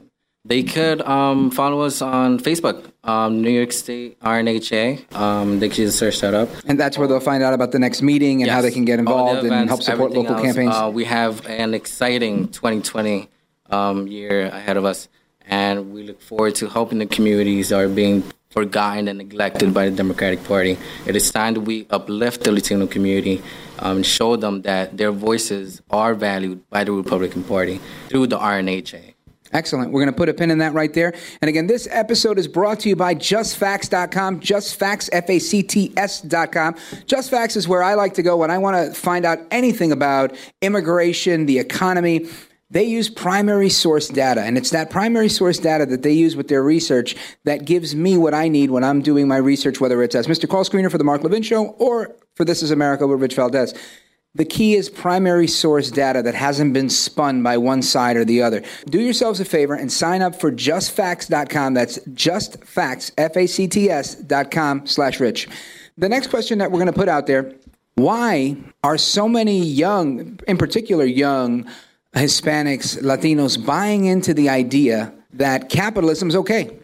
They 0.47 0.61
could 0.61 1.01
um, 1.01 1.49
follow 1.49 1.81
us 1.81 2.03
on 2.03 2.37
Facebook, 2.37 2.91
um, 3.03 3.41
New 3.41 3.49
York 3.49 3.71
State 3.71 4.19
RNHA. 4.19 5.11
Um, 5.15 5.59
they 5.59 5.69
could 5.69 5.77
just 5.77 5.97
search 5.97 6.19
that 6.19 6.35
up. 6.35 6.49
And 6.67 6.79
that's 6.79 6.99
where 6.99 7.07
they'll 7.07 7.19
find 7.19 7.41
out 7.41 7.55
about 7.55 7.71
the 7.71 7.79
next 7.79 8.03
meeting 8.03 8.43
and 8.43 8.51
how 8.51 8.61
they 8.61 8.69
can 8.69 8.85
get 8.85 8.99
involved 8.99 9.43
and 9.43 9.67
help 9.67 9.81
support 9.81 10.11
local 10.11 10.35
else. 10.35 10.45
campaigns. 10.45 10.75
Uh, 10.75 10.91
we 10.93 11.03
have 11.05 11.43
an 11.47 11.73
exciting 11.73 12.49
2020 12.49 13.27
um, 13.71 14.07
year 14.07 14.45
ahead 14.45 14.77
of 14.77 14.85
us, 14.85 15.09
and 15.47 15.91
we 15.91 16.03
look 16.03 16.21
forward 16.21 16.53
to 16.55 16.69
helping 16.69 16.99
the 16.99 17.07
communities 17.07 17.69
that 17.69 17.79
are 17.79 17.89
being 17.89 18.23
forgotten 18.51 19.07
and 19.07 19.17
neglected 19.17 19.73
by 19.73 19.89
the 19.89 19.95
Democratic 19.95 20.43
Party. 20.43 20.77
It 21.07 21.15
is 21.15 21.31
time 21.31 21.55
that 21.55 21.61
we 21.61 21.87
uplift 21.89 22.43
the 22.43 22.51
Latino 22.51 22.85
community 22.85 23.41
um, 23.79 23.97
and 23.97 24.05
show 24.05 24.35
them 24.35 24.61
that 24.61 24.95
their 24.95 25.11
voices 25.11 25.81
are 25.89 26.13
valued 26.13 26.69
by 26.69 26.83
the 26.83 26.91
Republican 26.91 27.43
Party 27.43 27.81
through 28.09 28.27
the 28.27 28.37
RNHA. 28.37 29.14
Excellent. 29.55 29.93
We're 29.93 30.01
going 30.01 30.11
to 30.11 30.17
put 30.17 30.27
a 30.27 30.33
pin 30.33 30.51
in 30.51 30.57
that 30.57 30.73
right 30.73 30.93
there. 30.93 31.13
And 31.41 31.47
again, 31.47 31.67
this 31.67 31.87
episode 31.89 32.37
is 32.37 32.45
brought 32.45 32.81
to 32.81 32.89
you 32.89 32.95
by 32.97 33.15
justfacts.com, 33.15 34.41
justfacts, 34.41 35.09
F-A-C-T-S.com. 35.13 36.73
JustFacts 36.73 37.55
is 37.55 37.65
where 37.65 37.81
I 37.81 37.93
like 37.93 38.15
to 38.15 38.21
go 38.21 38.35
when 38.35 38.51
I 38.51 38.57
want 38.57 38.75
to 38.75 38.99
find 38.99 39.23
out 39.23 39.39
anything 39.51 39.93
about 39.93 40.35
immigration, 40.61 41.45
the 41.45 41.57
economy. 41.59 42.27
They 42.69 42.83
use 42.83 43.07
primary 43.07 43.69
source 43.69 44.09
data, 44.09 44.41
and 44.41 44.57
it's 44.57 44.71
that 44.71 44.89
primary 44.89 45.29
source 45.29 45.57
data 45.57 45.85
that 45.85 46.03
they 46.03 46.11
use 46.11 46.35
with 46.35 46.49
their 46.49 46.61
research 46.61 47.15
that 47.45 47.63
gives 47.63 47.95
me 47.95 48.17
what 48.17 48.33
I 48.33 48.49
need 48.49 48.71
when 48.71 48.83
I'm 48.83 49.01
doing 49.01 49.25
my 49.25 49.37
research, 49.37 49.79
whether 49.79 50.03
it's 50.03 50.15
as 50.15 50.27
Mr. 50.27 50.49
Call 50.49 50.65
Screener 50.65 50.91
for 50.91 50.97
the 50.97 51.05
Mark 51.05 51.23
Levin 51.23 51.43
Show 51.43 51.67
or 51.79 52.13
for 52.33 52.43
This 52.43 52.61
is 52.61 52.71
America 52.71 53.07
with 53.07 53.21
Rich 53.21 53.35
Valdez. 53.35 53.73
The 54.35 54.45
key 54.45 54.75
is 54.75 54.89
primary 54.89 55.47
source 55.47 55.89
data 55.89 56.21
that 56.21 56.35
hasn't 56.35 56.73
been 56.73 56.89
spun 56.89 57.41
by 57.41 57.57
one 57.57 57.81
side 57.81 58.17
or 58.17 58.25
the 58.25 58.41
other. 58.41 58.63
Do 58.89 58.99
yourselves 58.99 59.39
a 59.39 59.45
favor 59.45 59.73
and 59.73 59.89
sign 59.91 60.21
up 60.21 60.35
for 60.35 60.51
justfacts.com. 60.51 61.73
That's 61.73 61.99
justfacts, 61.99 63.11
F-A-C-T-S 63.17 64.15
dot 64.15 64.51
com 64.51 64.85
slash 64.85 65.21
rich. 65.21 65.47
The 65.97 66.09
next 66.09 66.27
question 66.27 66.59
that 66.59 66.69
we're 66.69 66.79
going 66.79 66.91
to 66.91 66.93
put 66.93 67.07
out 67.07 67.27
there, 67.27 67.53
why 67.95 68.57
are 68.83 68.97
so 68.97 69.29
many 69.29 69.63
young, 69.63 70.37
in 70.47 70.57
particular 70.57 71.05
young 71.05 71.65
Hispanics, 72.13 73.01
Latinos, 73.01 73.65
buying 73.65 74.03
into 74.03 74.33
the 74.33 74.49
idea 74.49 75.13
that 75.33 75.69
capitalism 75.69 76.27
is 76.27 76.35
okay? 76.35 76.77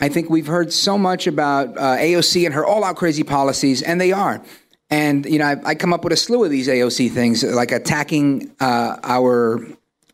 I 0.00 0.10
think 0.10 0.28
we've 0.28 0.46
heard 0.46 0.72
so 0.74 0.98
much 0.98 1.26
about 1.26 1.76
uh, 1.78 1.96
AOC 1.96 2.44
and 2.44 2.54
her 2.54 2.66
all-out 2.66 2.96
crazy 2.96 3.24
policies, 3.24 3.82
and 3.82 3.98
they 3.98 4.12
are. 4.12 4.42
And 4.90 5.26
you 5.26 5.38
know, 5.38 5.46
I, 5.46 5.56
I 5.64 5.74
come 5.74 5.92
up 5.92 6.04
with 6.04 6.12
a 6.12 6.16
slew 6.16 6.44
of 6.44 6.50
these 6.50 6.68
AOC 6.68 7.12
things, 7.12 7.44
like 7.44 7.72
attacking 7.72 8.50
uh, 8.60 8.96
our 9.02 9.66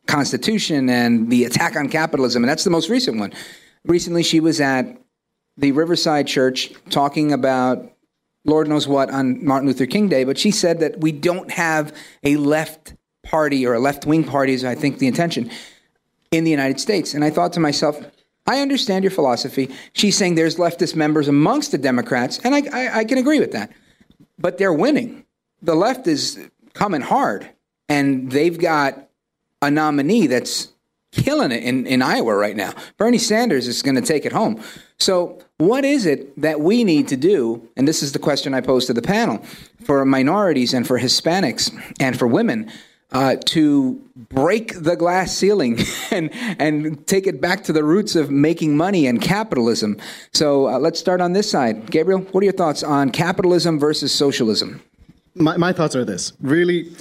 Constitution 0.07 0.89
and 0.91 1.31
the 1.31 1.45
attack 1.45 1.77
on 1.77 1.89
capitalism, 1.89 2.43
and 2.43 2.51
that's 2.51 2.65
the 2.65 2.71
most 2.71 2.91
recent 2.91 3.19
one. 3.19 3.33
Recently, 3.85 4.23
she 4.23 4.41
was 4.41 4.61
at 4.61 4.99
the 5.57 5.73
Riverside 5.73 6.27
Church 6.27 6.73
talking 6.91 7.33
about 7.33 7.91
Lord 8.45 8.69
knows 8.69 8.87
what 8.87 9.11
on 9.11 9.45
Martin 9.45 9.69
Luther 9.69 9.87
King 9.87 10.09
Day, 10.09 10.25
but 10.25 10.37
she 10.39 10.51
said 10.51 10.81
that 10.81 11.01
we 11.01 11.13
don't 11.13 11.51
have 11.51 11.97
a 12.23 12.37
left 12.37 12.95
party 13.23 13.67
or 13.67 13.75
a 13.75 13.81
left 13.81 14.05
wing 14.05 14.25
party, 14.25 14.53
is 14.53 14.65
I 14.65 14.75
think 14.75 14.99
the 14.99 15.07
intention, 15.07 15.51
in 16.31 16.45
the 16.45 16.51
United 16.51 16.79
States. 16.79 17.15
And 17.15 17.25
I 17.25 17.31
thought 17.31 17.53
to 17.55 17.61
myself, 17.61 17.99
I 18.47 18.61
understand 18.61 19.05
your 19.05 19.11
philosophy. 19.11 19.71
She's 19.95 20.17
saying 20.17 20.35
there's 20.35 20.57
leftist 20.57 20.95
members 20.95 21.29
amongst 21.29 21.73
the 21.73 21.79
Democrats, 21.79 22.39
and 22.45 22.55
I, 22.55 22.63
I, 22.73 22.99
I 22.99 23.05
can 23.05 23.17
agree 23.17 23.41
with 23.41 23.53
that. 23.53 23.73
But 24.39 24.59
they're 24.59 24.73
winning. 24.73 25.25
The 25.63 25.75
left 25.75 26.07
is 26.07 26.39
coming 26.73 27.01
hard, 27.01 27.49
and 27.89 28.31
they've 28.31 28.59
got 28.59 29.09
a 29.63 29.71
nominee 29.71 30.27
that's 30.27 30.73
killing 31.13 31.53
it 31.53 31.63
in, 31.63 31.87
in 31.87 32.03
Iowa 32.03 32.35
right 32.35 32.57
now. 32.57 32.73
Bernie 32.97 33.19
Sanders 33.19 33.69
is 33.69 33.83
going 33.83 33.95
to 33.95 34.03
take 34.03 34.27
it 34.27 34.33
home. 34.33 34.63
So, 34.99 35.41
what 35.59 35.85
is 35.85 36.07
it 36.07 36.41
that 36.41 36.61
we 36.61 36.83
need 36.83 37.09
to 37.09 37.17
do? 37.17 37.69
And 37.77 37.87
this 37.87 38.03
is 38.03 38.13
the 38.13 38.19
question 38.19 38.55
I 38.55 38.61
pose 38.61 38.87
to 38.87 38.93
the 38.93 39.03
panel 39.03 39.39
for 39.85 40.05
minorities 40.05 40.75
and 40.75 40.87
for 40.87 40.99
Hispanics 40.99 41.73
and 42.01 42.19
for 42.19 42.27
women 42.27 42.71
uh, 43.15 43.37
to 43.47 44.03
break 44.29 44.83
the 44.83 44.97
glass 44.97 45.35
ceiling 45.35 45.79
and 46.11 46.31
and 46.61 47.07
take 47.07 47.27
it 47.27 47.41
back 47.41 47.65
to 47.65 47.73
the 47.73 47.85
roots 47.85 48.17
of 48.17 48.31
making 48.31 48.77
money 48.77 49.07
and 49.07 49.23
capitalism. 49.23 49.97
So 50.33 50.69
uh, 50.69 50.79
let's 50.79 50.99
start 50.99 51.21
on 51.21 51.33
this 51.33 51.51
side. 51.51 51.91
Gabriel, 51.91 52.21
what 52.21 52.43
are 52.43 52.45
your 52.45 52.53
thoughts 52.53 52.83
on 52.83 53.11
capitalism 53.11 53.79
versus 53.79 54.13
socialism? 54.13 54.83
My, 55.37 55.57
my 55.57 55.73
thoughts 55.73 55.97
are 55.97 56.05
this 56.05 56.33
really, 56.41 56.93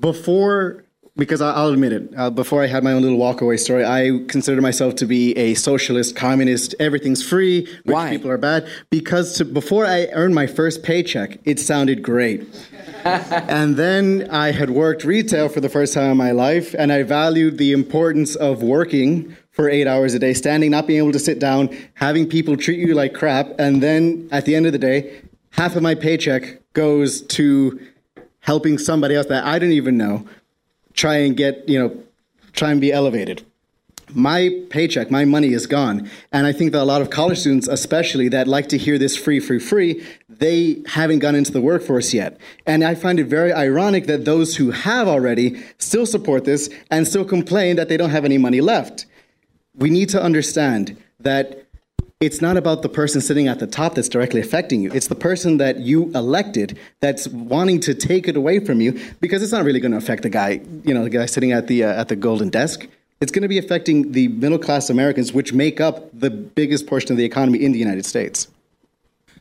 before, 0.00 0.84
because 1.18 1.42
I'll 1.42 1.70
admit 1.70 1.92
it, 1.92 2.10
uh, 2.16 2.30
before 2.30 2.62
I 2.62 2.68
had 2.68 2.84
my 2.84 2.92
own 2.92 3.02
little 3.02 3.18
walkaway 3.18 3.58
story, 3.58 3.84
I 3.84 4.24
considered 4.28 4.62
myself 4.62 4.94
to 4.96 5.06
be 5.06 5.36
a 5.36 5.54
socialist, 5.54 6.14
communist, 6.14 6.76
everything's 6.78 7.28
free, 7.28 7.66
rich 7.66 7.80
Why? 7.84 8.10
people 8.10 8.30
are 8.30 8.38
bad. 8.38 8.68
Because 8.88 9.34
to, 9.34 9.44
before 9.44 9.84
I 9.84 10.06
earned 10.12 10.36
my 10.36 10.46
first 10.46 10.84
paycheck, 10.84 11.40
it 11.44 11.58
sounded 11.58 12.04
great. 12.04 12.46
and 13.04 13.76
then 13.76 14.28
I 14.30 14.52
had 14.52 14.70
worked 14.70 15.02
retail 15.02 15.48
for 15.48 15.60
the 15.60 15.68
first 15.68 15.92
time 15.92 16.12
in 16.12 16.16
my 16.16 16.30
life, 16.30 16.72
and 16.78 16.92
I 16.92 17.02
valued 17.02 17.58
the 17.58 17.72
importance 17.72 18.36
of 18.36 18.62
working 18.62 19.36
for 19.50 19.68
eight 19.68 19.88
hours 19.88 20.14
a 20.14 20.20
day, 20.20 20.34
standing, 20.34 20.70
not 20.70 20.86
being 20.86 21.00
able 21.00 21.12
to 21.12 21.18
sit 21.18 21.40
down, 21.40 21.76
having 21.94 22.28
people 22.28 22.56
treat 22.56 22.78
you 22.78 22.94
like 22.94 23.12
crap, 23.12 23.48
and 23.58 23.82
then 23.82 24.28
at 24.30 24.44
the 24.44 24.54
end 24.54 24.66
of 24.66 24.72
the 24.72 24.78
day, 24.78 25.20
half 25.50 25.74
of 25.74 25.82
my 25.82 25.96
paycheck 25.96 26.60
goes 26.74 27.22
to 27.22 27.80
helping 28.38 28.78
somebody 28.78 29.16
else 29.16 29.26
that 29.26 29.44
I 29.44 29.58
didn't 29.58 29.74
even 29.74 29.98
know 29.98 30.24
try 30.98 31.18
and 31.18 31.36
get, 31.36 31.68
you 31.68 31.78
know, 31.78 31.96
try 32.52 32.72
and 32.72 32.80
be 32.80 32.92
elevated. 32.92 33.44
My 34.14 34.50
paycheck, 34.68 35.10
my 35.10 35.24
money 35.24 35.52
is 35.52 35.66
gone. 35.66 36.10
And 36.32 36.44
I 36.44 36.52
think 36.52 36.72
that 36.72 36.82
a 36.82 36.84
lot 36.84 37.02
of 37.02 37.10
college 37.10 37.38
students, 37.38 37.68
especially 37.68 38.28
that 38.30 38.48
like 38.48 38.68
to 38.70 38.78
hear 38.78 38.98
this 38.98 39.16
free, 39.16 39.38
free, 39.38 39.60
free, 39.60 40.04
they 40.28 40.82
haven't 40.86 41.20
gone 41.20 41.36
into 41.36 41.52
the 41.52 41.60
workforce 41.60 42.12
yet. 42.12 42.40
And 42.66 42.82
I 42.82 42.96
find 42.96 43.20
it 43.20 43.26
very 43.26 43.52
ironic 43.52 44.06
that 44.06 44.24
those 44.24 44.56
who 44.56 44.72
have 44.72 45.06
already 45.06 45.62
still 45.78 46.06
support 46.06 46.44
this 46.44 46.68
and 46.90 47.06
still 47.06 47.24
complain 47.24 47.76
that 47.76 47.88
they 47.88 47.96
don't 47.96 48.10
have 48.10 48.24
any 48.24 48.38
money 48.38 48.60
left. 48.60 49.06
We 49.76 49.90
need 49.90 50.08
to 50.08 50.20
understand 50.20 50.96
that 51.20 51.67
it's 52.20 52.40
not 52.40 52.56
about 52.56 52.82
the 52.82 52.88
person 52.88 53.20
sitting 53.20 53.46
at 53.46 53.60
the 53.60 53.66
top 53.66 53.94
that's 53.94 54.08
directly 54.08 54.40
affecting 54.40 54.82
you. 54.82 54.90
It's 54.92 55.06
the 55.06 55.14
person 55.14 55.58
that 55.58 55.78
you 55.78 56.10
elected 56.16 56.76
that's 57.00 57.28
wanting 57.28 57.78
to 57.80 57.94
take 57.94 58.26
it 58.26 58.36
away 58.36 58.58
from 58.58 58.80
you 58.80 58.98
because 59.20 59.40
it's 59.40 59.52
not 59.52 59.64
really 59.64 59.78
going 59.78 59.92
to 59.92 59.98
affect 59.98 60.24
the 60.24 60.30
guy, 60.30 60.60
you 60.84 60.92
know, 60.92 61.04
the 61.04 61.10
guy 61.10 61.26
sitting 61.26 61.52
at 61.52 61.68
the 61.68 61.84
uh, 61.84 62.00
at 62.00 62.08
the 62.08 62.16
golden 62.16 62.48
desk. 62.48 62.88
It's 63.20 63.30
going 63.30 63.42
to 63.42 63.48
be 63.48 63.58
affecting 63.58 64.12
the 64.12 64.28
middle 64.28 64.58
class 64.58 64.90
Americans, 64.90 65.32
which 65.32 65.52
make 65.52 65.80
up 65.80 66.08
the 66.12 66.30
biggest 66.30 66.86
portion 66.86 67.12
of 67.12 67.18
the 67.18 67.24
economy 67.24 67.64
in 67.64 67.72
the 67.72 67.78
United 67.78 68.06
States. 68.06 68.48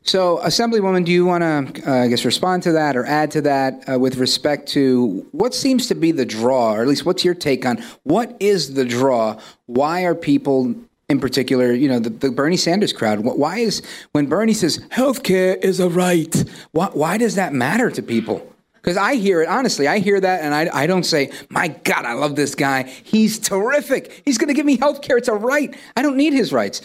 So, 0.04 0.38
Assemblywoman, 0.38 1.04
do 1.04 1.12
you 1.12 1.26
want 1.26 1.42
to, 1.44 1.90
uh, 1.92 2.04
I 2.04 2.08
guess, 2.08 2.24
respond 2.24 2.63
to 2.63 2.72
that 2.72 2.96
or 2.96 3.06
add 3.06 3.30
to 3.32 3.42
that 3.42 3.90
uh, 3.90 4.00
with 4.00 4.18
respect 4.18 4.70
to 4.70 5.28
what 5.32 5.54
seems 5.54 5.88
to 5.88 5.96
be 5.96 6.12
the 6.12 6.26
draw, 6.26 6.76
or 6.76 6.82
at 6.82 6.88
least 6.88 7.06
what's 7.06 7.26
your 7.26 7.34
take 7.34 7.66
on 7.66 7.84
what 8.04 8.38
is 8.40 8.76
the 8.76 8.86
draw? 8.86 9.40
Why 9.66 10.04
are 10.04 10.16
people, 10.16 10.76
in 11.10 11.20
particular, 11.20 11.72
you 11.72 11.88
know, 11.88 12.00
the, 12.00 12.10
the 12.10 12.32
Bernie 12.32 12.58
Sanders 12.58 12.91
crowd, 12.91 13.20
why 13.20 13.60
is, 13.60 13.82
when 14.12 14.26
Bernie 14.26 14.54
says 14.54 14.80
healthcare 14.89 15.58
is 15.63 15.80
a 15.80 15.89
right, 15.89 16.43
why, 16.72 16.88
why 16.88 17.17
does 17.17 17.36
that 17.36 17.54
matter 17.54 17.89
to 17.89 18.02
people? 18.02 18.54
Because 18.74 18.98
I 18.98 19.15
hear 19.15 19.41
it, 19.41 19.50
honestly, 19.50 19.88
I 19.88 20.00
hear 20.00 20.20
that 20.20 20.41
and 20.41 20.54
I, 20.54 20.84
I 20.84 20.88
don't 20.88 21.04
say, 21.04 21.32
my 21.50 21.70
God, 21.70 22.06
I 22.06 22.13
love 22.13 22.36
this 22.36 22.56
guy. 22.56 22.84
He's 22.84 23.39
terrific. 23.39 24.22
He's 24.26 24.38
going 24.38 24.48
to 24.50 24.54
give 24.54 24.65
me 24.65 24.78
health 24.78 25.02
care. 25.02 25.17
It's 25.17 25.28
a 25.28 25.34
right. 25.34 25.76
I 25.96 26.02
don't 26.02 26.17
need 26.17 26.34
his 26.34 26.54
rights. 26.54 26.82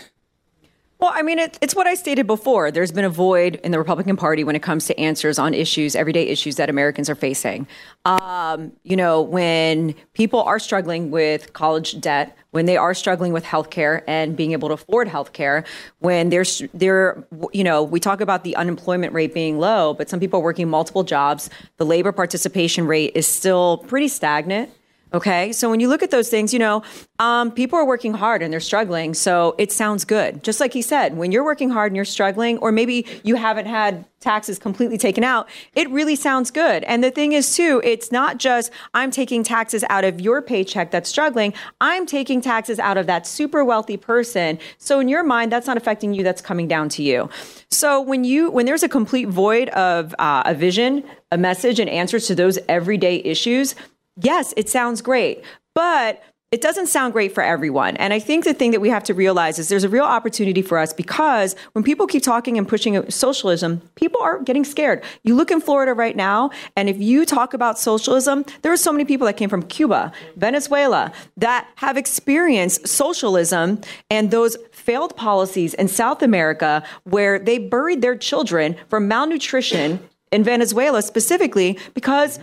Well, 1.02 1.10
I 1.12 1.22
mean, 1.22 1.40
it, 1.40 1.58
it's 1.60 1.74
what 1.74 1.88
I 1.88 1.94
stated 1.94 2.28
before. 2.28 2.70
There's 2.70 2.92
been 2.92 3.04
a 3.04 3.10
void 3.10 3.56
in 3.64 3.72
the 3.72 3.78
Republican 3.78 4.16
Party 4.16 4.44
when 4.44 4.54
it 4.54 4.62
comes 4.62 4.86
to 4.86 4.96
answers 5.00 5.36
on 5.36 5.52
issues, 5.52 5.96
everyday 5.96 6.28
issues 6.28 6.54
that 6.56 6.70
Americans 6.70 7.10
are 7.10 7.16
facing. 7.16 7.66
Um, 8.04 8.70
you 8.84 8.94
know, 8.94 9.20
when 9.20 9.96
people 10.12 10.44
are 10.44 10.60
struggling 10.60 11.10
with 11.10 11.54
college 11.54 12.00
debt, 12.00 12.38
when 12.52 12.66
they 12.66 12.76
are 12.76 12.94
struggling 12.94 13.32
with 13.32 13.42
healthcare 13.42 14.04
and 14.06 14.36
being 14.36 14.52
able 14.52 14.68
to 14.68 14.74
afford 14.74 15.08
healthcare, 15.08 15.66
when 15.98 16.28
there's 16.28 16.62
there, 16.72 17.26
you 17.52 17.64
know, 17.64 17.82
we 17.82 17.98
talk 17.98 18.20
about 18.20 18.44
the 18.44 18.54
unemployment 18.54 19.12
rate 19.12 19.34
being 19.34 19.58
low, 19.58 19.94
but 19.94 20.08
some 20.08 20.20
people 20.20 20.38
are 20.38 20.44
working 20.44 20.70
multiple 20.70 21.02
jobs. 21.02 21.50
The 21.78 21.84
labor 21.84 22.12
participation 22.12 22.86
rate 22.86 23.10
is 23.16 23.26
still 23.26 23.78
pretty 23.88 24.06
stagnant. 24.06 24.70
Okay. 25.14 25.52
So 25.52 25.68
when 25.68 25.78
you 25.78 25.88
look 25.88 26.02
at 26.02 26.10
those 26.10 26.30
things, 26.30 26.54
you 26.54 26.58
know, 26.58 26.82
um, 27.18 27.50
people 27.52 27.78
are 27.78 27.84
working 27.84 28.14
hard 28.14 28.42
and 28.42 28.50
they're 28.50 28.60
struggling. 28.60 29.12
So 29.12 29.54
it 29.58 29.70
sounds 29.70 30.06
good. 30.06 30.42
Just 30.42 30.58
like 30.58 30.72
he 30.72 30.80
said, 30.80 31.16
when 31.16 31.32
you're 31.32 31.44
working 31.44 31.68
hard 31.68 31.92
and 31.92 31.96
you're 31.96 32.06
struggling, 32.06 32.56
or 32.58 32.72
maybe 32.72 33.06
you 33.22 33.34
haven't 33.34 33.66
had 33.66 34.06
taxes 34.20 34.58
completely 34.58 34.96
taken 34.96 35.22
out, 35.22 35.50
it 35.74 35.90
really 35.90 36.16
sounds 36.16 36.50
good. 36.50 36.82
And 36.84 37.04
the 37.04 37.10
thing 37.10 37.32
is, 37.32 37.54
too, 37.54 37.82
it's 37.84 38.10
not 38.10 38.38
just 38.38 38.72
I'm 38.94 39.10
taking 39.10 39.42
taxes 39.42 39.84
out 39.90 40.04
of 40.04 40.20
your 40.20 40.40
paycheck 40.40 40.90
that's 40.90 41.10
struggling, 41.10 41.52
I'm 41.80 42.06
taking 42.06 42.40
taxes 42.40 42.78
out 42.78 42.96
of 42.96 43.06
that 43.06 43.26
super 43.26 43.64
wealthy 43.64 43.98
person. 43.98 44.58
So 44.78 44.98
in 45.00 45.08
your 45.08 45.24
mind, 45.24 45.52
that's 45.52 45.66
not 45.66 45.76
affecting 45.76 46.14
you, 46.14 46.22
that's 46.22 46.40
coming 46.40 46.68
down 46.68 46.88
to 46.90 47.02
you. 47.02 47.28
So 47.70 48.00
when 48.00 48.24
you 48.24 48.50
when 48.50 48.64
there's 48.64 48.82
a 48.82 48.88
complete 48.88 49.28
void 49.28 49.68
of 49.70 50.14
uh, 50.18 50.44
a 50.46 50.54
vision, 50.54 51.04
a 51.30 51.36
message, 51.36 51.78
and 51.80 51.90
answers 51.90 52.26
to 52.28 52.34
those 52.34 52.58
everyday 52.68 53.16
issues, 53.16 53.74
yes, 54.16 54.54
it 54.56 54.68
sounds 54.68 55.02
great, 55.02 55.42
but 55.74 56.22
it 56.52 56.60
doesn't 56.60 56.88
sound 56.88 57.14
great 57.14 57.34
for 57.34 57.42
everyone. 57.42 57.96
And 57.96 58.12
I 58.12 58.18
think 58.18 58.44
the 58.44 58.52
thing 58.52 58.72
that 58.72 58.80
we 58.80 58.90
have 58.90 59.02
to 59.04 59.14
realize 59.14 59.58
is 59.58 59.70
there's 59.70 59.84
a 59.84 59.88
real 59.88 60.04
opportunity 60.04 60.60
for 60.60 60.76
us 60.76 60.92
because 60.92 61.56
when 61.72 61.82
people 61.82 62.06
keep 62.06 62.22
talking 62.22 62.58
and 62.58 62.68
pushing 62.68 63.10
socialism, 63.10 63.80
people 63.94 64.20
are 64.20 64.42
getting 64.42 64.62
scared. 64.62 65.02
You 65.24 65.34
look 65.34 65.50
in 65.50 65.62
Florida 65.62 65.94
right 65.94 66.14
now, 66.14 66.50
and 66.76 66.90
if 66.90 66.98
you 66.98 67.24
talk 67.24 67.54
about 67.54 67.78
socialism, 67.78 68.44
there 68.60 68.70
are 68.70 68.76
so 68.76 68.92
many 68.92 69.06
people 69.06 69.26
that 69.28 69.38
came 69.38 69.48
from 69.48 69.62
Cuba, 69.62 70.12
Venezuela, 70.36 71.10
that 71.38 71.66
have 71.76 71.96
experienced 71.96 72.86
socialism 72.86 73.80
and 74.10 74.30
those 74.30 74.58
failed 74.72 75.16
policies 75.16 75.72
in 75.72 75.88
South 75.88 76.20
America 76.20 76.82
where 77.04 77.38
they 77.38 77.56
buried 77.56 78.02
their 78.02 78.16
children 78.16 78.76
from 78.88 79.08
malnutrition 79.08 80.06
in 80.32 80.44
Venezuela 80.44 81.00
specifically 81.02 81.78
because 81.94 82.40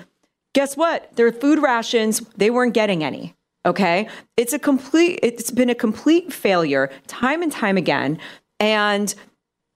guess 0.59 0.75
what? 0.75 1.15
Their 1.15 1.31
food 1.31 1.59
rations, 1.59 2.19
they 2.35 2.49
weren't 2.49 2.73
getting 2.73 3.01
any. 3.01 3.33
Okay. 3.65 4.09
It's 4.35 4.51
a 4.51 4.59
complete, 4.59 5.17
it's 5.23 5.51
been 5.51 5.69
a 5.69 5.75
complete 5.75 6.33
failure 6.33 6.91
time 7.07 7.41
and 7.41 7.49
time 7.49 7.77
again. 7.77 8.19
And 8.59 9.15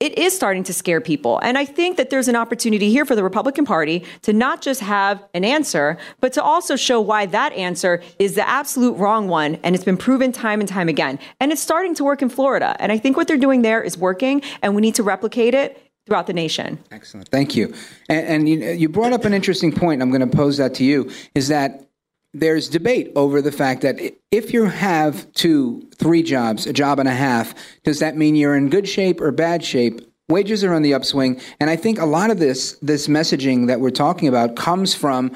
it 0.01 0.17
is 0.19 0.35
starting 0.35 0.61
to 0.65 0.73
scare 0.73 0.99
people. 0.99 1.39
And 1.41 1.57
I 1.57 1.63
think 1.63 1.95
that 1.95 2.09
there's 2.09 2.27
an 2.27 2.35
opportunity 2.35 2.89
here 2.89 3.05
for 3.05 3.15
the 3.15 3.23
Republican 3.23 3.63
Party 3.63 4.03
to 4.23 4.33
not 4.33 4.61
just 4.61 4.81
have 4.81 5.23
an 5.33 5.45
answer, 5.45 5.97
but 6.19 6.33
to 6.33 6.43
also 6.43 6.75
show 6.75 6.99
why 6.99 7.27
that 7.27 7.53
answer 7.53 8.03
is 8.19 8.35
the 8.35 8.45
absolute 8.45 8.97
wrong 8.97 9.29
one. 9.29 9.55
And 9.63 9.75
it's 9.75 9.85
been 9.85 9.95
proven 9.95 10.33
time 10.33 10.59
and 10.59 10.67
time 10.67 10.89
again. 10.89 11.17
And 11.39 11.53
it's 11.53 11.61
starting 11.61 11.95
to 11.95 12.03
work 12.03 12.21
in 12.21 12.27
Florida. 12.27 12.75
And 12.79 12.91
I 12.91 12.97
think 12.97 13.15
what 13.15 13.29
they're 13.29 13.37
doing 13.37 13.61
there 13.61 13.81
is 13.81 13.97
working, 13.97 14.41
and 14.61 14.75
we 14.75 14.81
need 14.81 14.95
to 14.95 15.03
replicate 15.03 15.53
it 15.53 15.81
throughout 16.05 16.27
the 16.27 16.33
nation. 16.33 16.79
Excellent. 16.91 17.29
Thank 17.29 17.55
you. 17.55 17.73
And, 18.09 18.27
and 18.27 18.49
you, 18.49 18.59
you 18.71 18.89
brought 18.89 19.13
up 19.13 19.25
an 19.25 19.33
interesting 19.33 19.71
point. 19.71 20.01
I'm 20.01 20.09
going 20.09 20.27
to 20.27 20.37
pose 20.37 20.57
that 20.57 20.73
to 20.75 20.83
you 20.83 21.09
is 21.33 21.47
that 21.47 21.87
there's 22.33 22.67
debate 22.67 23.11
over 23.15 23.41
the 23.41 23.51
fact 23.51 23.81
that 23.81 23.99
if 24.31 24.53
you 24.53 24.65
have 24.65 25.31
two, 25.33 25.87
three 25.95 26.23
jobs, 26.23 26.65
a 26.65 26.73
job 26.73 26.99
and 26.99 27.07
a 27.07 27.13
half, 27.13 27.53
does 27.83 27.99
that 27.99 28.17
mean 28.17 28.35
you're 28.35 28.55
in 28.55 28.69
good 28.69 28.87
shape 28.87 29.21
or 29.21 29.31
bad 29.31 29.63
shape? 29.63 30.01
Wages 30.29 30.63
are 30.63 30.73
on 30.73 30.81
the 30.81 30.93
upswing, 30.93 31.39
and 31.59 31.69
I 31.69 31.75
think 31.75 31.99
a 31.99 32.05
lot 32.05 32.31
of 32.31 32.39
this 32.39 32.77
this 32.81 33.07
messaging 33.07 33.67
that 33.67 33.81
we're 33.81 33.91
talking 33.91 34.29
about 34.29 34.55
comes 34.55 34.95
from 34.95 35.33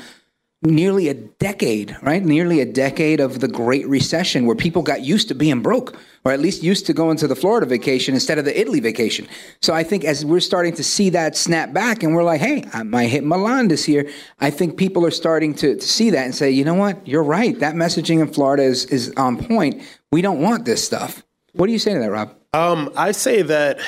nearly 0.64 1.10
a 1.10 1.14
decade, 1.14 1.96
right? 2.02 2.24
Nearly 2.24 2.62
a 2.62 2.66
decade 2.66 3.20
of 3.20 3.42
the 3.42 3.50
Great 3.50 3.88
Recession 3.88 4.46
where 4.46 4.56
people 4.56 4.82
got 4.82 5.02
used 5.02 5.28
to 5.28 5.36
being 5.36 5.62
broke 5.62 5.98
or 6.28 6.32
at 6.34 6.42
least 6.42 6.62
used 6.62 6.86
to 6.86 6.94
going 6.94 7.16
to 7.16 7.26
the 7.26 7.38
Florida 7.38 7.66
vacation 7.66 8.14
instead 8.14 8.38
of 8.38 8.44
the 8.44 8.60
Italy 8.60 8.82
vacation. 8.82 9.26
So 9.62 9.74
I 9.74 9.82
think 9.82 10.04
as 10.04 10.26
we're 10.26 10.42
starting 10.42 10.74
to 10.74 10.84
see 10.84 11.10
that 11.12 11.38
snap 11.38 11.72
back 11.72 12.04
and 12.04 12.14
we're 12.14 12.26
like, 12.26 12.42
hey, 12.42 12.66
I 12.74 12.84
might 12.84 13.06
hit 13.06 13.24
Milan 13.24 13.70
this 13.70 13.88
year, 13.88 14.10
I 14.42 14.50
think 14.50 14.76
people 14.76 15.06
are 15.06 15.12
starting 15.12 15.54
to, 15.56 15.76
to 15.76 15.82
see 15.82 16.10
that 16.10 16.26
and 16.26 16.36
say, 16.36 16.52
you 16.52 16.66
know 16.66 16.74
what, 16.74 17.08
you're 17.08 17.24
right. 17.24 17.58
That 17.62 17.76
messaging 17.76 18.20
in 18.20 18.28
Florida 18.28 18.64
is, 18.64 18.84
is 18.88 19.14
on 19.16 19.38
point. 19.38 19.82
We 20.12 20.22
don't 20.22 20.42
want 20.42 20.66
this 20.66 20.84
stuff. 20.84 21.24
What 21.54 21.68
do 21.68 21.72
you 21.72 21.80
say 21.80 21.94
to 21.94 22.00
that, 22.02 22.12
Rob? 22.12 22.36
Um, 22.54 22.92
I 22.98 23.14
say 23.14 23.42
that 23.44 23.80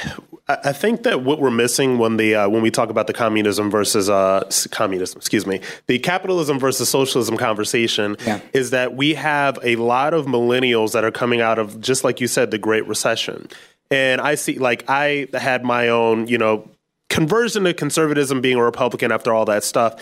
I 0.50 0.74
think 0.74 1.04
that 1.04 1.22
what 1.22 1.40
we're 1.40 1.52
missing 1.52 2.00
when 2.00 2.18
the 2.18 2.34
uh, 2.34 2.50
when 2.50 2.64
we 2.64 2.72
talk 2.72 2.90
about 2.90 3.06
the 3.06 3.14
communism 3.14 3.70
versus 3.70 4.10
uh, 4.10 4.50
communism, 4.72 5.18
excuse 5.20 5.46
me, 5.46 5.62
the 5.86 6.00
capitalism 6.00 6.58
versus 6.58 6.90
socialism 6.90 7.38
conversation 7.38 8.18
yeah. 8.26 8.40
is 8.52 8.72
that 8.72 8.96
we 8.96 9.14
have 9.14 9.60
a 9.62 9.76
lot 9.76 10.16
of 10.16 10.26
millennials 10.26 10.94
that 10.94 11.04
are 11.04 11.12
coming 11.12 11.40
out 11.40 11.60
of 11.60 11.80
just 11.80 12.04
like 12.04 12.20
you 12.20 12.26
said, 12.26 12.50
the 12.50 12.58
Great 12.58 12.88
Recession, 12.88 13.48
and 13.92 14.20
I 14.22 14.34
see 14.34 14.58
like 14.58 14.90
I 14.90 15.28
had 15.34 15.64
my 15.64 15.90
own, 15.90 16.28
you 16.28 16.40
know, 16.40 16.68
conversion 17.10 17.66
to 17.66 17.74
conservatism, 17.76 18.42
being 18.42 18.58
a 18.58 18.64
Republican 18.64 19.12
after 19.12 19.32
all 19.32 19.46
that 19.46 19.64
stuff. 19.64 20.02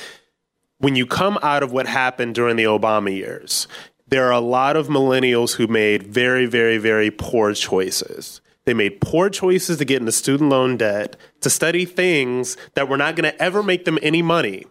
When 0.77 0.95
you 0.95 1.05
come 1.05 1.37
out 1.43 1.61
of 1.61 1.73
what 1.73 1.87
happened 1.87 2.35
during 2.35 2.55
the 2.55 2.65
Obama 2.65 3.13
years, 3.13 3.67
there 4.07 4.27
are 4.27 4.31
a 4.31 4.39
lot 4.39 4.77
of 4.77 4.87
millennials 4.87 5.55
who 5.55 5.67
made 5.67 6.03
very, 6.03 6.45
very, 6.45 6.77
very 6.77 7.11
poor 7.11 7.53
choices 7.53 8.39
they 8.67 8.73
made 8.73 8.99
poor 8.99 9.29
choices 9.29 9.77
to 9.77 9.85
get 9.85 10.01
into 10.01 10.11
student 10.11 10.49
loan 10.49 10.75
debt, 10.75 11.15
to 11.39 11.49
study 11.49 11.85
things 11.85 12.57
that 12.73 12.89
were 12.89 12.97
not 12.97 13.15
going 13.15 13.31
to 13.31 13.41
ever 13.41 13.63
make 13.63 13.85
them 13.85 13.97
any 14.01 14.21
money. 14.21 14.65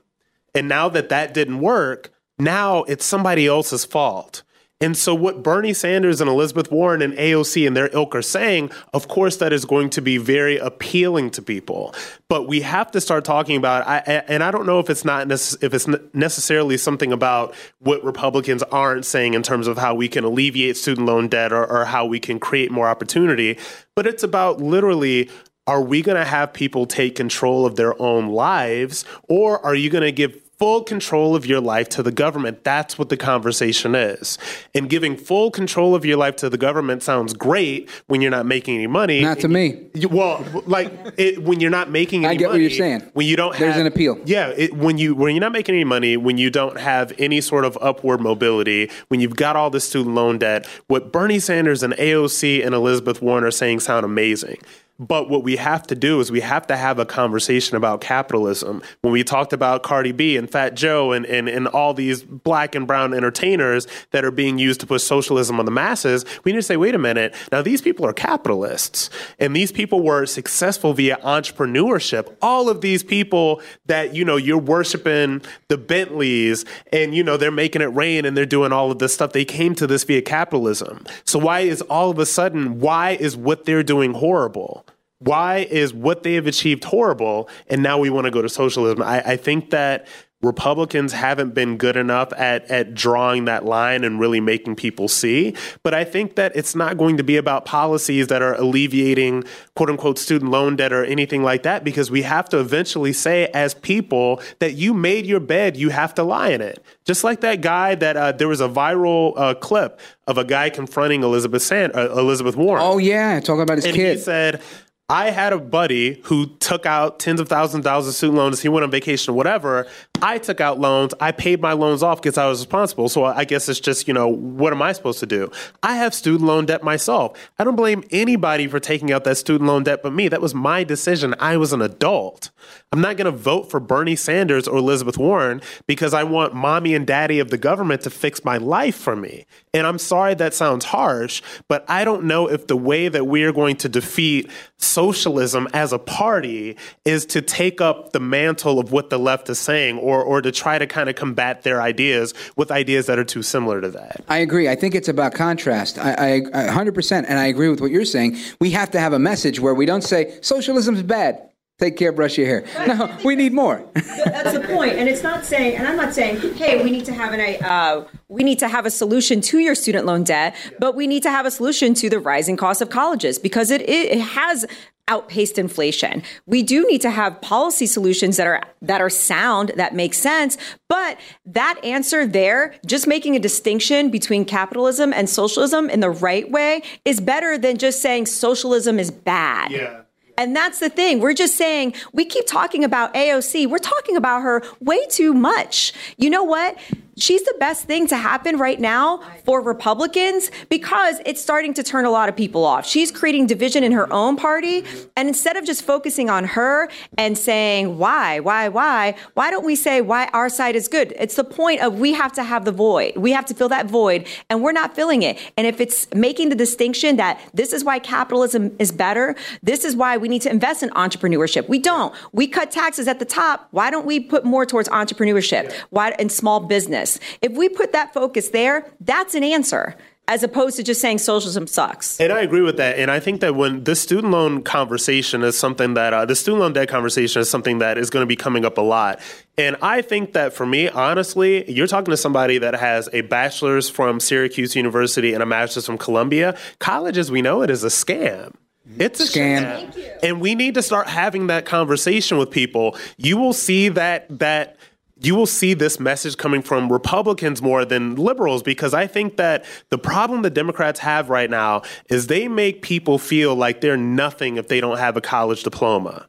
And 0.55 0.69
now 0.69 0.91
that 0.91 1.09
that 1.09 1.33
didn't 1.33 1.61
work, 1.61 2.11
now 2.39 2.83
it's 2.83 3.07
somebody 3.07 3.47
else's 3.47 3.87
fault. 3.87 4.43
And 4.79 4.95
so, 4.95 5.15
what 5.15 5.43
Bernie 5.43 5.73
Sanders 5.73 6.21
and 6.21 6.29
Elizabeth 6.29 6.71
Warren 6.71 7.01
and 7.01 7.15
AOC 7.15 7.67
and 7.67 7.75
their 7.75 7.89
ilk 7.95 8.15
are 8.15 8.21
saying, 8.21 8.71
of 8.93 9.09
course, 9.09 9.39
that 9.39 9.51
is 9.51 9.65
going 9.65 9.89
to 9.91 10.03
be 10.03 10.19
very 10.19 10.59
appealing 10.59 11.31
to 11.31 11.43
people. 11.43 11.95
But 12.29 12.47
we 12.47 12.61
have 12.61 12.91
to 12.91 13.01
start 13.01 13.25
talking 13.25 13.57
about, 13.57 13.87
I, 13.87 13.99
and 14.29 14.45
I 14.45 14.51
don't 14.51 14.67
know 14.67 14.79
if 14.79 14.91
it's 14.91 15.05
not 15.05 15.29
necess- 15.29 15.63
if 15.63 15.73
it's 15.73 15.89
necessarily 16.13 16.77
something 16.77 17.11
about 17.11 17.55
what 17.79 18.05
Republicans 18.05 18.63
aren't 18.65 19.07
saying 19.07 19.33
in 19.33 19.43
terms 19.43 19.67
of 19.67 19.79
how 19.79 19.95
we 19.95 20.09
can 20.09 20.25
alleviate 20.25 20.77
student 20.77 21.07
loan 21.07 21.29
debt 21.29 21.55
or, 21.55 21.65
or 21.65 21.87
how 21.87 22.05
we 22.05 22.21
can 22.21 22.39
create 22.39 22.71
more 22.71 22.87
opportunity, 22.87 23.59
but 23.95 24.07
it's 24.07 24.23
about 24.23 24.61
literally 24.61 25.31
are 25.67 25.83
we 25.83 26.03
going 26.03 26.19
to 26.19 26.25
have 26.25 26.53
people 26.53 26.87
take 26.87 27.17
control 27.17 27.67
of 27.67 27.77
their 27.77 28.01
own 28.01 28.29
lives, 28.29 29.05
or 29.29 29.65
are 29.65 29.75
you 29.75 29.91
going 29.91 30.05
to 30.05 30.13
give 30.13 30.46
full 30.59 30.83
control 30.83 31.37
of 31.37 31.45
your 31.47 31.61
life 31.61 31.89
to 31.91 32.03
the 32.03 32.13
government. 32.13 32.65
That's 32.65 32.99
what 32.99 33.09
the 33.09 33.17
conversation 33.17 33.95
is. 33.95 34.39
And 34.75 34.89
giving 34.89 35.17
full 35.17 35.51
control 35.51 35.95
of 35.95 36.05
your 36.05 36.17
life 36.17 36.37
to 36.37 36.49
the 36.49 36.59
government 36.59 37.03
sounds 37.03 37.35
great 37.35 37.91
when 38.07 38.21
you're 38.21 38.31
not 38.31 38.47
making 38.47 38.77
any 38.77 38.87
money. 38.87 39.21
Not 39.21 39.41
to 39.41 39.49
me. 39.49 39.89
Well, 40.11 40.45
like 40.67 40.93
it, 41.17 41.43
when 41.43 41.61
you're 41.61 41.71
not 41.71 41.91
making 41.91 42.25
any 42.25 42.35
I 42.35 42.37
get 42.37 42.49
money, 42.49 42.65
what 42.65 42.71
you're 42.71 42.79
saying. 42.79 43.11
When 43.13 43.27
you 43.27 43.37
don't 43.37 43.57
There's 43.57 43.75
have, 43.75 43.81
an 43.81 43.87
appeal. 43.87 44.19
Yeah, 44.25 44.49
it, 44.57 44.75
when 44.75 44.99
you 44.99 45.15
when 45.15 45.35
you're 45.35 45.41
not 45.41 45.53
making 45.53 45.75
any 45.75 45.85
money, 45.85 46.17
when 46.17 46.39
you 46.39 46.51
don't 46.51 46.79
have 46.79 47.13
any 47.19 47.41
sort 47.41 47.65
of 47.65 47.77
upward 47.81 48.21
mobility, 48.21 48.91
when 49.09 49.21
you've 49.21 49.37
got 49.37 49.57
all 49.57 49.71
this 49.71 49.89
student 49.89 50.15
loan 50.15 50.39
debt, 50.39 50.67
what 50.87 51.13
Bernie 51.13 51.39
Sanders 51.39 51.83
and 51.83 51.93
AOC 51.95 52.65
and 52.65 52.75
Elizabeth 52.75 53.21
Warren 53.21 53.45
are 53.45 53.51
saying 53.51 53.81
sound 53.81 54.05
amazing. 54.05 54.59
But 54.99 55.29
what 55.29 55.43
we 55.43 55.57
have 55.57 55.87
to 55.89 55.95
do 55.95 56.21
is 56.21 56.33
we 56.33 56.41
have 56.41 56.67
to 56.69 56.77
have 56.77 56.99
a 56.99 57.05
conversation 57.05 57.77
about 57.77 58.01
capitalism. 58.01 58.83
When 59.03 59.13
we 59.13 59.25
talked 59.25 59.53
about 59.53 59.83
Cardi 59.83 60.13
B 60.13 60.39
and 60.39 60.51
Fat 60.51 60.75
Joe 60.75 61.13
and, 61.13 61.27
and, 61.27 61.51
and 61.51 61.69
all 61.69 61.93
these 61.93 62.23
black 62.23 62.75
and 62.75 62.87
brown 62.87 63.13
entertainers 63.13 63.87
that 64.13 64.25
are 64.25 64.31
being 64.31 64.59
used 64.59 64.81
to 64.81 64.87
push 64.87 65.03
socialism 65.03 65.59
on 65.59 65.67
the 65.67 65.71
masses, 65.71 66.25
we 66.45 66.53
need 66.53 66.59
to 66.59 66.63
say, 66.63 66.79
wait 66.79 66.95
a 66.95 66.99
minute, 66.99 67.35
now 67.53 67.61
these 67.61 67.83
people 67.83 68.07
are 68.07 68.15
capitalists 68.15 69.11
and 69.39 69.55
these 69.55 69.71
people 69.71 70.03
were 70.03 70.25
successful 70.25 70.95
via 70.95 71.19
entrepreneurship. 71.19 72.35
All 72.41 72.71
of 72.71 72.81
these 72.81 73.03
people 73.03 73.61
that, 73.85 74.15
you 74.15 74.25
know, 74.25 74.37
you're 74.37 74.57
worshiping 74.57 75.43
the 75.69 75.77
Bentleys 75.77 76.65
and, 76.91 77.15
you 77.15 77.23
know, 77.23 77.37
they're 77.37 77.51
making 77.51 77.83
it 77.83 77.87
rain 77.87 78.25
and 78.25 78.35
they're 78.35 78.47
doing 78.47 78.73
all 78.73 78.91
of 78.91 78.99
this 78.99 79.13
stuff, 79.13 79.33
they 79.33 79.45
came 79.45 79.75
to 79.75 79.87
this 79.87 80.05
via 80.05 80.23
capitalism. 80.23 81.05
So 81.25 81.39
why 81.39 81.61
is 81.61 81.83
all 81.83 82.09
of 82.09 82.19
a 82.19 82.25
sudden, 82.25 82.81
why 82.81 83.11
is 83.11 83.37
what 83.37 83.67
they're 83.67 83.83
doing 83.83 84.15
horrible? 84.15 84.86
Why 85.19 85.59
is 85.71 85.95
what 85.95 86.23
they 86.23 86.35
have 86.35 86.47
achieved 86.47 86.85
horrible 86.85 87.49
and 87.69 87.83
now 87.83 87.99
we 87.99 88.11
want 88.11 88.27
to 88.27 88.31
go 88.31 88.43
to 88.43 88.49
socialism? 88.49 89.03
I, 89.03 89.23
I, 89.33 89.37
think 89.37 89.71
that 89.71 90.07
republicans 90.43 91.15
haven't 91.15 91.55
been 91.55 91.79
good 91.79 91.97
enough 91.97 92.31
at, 92.37 92.71
at 92.71 92.93
drawing 92.93 93.47
that 93.47 93.65
line 93.65 94.05
and 94.05 94.21
really 94.21 94.39
making 94.39 94.77
people 94.77 95.09
see 95.09 95.57
but 95.83 95.95
i 95.95 96.05
think 96.05 96.37
that 96.37 96.55
it's 96.55 96.75
not 96.75 96.99
going 96.99 97.17
to 97.17 97.25
be 97.25 97.39
about 97.39 97.65
policies 97.65 98.27
that 98.27 98.43
are 98.43 98.55
alleviating 98.55 99.43
quote 99.75 99.89
unquote 99.89 100.19
student 100.19 100.51
loan 100.51 100.77
debt 100.77 100.93
or 100.93 101.05
anything 101.05 101.43
like 101.43 101.63
that 101.63 101.85
because 101.85 102.11
we 102.11 102.23
have 102.23 102.49
to 102.49 102.59
eventually 102.59 103.13
say 103.13 103.47
as 103.55 103.75
people 103.75 104.41
that 104.59 104.75
you 104.75 104.93
made 104.93 105.25
your 105.25 105.41
bed 105.41 105.77
you 105.77 105.89
have 105.89 106.15
to 106.15 106.23
lie 106.23 106.49
in 106.51 106.61
it. 106.61 106.83
Just 107.05 107.25
like 107.25 107.41
that 107.41 107.61
guy 107.61 107.95
that 107.95 108.17
uh, 108.17 108.33
there 108.33 108.49
was 108.49 108.61
a 108.61 108.69
viral 108.69 109.33
uh, 109.37 109.55
clip 109.55 110.01
of 110.27 110.39
a 110.39 110.45
guy 110.45 110.71
confronting 110.71 111.23
elizabeth 111.23 111.63
Sand- 111.63 111.95
uh, 111.95 112.11
elizabeth 112.13 112.57
warren. 112.57 112.83
Oh 112.85 112.99
yeah 112.99 113.41
talking 113.41 113.63
about 113.63 113.79
his 113.79 113.87
and 113.87 113.95
kid. 113.95 114.19
he 114.19 114.23
said 114.23 114.63
I 115.09 115.31
had 115.31 115.53
a 115.53 115.61
buddy 115.61 116.21
who 116.25 116.47
took 116.57 116.85
out 116.85 117.21
tens 117.21 117.39
of 117.39 117.49
thousands 117.49 117.81
of 117.81 117.85
dollars 117.85 118.09
of 118.09 118.15
student 118.15 118.39
loans. 118.39 118.61
He 118.61 118.69
went 118.69 118.83
on 118.83 118.91
vacation 118.91 119.33
or 119.33 119.37
whatever. 119.37 119.87
I 120.21 120.39
took 120.39 120.61
out 120.61 120.81
loans. 120.81 121.15
I 121.21 121.31
paid 121.31 121.61
my 121.61 121.75
loans 121.75 122.03
off 122.03 122.21
because 122.21 122.37
I 122.37 122.49
was 122.49 122.59
responsible. 122.59 123.09
So 123.09 123.25
I 123.25 123.45
guess 123.45 123.69
it's 123.69 123.79
just, 123.79 124.09
you 124.09 124.15
know, 124.15 124.27
what 124.27 124.73
am 124.73 124.83
I 124.83 124.91
supposed 124.91 125.21
to 125.21 125.27
do? 125.27 125.49
I 125.81 125.95
have 125.97 126.13
student 126.13 126.43
loan 126.43 126.67
debt 126.67 126.83
myself. 126.83 127.39
I 127.57 127.63
don't 127.63 127.77
blame 127.77 128.03
anybody 128.11 128.67
for 128.67 128.81
taking 128.81 129.13
out 129.13 129.23
that 129.25 129.37
student 129.37 129.69
loan 129.69 129.85
debt 129.85 130.03
but 130.03 130.13
me. 130.13 130.27
That 130.27 130.41
was 130.41 130.57
my 130.57 130.83
decision. 130.83 131.37
I 131.39 131.57
was 131.57 131.73
an 131.73 131.83
adult. 131.83 132.51
I'm 132.91 133.01
not 133.01 133.17
going 133.17 133.31
to 133.31 133.39
vote 133.39 133.71
for 133.71 133.79
Bernie 133.79 134.17
Sanders 134.17 134.67
or 134.67 134.79
Elizabeth 134.79 135.19
Warren 135.19 135.63
because 135.87 136.15
I 136.15 136.25
want 136.25 136.55
mommy 136.55 136.95
and 136.95 137.07
daddy 137.07 137.39
of 137.39 137.51
the 137.51 137.59
government 137.59 138.03
to 138.03 138.11
fix 138.11 138.45
my 138.45 138.57
life 138.57 138.97
for 138.97 139.15
me. 139.15 139.47
And 139.73 139.87
I'm 139.87 139.99
sorry 139.99 140.35
that 140.35 140.55
sounds 140.55 140.87
harsh, 140.87 141.43
but 141.69 141.85
I 141.89 142.05
don't 142.05 142.25
know 142.25 142.49
if 142.49 142.67
the 142.67 142.77
way 142.77 143.09
that 143.09 143.27
we 143.27 143.45
are 143.45 143.53
going 143.53 143.77
to 143.77 143.89
defeat 143.89 144.51
socialism 144.97 145.69
as 145.75 145.93
a 145.93 145.99
party 145.99 146.75
is 147.05 147.27
to 147.27 147.43
take 147.43 147.83
up 147.83 148.15
the 148.15 148.19
mantle 148.19 148.79
of 148.79 148.93
what 148.93 149.11
the 149.11 149.19
left 149.19 149.51
is 149.51 149.59
saying 149.59 149.99
or, 149.99 150.23
or 150.23 150.41
to 150.41 150.51
try 150.51 150.79
to 150.79 150.87
kind 150.87 151.11
of 151.11 151.17
combat 151.17 151.65
their 151.65 151.83
ideas 151.83 152.33
with 152.57 152.71
ideas 152.71 153.05
that 153.05 153.19
are 153.19 153.25
too 153.25 153.43
similar 153.43 153.83
to 153.83 153.91
that. 153.91 154.25
I 154.27 154.39
agree. 154.39 154.71
I 154.71 154.75
think 154.75 154.95
it's 154.95 155.09
about 155.09 155.35
contrast. 155.35 155.99
I, 155.99 156.13
I, 156.13 156.35
I 156.37 156.85
100%, 156.85 157.27
and 157.29 157.39
I 157.39 157.45
agree 157.45 157.69
with 157.69 157.83
what 157.83 157.91
you're 157.91 158.07
saying. 158.07 158.39
We 158.59 158.71
have 158.71 158.91
to 158.93 158.99
have 158.99 159.13
a 159.13 159.19
message 159.19 159.61
where 159.61 159.75
we 159.75 159.85
don't 159.85 160.01
say 160.01 160.39
socialism 160.41 160.95
is 160.95 161.03
bad. 161.03 161.47
Take 161.79 161.99
care, 161.99 162.11
brush 162.11 162.39
your 162.39 162.47
hair. 162.47 162.65
No, 162.87 163.15
we 163.23 163.37
need 163.37 163.53
more. 163.53 163.85
That's 163.95 164.53
the 164.53 164.67
point, 164.67 164.93
and 164.95 165.11
it's 165.11 165.23
not 165.23 165.45
saying, 165.45 165.77
and 165.77 165.87
I'm 165.87 165.97
not 165.97 166.15
saying, 166.15 166.55
hey, 166.55 166.83
we 166.83 166.91
need 166.91 167.05
to 167.05 167.13
have 167.13 167.35
an, 167.35 167.63
uh, 167.63 168.07
we 168.29 168.45
need 168.45 168.59
to 168.61 168.69
have 168.69 168.87
a 168.87 168.91
solution 168.91 169.43
to 169.43 169.59
your 169.59 169.75
student 169.75 170.07
loan 170.07 170.25
debt, 170.25 170.57
but 170.79 170.95
we 170.95 171.07
need 171.07 171.23
to 171.25 171.31
have 171.31 171.45
a 171.45 171.51
solution 171.51 171.93
to 171.95 172.09
the 172.09 172.19
rising 172.19 172.57
cost 172.57 172.81
of 172.81 172.89
colleges 172.89 173.39
because 173.39 173.71
it 173.71 173.83
it 173.89 174.19
has 174.21 174.65
outpaced 175.09 175.59
inflation. 175.59 176.23
We 176.47 176.63
do 176.63 176.87
need 176.87 177.01
to 177.03 177.11
have 177.11 177.41
policy 177.41 177.87
solutions 177.87 178.39
that 178.39 178.47
are 178.47 178.63
that 178.83 179.01
are 179.01 179.11
sound 179.11 179.73
that 179.77 179.95
make 179.95 180.15
sense, 180.15 180.57
but 180.89 181.19
that 181.45 181.79
answer 181.85 182.27
there, 182.27 182.75
just 182.87 183.07
making 183.07 183.37
a 183.37 183.39
distinction 183.39 184.11
between 184.11 184.45
capitalism 184.45 185.13
and 185.13 185.29
socialism 185.29 185.91
in 185.91 186.01
the 186.01 186.11
right 186.11 186.51
way 186.51 186.83
is 187.05 187.21
better 187.21 187.59
than 187.59 187.77
just 187.77 188.01
saying 188.01 188.27
socialism 188.27 188.99
is 188.99 189.11
bad. 189.11 189.71
Yeah. 189.71 190.03
And 190.39 190.55
that's 190.55 190.81
the 190.81 190.91
thing. 190.91 191.21
We're 191.21 191.35
just 191.35 191.57
saying, 191.57 191.95
we 192.13 192.25
keep 192.25 192.47
talking 192.47 192.85
about 192.85 193.15
AOC. 193.15 193.69
We're 193.69 193.79
talking 193.79 194.17
about 194.17 194.43
her 194.43 194.63
way 194.81 195.07
too 195.07 195.33
much. 195.33 195.93
You 196.19 196.31
know 196.31 196.45
what? 196.45 196.77
She's 197.17 197.43
the 197.43 197.55
best 197.59 197.85
thing 197.85 198.07
to 198.07 198.17
happen 198.17 198.59
right 198.59 198.79
now 198.79 199.21
for 199.45 199.61
Republicans 199.63 200.51
because 200.69 201.21
it's 201.25 201.41
starting 201.41 201.73
to 201.75 201.83
turn 201.83 202.05
a 202.05 202.11
lot 202.11 202.29
of 202.29 202.37
people 202.37 202.65
off. 202.65 202.87
She's 202.87 203.11
creating 203.11 203.47
division 203.47 203.83
in 203.83 203.93
her 203.93 204.13
own 204.13 204.37
party. 204.37 204.85
And 205.17 205.29
instead 205.29 205.57
of 205.57 205.65
just 205.65 205.83
focusing 205.83 206.29
on 206.29 206.45
her 206.45 206.91
and 207.17 207.37
saying, 207.39 207.99
why, 207.99 208.41
why, 208.41 208.69
why, 208.69 209.17
why 209.35 209.51
don't 209.51 209.65
we 209.65 209.77
say 209.77 210.01
why 210.01 210.29
our 210.33 210.49
side 210.49 210.77
is 210.77 210.89
good? 210.89 211.15
It's 211.19 211.37
the 211.37 211.45
point 211.45 211.81
of 211.81 211.99
we 211.99 212.13
have 212.13 212.33
to 212.35 212.45
have 212.45 212.65
the 212.65 212.73
void. 212.73 213.17
We 213.17 213.33
have 213.33 213.47
to 213.47 213.55
fill 213.55 213.69
that 213.71 213.87
void, 213.87 214.27
and 214.51 214.63
we're 214.63 214.73
not 214.73 214.95
filling 214.95 215.23
it. 215.23 215.39
And 215.57 215.67
if 215.67 215.81
it's 215.81 216.13
making 216.15 216.51
the 216.51 216.55
distinction 216.55 217.17
that 217.17 217.41
this 217.55 217.73
is 217.73 217.85
why 217.85 217.99
capitalism 217.99 218.75
is 218.79 218.93
better, 218.93 219.35
this 219.63 219.85
is 219.85 219.97
why 219.97 220.17
we 220.17 220.29
need 220.29 220.43
to 220.43 220.51
invest 220.51 220.83
in 220.83 220.91
entrepreneurship. 220.91 221.69
We 221.69 221.79
don't. 221.79 222.15
We 222.33 222.47
cut 222.47 222.71
taxes 222.71 223.09
at 223.09 223.19
the 223.19 223.25
top. 223.25 223.69
Why 223.71 223.91
don't 223.91 224.07
we 224.07 224.21
put 224.21 224.45
more 224.45 224.67
towards 224.67 224.89
entrepreneurship? 224.89 225.73
Why 225.91 226.15
in 226.19 226.29
small 226.29 226.61
business? 226.61 227.06
If 227.43 227.53
we 227.53 227.69
put 227.69 227.93
that 227.93 228.13
focus 228.13 228.49
there, 228.49 228.87
that's 229.01 229.35
an 229.35 229.45
answer 229.45 229.97
as 230.29 230.43
opposed 230.43 230.77
to 230.77 230.83
just 230.83 231.01
saying 231.01 231.19
socialism 231.19 231.67
sucks. 231.67 232.21
And 232.21 232.33
I 232.33 232.41
agree 232.41 232.61
with 232.61 232.79
that. 232.79 232.99
And 232.99 233.11
I 233.11 233.21
think 233.21 233.41
that 233.43 233.55
when 233.55 233.85
the 233.85 233.95
student 233.95 234.33
loan 234.33 234.63
conversation 234.63 235.43
is 235.43 235.57
something 235.57 235.95
that 235.95 236.13
uh, 236.13 236.25
the 236.25 236.35
student 236.35 236.63
loan 236.63 236.73
debt 236.73 236.89
conversation 236.89 237.41
is 237.41 237.49
something 237.49 237.79
that 237.79 237.97
is 237.97 238.11
going 238.11 238.23
to 238.23 238.27
be 238.27 238.37
coming 238.37 238.65
up 238.65 238.77
a 238.77 238.83
lot. 238.83 239.21
And 239.57 239.77
I 239.83 240.03
think 240.03 240.33
that 240.33 240.53
for 240.53 240.67
me, 240.67 240.89
honestly, 240.89 241.71
you're 241.71 241.87
talking 241.87 242.11
to 242.11 242.17
somebody 242.17 242.59
that 242.59 242.75
has 242.75 243.09
a 243.13 243.21
bachelor's 243.23 243.89
from 243.89 244.19
Syracuse 244.19 244.75
University 244.75 245.33
and 245.33 245.43
a 245.43 245.47
master's 245.47 245.87
from 245.87 245.99
Columbia. 245.99 246.59
College, 246.81 247.19
as 247.19 247.31
we 247.31 247.41
know 247.41 247.63
it, 247.63 247.71
is 247.71 247.85
a 247.85 247.89
scam. 247.89 248.53
It's 248.99 249.21
a 249.21 249.25
scam. 249.25 249.93
scam. 249.93 250.19
And 250.23 250.41
we 250.41 250.55
need 250.55 250.75
to 250.75 250.83
start 250.83 251.07
having 251.09 251.49
that 251.49 251.67
conversation 251.67 252.39
with 252.39 252.51
people. 252.51 252.97
You 253.17 253.37
will 253.37 253.53
see 253.53 253.89
that 253.91 254.27
that 254.39 254.77
you 255.21 255.35
will 255.35 255.47
see 255.47 255.75
this 255.75 255.99
message 255.99 256.37
coming 256.37 256.63
from 256.63 256.93
Republicans 256.93 257.63
more 257.63 257.85
than 257.85 258.17
liberals 258.17 258.63
because 258.63 258.93
I 258.93 259.07
think 259.07 259.37
that 259.37 259.65
the 259.89 259.99
problem 259.99 260.43
the 260.43 260.51
Democrats 260.51 261.01
have 261.01 261.31
right 261.31 261.49
now 261.49 261.83
is 262.11 262.27
they 262.27 262.49
make 262.49 262.83
people 262.83 263.19
feel 263.19 263.55
like 263.55 263.81
they're 263.81 263.97
nothing 263.97 264.57
if 264.57 264.69
they 264.69 264.81
don't 264.81 264.99
have 264.99 265.17
a 265.17 265.21
college 265.21 265.63
diploma. 265.63 266.29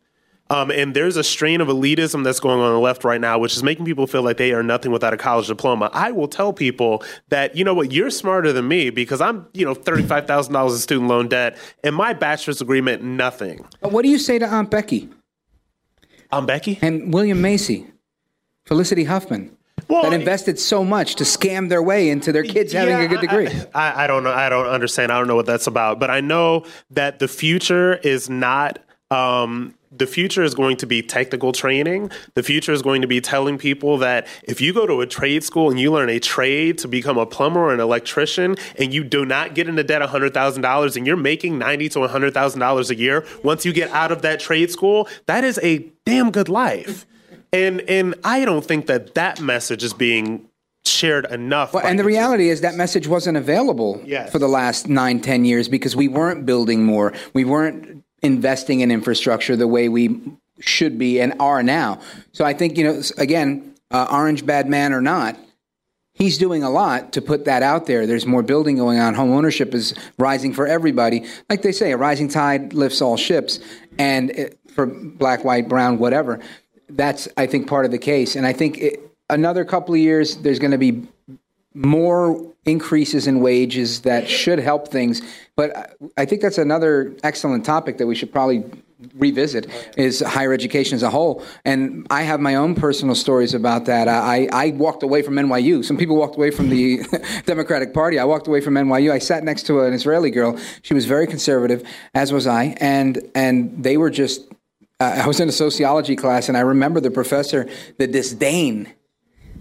Um, 0.50 0.71
and 0.71 0.95
there's 0.95 1.17
a 1.17 1.23
strain 1.26 1.60
of 1.60 1.67
elitism 1.67 2.23
that's 2.23 2.39
going 2.39 2.60
on, 2.60 2.67
on 2.67 2.73
the 2.73 2.80
left 2.80 3.04
right 3.04 3.19
now, 3.19 3.38
which 3.38 3.58
is 3.58 3.63
making 3.63 3.84
people 3.84 4.08
feel 4.08 4.23
like 4.23 4.38
they 4.38 4.54
are 4.54 4.63
nothing 4.63 4.93
without 4.93 5.13
a 5.13 5.17
college 5.17 5.47
diploma. 5.47 5.89
I 5.91 6.12
will 6.12 6.30
tell 6.30 6.54
people 6.54 7.04
that, 7.28 7.58
you 7.58 7.65
know 7.65 7.73
what, 7.73 7.91
you're 7.91 8.10
smarter 8.10 8.54
than 8.54 8.65
me 8.65 8.89
because 8.89 9.19
I'm, 9.19 9.45
you 9.54 9.65
know, 9.65 9.76
$35,000 9.76 10.69
in 10.71 10.78
student 10.78 11.10
loan 11.10 11.28
debt 11.28 11.58
and 11.84 11.93
my 11.93 12.13
bachelor's 12.13 12.62
agreement, 12.62 13.04
nothing. 13.04 13.65
What 13.82 14.04
do 14.04 14.10
you 14.10 14.17
say 14.17 14.39
to 14.39 14.47
Aunt 14.47 14.71
Becky? 14.71 15.10
Aunt 16.32 16.47
Becky? 16.47 16.80
And 16.82 17.13
William 17.13 17.41
Macy? 17.41 17.88
Felicity 18.67 19.06
Huffman. 19.06 19.58
Well, 19.88 20.03
that 20.03 20.13
invested 20.13 20.60
so 20.60 20.84
much 20.84 21.15
to 21.15 21.23
scam 21.23 21.69
their 21.69 21.82
way 21.82 22.10
into 22.10 22.32
their 22.34 22.43
kids 22.43 22.73
having 22.73 22.95
a 22.95 23.08
good 23.08 23.21
degree. 23.21 23.47
I, 23.73 23.91
I, 23.91 24.03
I, 24.03 24.08
don't 24.08 24.23
know. 24.23 24.34
I 24.34 24.49
don't 24.49 24.65
understand. 24.65 25.12
I 25.12 25.17
don't 25.17 25.27
know 25.27 25.36
what 25.36 25.45
that's 25.45 25.67
about. 25.67 25.99
But 25.99 26.10
I 26.10 26.19
know 26.19 26.65
that 26.91 27.19
the 27.19 27.27
future 27.27 27.95
is 27.95 28.30
not. 28.30 28.80
Um, 29.10 29.75
the 29.89 30.06
future 30.06 30.43
is 30.43 30.53
going 30.53 30.75
to 30.77 30.86
be 30.86 31.01
technical 31.01 31.53
training. 31.53 32.12
The 32.34 32.43
future 32.43 32.73
is 32.73 32.82
going 32.82 33.01
to 33.01 33.08
be 33.08 33.21
telling 33.21 33.58
people 33.58 33.97
that 33.99 34.27
if 34.43 34.60
you 34.60 34.73
go 34.73 34.86
to 34.86 34.99
a 34.99 35.08
trade 35.08 35.45
school 35.45 35.69
and 35.69 35.80
you 35.80 35.93
learn 35.93 36.10
a 36.10 36.19
trade 36.19 36.77
to 36.80 36.89
become 36.89 37.17
a 37.17 37.25
plumber 37.25 37.62
or 37.62 37.73
an 37.73 37.80
electrician, 37.80 38.58
and 38.77 38.93
you 38.93 39.06
do 39.06 39.25
not 39.25 39.56
get 39.56 39.69
into 39.69 39.84
debt 39.86 40.01
$100,000 40.01 40.97
and 40.97 41.08
you're 41.08 41.15
making 41.15 41.58
90 41.58 41.89
to 41.89 41.99
$100,000 41.99 42.89
a 42.89 42.95
year, 42.95 43.25
once 43.43 43.65
you 43.65 43.71
get 43.71 43.89
out 43.91 44.12
of 44.12 44.21
that 44.23 44.41
trade 44.41 44.69
school, 44.71 45.08
that 45.25 45.45
is 45.45 45.58
a 45.63 45.89
damn 46.06 46.30
good 46.32 46.49
life. 46.49 47.06
And 47.54 47.82
and 47.82 48.16
I 48.24 48.46
don't 48.46 48.66
think 48.66 48.88
that 48.88 49.16
that 49.16 49.42
message 49.42 49.84
is 49.84 49.94
being 49.94 50.48
shared 50.86 51.26
enough. 51.32 51.74
Well, 51.74 51.86
and 51.86 52.00
the 52.00 52.04
reality 52.04 52.50
is 52.50 52.62
that 52.62 52.76
message 52.76 53.08
wasn't 53.08 53.38
available 53.38 54.02
yes. 54.06 54.32
for 54.32 54.40
the 54.40 54.48
last 54.48 54.88
nine, 54.88 55.22
ten 55.22 55.46
years 55.46 55.68
because 55.68 55.96
we 55.96 56.08
weren't 56.08 56.46
building 56.46 56.84
more. 56.84 57.14
We 57.34 57.46
weren't 57.46 58.04
investing 58.22 58.80
in 58.80 58.92
infrastructure 58.92 59.56
the 59.56 59.68
way 59.68 59.90
we 59.90 60.20
should 60.60 60.98
be 60.98 61.22
and 61.22 61.34
are 61.40 61.62
now. 61.62 62.00
So 62.32 62.44
I 62.44 62.54
think, 62.54 62.78
you 62.78 62.84
know, 62.84 63.02
again, 63.18 63.76
uh, 63.92 64.08
orange 64.12 64.46
bad 64.46 64.68
man 64.68 64.92
or 64.92 65.02
not, 65.02 65.38
he's 66.14 66.38
doing 66.38 66.64
a 66.64 66.70
lot 66.70 67.14
to 67.14 67.22
put 67.22 67.45
that 67.45 67.62
out 67.62 67.86
there. 67.86 68.08
There's 68.08 68.26
more 68.26 68.41
building 68.41 68.78
going 68.78 69.00
on. 69.00 69.14
Home 69.14 69.32
ownership 69.32 69.76
is 69.76 69.93
rising 70.18 70.54
for 70.54 70.66
everybody. 70.66 71.26
Like 71.50 71.62
they 71.62 71.72
say, 71.72 71.91
a 71.91 71.98
rising 71.98 72.28
tide 72.28 72.74
lifts 72.74 73.02
all 73.02 73.18
ships. 73.18 73.60
And 74.00 74.32
it, 74.32 74.60
for 74.74 74.86
black, 74.86 75.43
white, 75.43 75.68
brown, 75.68 76.00
whatever 76.00 76.39
that's 76.90 77.28
I 77.38 77.46
think 77.46 77.68
part 77.68 77.86
of 77.86 77.92
the 77.92 77.98
case, 77.98 78.36
and 78.36 78.46
I 78.46 78.54
think 78.54 78.78
it, 78.78 79.12
another 79.30 79.66
couple 79.66 79.94
of 79.94 80.00
years 80.00 80.38
there's 80.38 80.60
going 80.60 80.72
to 80.72 80.78
be 80.78 81.08
more 81.74 82.54
increases 82.66 83.28
in 83.28 83.40
wages 83.40 84.02
that 84.02 84.28
should 84.28 84.60
help 84.60 84.88
things. 84.90 85.22
But 85.56 85.96
I 86.18 86.26
think 86.26 86.42
that's 86.42 86.58
another 86.58 87.16
excellent 87.24 87.66
topic 87.66 87.98
that 87.98 88.08
we 88.08 88.16
should 88.16 88.32
probably 88.32 88.64
revisit 89.14 89.68
oh, 89.70 89.92
is 89.96 90.22
higher 90.22 90.54
education 90.54 90.96
as 90.96 91.04
a 91.04 91.10
whole. 91.10 91.44
And 91.66 92.08
I 92.10 92.24
have 92.24 92.40
my 92.40 92.56
own 92.56 92.74
personal 92.74 93.16
stories 93.16 93.54
about 93.54 93.86
that. 93.86 94.08
I, 94.08 94.50
I 94.52 94.72
walked 94.72 95.04
away 95.04 95.22
from 95.22 95.36
NYU. 95.36 95.86
Some 95.86 95.98
people 95.98 96.16
walked 96.16 96.36
away 96.36 96.52
from 96.52 96.70
the 96.70 97.02
Democratic 97.46 97.94
Party. 97.94 98.18
I 98.18 98.26
walked 98.26 98.48
away 98.48 98.60
from 98.60 98.74
NYU. 98.74 99.12
I 99.12 99.20
sat 99.20 99.44
next 99.44 99.64
to 99.68 99.82
an 99.82 99.94
Israeli 99.94 100.32
girl. 100.32 100.60
She 100.82 100.94
was 100.94 101.06
very 101.06 101.28
conservative, 101.28 101.88
as 102.16 102.34
was 102.34 102.48
I. 102.48 102.76
And, 102.80 103.22
and 103.36 103.84
they 103.84 103.98
were 103.98 104.10
just, 104.10 104.42
uh, 105.00 105.22
I 105.24 105.28
was 105.28 105.39
in 105.39 105.48
a 105.48 105.52
sociology 105.52 106.16
class, 106.16 106.50
and 106.50 106.58
I 106.58 106.62
remember 106.62 107.00
the 107.00 107.12
professor, 107.12 107.70
the 107.98 108.08
disdain 108.08 108.93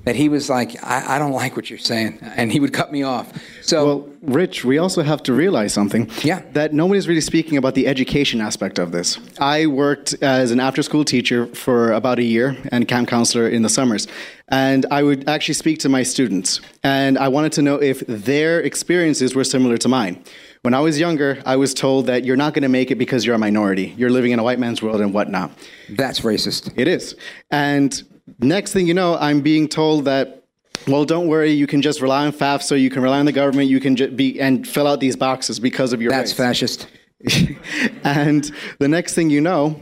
that 0.06 0.14
he 0.14 0.28
was 0.28 0.48
like, 0.48 0.82
I, 0.84 1.16
I, 1.16 1.18
don't 1.18 1.32
like 1.32 1.56
what 1.56 1.68
you're 1.68 1.80
saying. 1.80 2.20
And 2.22 2.52
he 2.52 2.60
would 2.60 2.72
cut 2.72 2.92
me 2.92 3.02
off. 3.02 3.32
So, 3.60 3.84
well, 3.84 4.08
Rich, 4.22 4.64
we 4.64 4.78
also 4.78 5.02
have 5.02 5.20
to 5.24 5.32
realize 5.32 5.72
something. 5.72 6.08
Yeah. 6.22 6.42
That 6.52 6.72
nobody's 6.72 7.08
really 7.08 7.20
speaking 7.20 7.58
about 7.58 7.74
the 7.74 7.88
education 7.88 8.40
aspect 8.40 8.78
of 8.78 8.92
this. 8.92 9.18
I 9.40 9.66
worked 9.66 10.14
as 10.22 10.52
an 10.52 10.60
after 10.60 10.84
school 10.84 11.04
teacher 11.04 11.48
for 11.48 11.90
about 11.90 12.20
a 12.20 12.22
year 12.22 12.56
and 12.70 12.86
camp 12.86 13.08
counselor 13.08 13.48
in 13.48 13.62
the 13.62 13.68
summers. 13.68 14.06
And 14.46 14.86
I 14.92 15.02
would 15.02 15.28
actually 15.28 15.54
speak 15.54 15.80
to 15.80 15.88
my 15.88 16.04
students. 16.04 16.60
And 16.84 17.18
I 17.18 17.26
wanted 17.26 17.50
to 17.54 17.62
know 17.62 17.82
if 17.82 18.06
their 18.06 18.60
experiences 18.60 19.34
were 19.34 19.42
similar 19.42 19.76
to 19.78 19.88
mine. 19.88 20.22
When 20.66 20.74
I 20.74 20.80
was 20.80 20.98
younger, 20.98 21.40
I 21.46 21.54
was 21.54 21.72
told 21.72 22.06
that 22.06 22.24
you're 22.24 22.36
not 22.36 22.52
going 22.52 22.64
to 22.64 22.68
make 22.68 22.90
it 22.90 22.96
because 22.96 23.24
you're 23.24 23.36
a 23.36 23.38
minority. 23.38 23.94
You're 23.96 24.10
living 24.10 24.32
in 24.32 24.40
a 24.40 24.42
white 24.42 24.58
man's 24.58 24.82
world 24.82 25.00
and 25.00 25.14
whatnot. 25.14 25.52
That's 25.90 26.22
racist. 26.22 26.72
It 26.76 26.88
is. 26.88 27.14
And 27.52 28.02
next 28.40 28.72
thing 28.72 28.88
you 28.88 28.92
know, 28.92 29.16
I'm 29.16 29.42
being 29.42 29.68
told 29.68 30.06
that, 30.06 30.42
well, 30.88 31.04
don't 31.04 31.28
worry, 31.28 31.52
you 31.52 31.68
can 31.68 31.82
just 31.82 32.00
rely 32.00 32.26
on 32.26 32.32
FAFSA, 32.32 32.80
you 32.80 32.90
can 32.90 33.00
rely 33.00 33.20
on 33.20 33.26
the 33.26 33.32
government, 33.32 33.70
you 33.70 33.78
can 33.78 33.94
just 33.94 34.16
be 34.16 34.40
and 34.40 34.66
fill 34.66 34.88
out 34.88 34.98
these 34.98 35.14
boxes 35.14 35.60
because 35.60 35.92
of 35.92 36.02
your 36.02 36.10
That's 36.10 36.36
race. 36.36 36.36
fascist. 36.36 36.88
and 38.02 38.50
the 38.80 38.88
next 38.88 39.14
thing 39.14 39.30
you 39.30 39.40
know, 39.40 39.80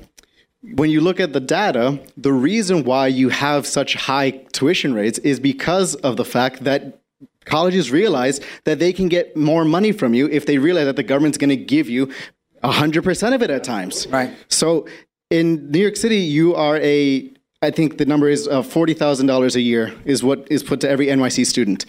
when 0.75 0.91
you 0.91 1.01
look 1.01 1.19
at 1.19 1.33
the 1.33 1.41
data, 1.41 1.99
the 2.19 2.35
reason 2.35 2.85
why 2.85 3.07
you 3.07 3.31
have 3.31 3.67
such 3.67 3.95
high 3.95 4.33
tuition 4.53 4.93
rates 4.93 5.17
is 5.21 5.41
because 5.41 5.95
of 5.95 6.19
the 6.19 6.27
fact 6.27 6.65
that 6.65 7.01
colleges 7.45 7.91
realize 7.91 8.41
that 8.65 8.79
they 8.79 8.93
can 8.93 9.09
get 9.09 9.37
more 9.37 9.65
money 9.65 9.93
from 9.93 10.15
you 10.15 10.29
if 10.29 10.47
they 10.47 10.59
realize 10.59 10.87
that 10.87 10.97
the 10.97 11.03
government's 11.03 11.39
going 11.39 11.51
to 11.51 11.57
give 11.57 11.89
you 11.89 12.13
100% 12.63 13.35
of 13.35 13.43
it 13.43 13.51
at 13.51 13.65
times. 13.65 14.07
Right. 14.09 14.35
So 14.49 14.87
in 15.31 15.71
New 15.71 15.81
York 15.81 15.97
City, 15.97 16.19
you 16.19 16.55
are 16.55 16.79
a 16.79 17.31
I 17.63 17.71
think 17.71 17.97
the 17.97 18.05
number 18.05 18.29
is 18.29 18.47
uh, 18.47 18.63
$40,000 18.63 19.55
a 19.55 19.61
year 19.61 19.95
is 20.05 20.23
what 20.23 20.47
is 20.51 20.63
put 20.63 20.81
to 20.83 20.89
every 20.89 21.07
NYC 21.07 21.47
student. 21.47 21.87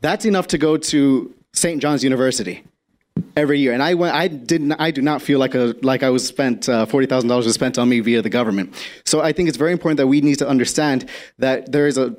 That's 0.00 0.24
enough 0.24 0.46
to 0.48 0.58
go 0.58 0.76
to 0.76 1.34
St. 1.52 1.82
John's 1.82 2.04
University 2.04 2.62
every 3.36 3.58
year. 3.58 3.72
And 3.72 3.82
I 3.82 3.94
went, 3.94 4.14
I 4.14 4.28
didn't, 4.28 4.72
I 4.72 4.92
do 4.92 5.02
not 5.02 5.20
feel 5.20 5.40
like 5.40 5.54
a, 5.54 5.74
like 5.82 6.02
I 6.02 6.10
was 6.10 6.26
spent, 6.26 6.68
uh, 6.68 6.86
$40,000 6.86 7.28
was 7.44 7.52
spent 7.54 7.78
on 7.78 7.88
me 7.88 8.00
via 8.00 8.22
the 8.22 8.30
government. 8.30 8.74
So 9.04 9.20
I 9.20 9.32
think 9.32 9.48
it's 9.48 9.58
very 9.58 9.72
important 9.72 9.98
that 9.98 10.06
we 10.06 10.20
need 10.20 10.38
to 10.38 10.48
understand 10.48 11.08
that 11.38 11.72
there 11.72 11.86
is 11.86 11.98
a 11.98 12.14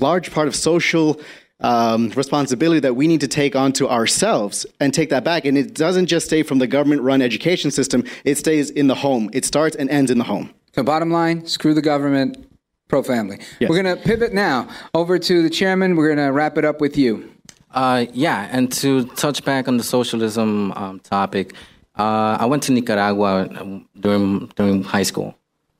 large 0.00 0.30
part 0.30 0.48
of 0.48 0.54
social 0.54 1.20
um, 1.60 2.10
responsibility 2.10 2.80
that 2.80 2.94
we 2.94 3.06
need 3.06 3.20
to 3.20 3.28
take 3.28 3.56
onto 3.56 3.86
ourselves 3.86 4.66
and 4.80 4.94
take 4.94 5.10
that 5.10 5.24
back. 5.24 5.44
And 5.44 5.58
it 5.58 5.74
doesn't 5.74 6.06
just 6.06 6.26
stay 6.26 6.42
from 6.42 6.58
the 6.58 6.66
government 6.66 7.02
run 7.02 7.22
education 7.22 7.70
system, 7.70 8.04
it 8.24 8.36
stays 8.36 8.70
in 8.70 8.86
the 8.86 8.94
home. 8.94 9.30
It 9.32 9.44
starts 9.44 9.76
and 9.76 9.90
ends 9.90 10.10
in 10.10 10.18
the 10.18 10.24
home. 10.24 10.54
So, 10.74 10.82
bottom 10.82 11.10
line, 11.10 11.46
screw 11.46 11.74
the 11.74 11.82
government, 11.82 12.46
pro 12.88 13.02
family. 13.02 13.38
Yes. 13.58 13.68
We're 13.70 13.82
going 13.82 13.96
to 13.96 14.02
pivot 14.02 14.32
now 14.32 14.68
over 14.94 15.18
to 15.18 15.42
the 15.42 15.50
chairman. 15.50 15.96
We're 15.96 16.14
going 16.14 16.26
to 16.26 16.32
wrap 16.32 16.58
it 16.58 16.64
up 16.64 16.80
with 16.80 16.96
you. 16.96 17.30
Uh, 17.70 18.06
yeah, 18.12 18.48
and 18.50 18.72
to 18.72 19.04
touch 19.08 19.44
back 19.44 19.68
on 19.68 19.76
the 19.76 19.82
socialism 19.82 20.72
um, 20.72 21.00
topic, 21.00 21.52
uh, 21.98 22.38
I 22.40 22.46
went 22.46 22.62
to 22.64 22.72
Nicaragua 22.72 23.48
um, 23.60 23.88
during 23.98 24.46
during 24.56 24.82
high 24.84 25.02
school. 25.02 25.37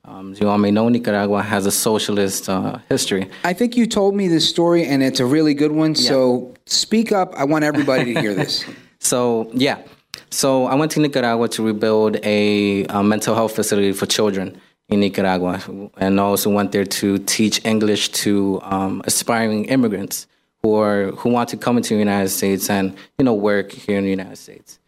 Um, 0.08 0.34
you 0.40 0.48
all 0.48 0.58
may 0.58 0.70
know, 0.70 0.88
Nicaragua 0.88 1.42
has 1.42 1.66
a 1.66 1.70
socialist 1.70 2.48
uh, 2.48 2.78
history. 2.88 3.28
I 3.44 3.52
think 3.52 3.76
you 3.76 3.86
told 3.86 4.14
me 4.14 4.26
this 4.26 4.48
story, 4.48 4.86
and 4.86 5.02
it's 5.02 5.20
a 5.20 5.26
really 5.26 5.52
good 5.52 5.72
one. 5.72 5.90
Yeah. 5.90 6.08
So 6.08 6.54
speak 6.66 7.12
up. 7.12 7.34
I 7.34 7.44
want 7.44 7.64
everybody 7.64 8.14
to 8.14 8.20
hear 8.20 8.34
this. 8.34 8.64
so 8.98 9.50
yeah, 9.52 9.82
so 10.30 10.64
I 10.64 10.74
went 10.76 10.92
to 10.92 11.00
Nicaragua 11.00 11.48
to 11.50 11.62
rebuild 11.62 12.16
a, 12.24 12.84
a 12.86 13.02
mental 13.02 13.34
health 13.34 13.54
facility 13.54 13.92
for 13.92 14.06
children 14.06 14.58
in 14.88 15.00
Nicaragua, 15.00 15.60
and 15.98 16.18
also 16.18 16.48
went 16.50 16.72
there 16.72 16.86
to 16.86 17.18
teach 17.18 17.62
English 17.66 18.08
to 18.08 18.60
um, 18.62 19.02
aspiring 19.04 19.66
immigrants 19.66 20.26
who 20.62 20.74
are 20.76 21.10
who 21.12 21.28
want 21.28 21.50
to 21.50 21.58
come 21.58 21.76
into 21.76 21.94
the 21.94 21.98
United 21.98 22.30
States 22.30 22.70
and 22.70 22.96
you 23.18 23.24
know 23.26 23.34
work 23.34 23.72
here 23.72 23.98
in 23.98 24.04
the 24.04 24.10
United 24.10 24.36
States. 24.36 24.78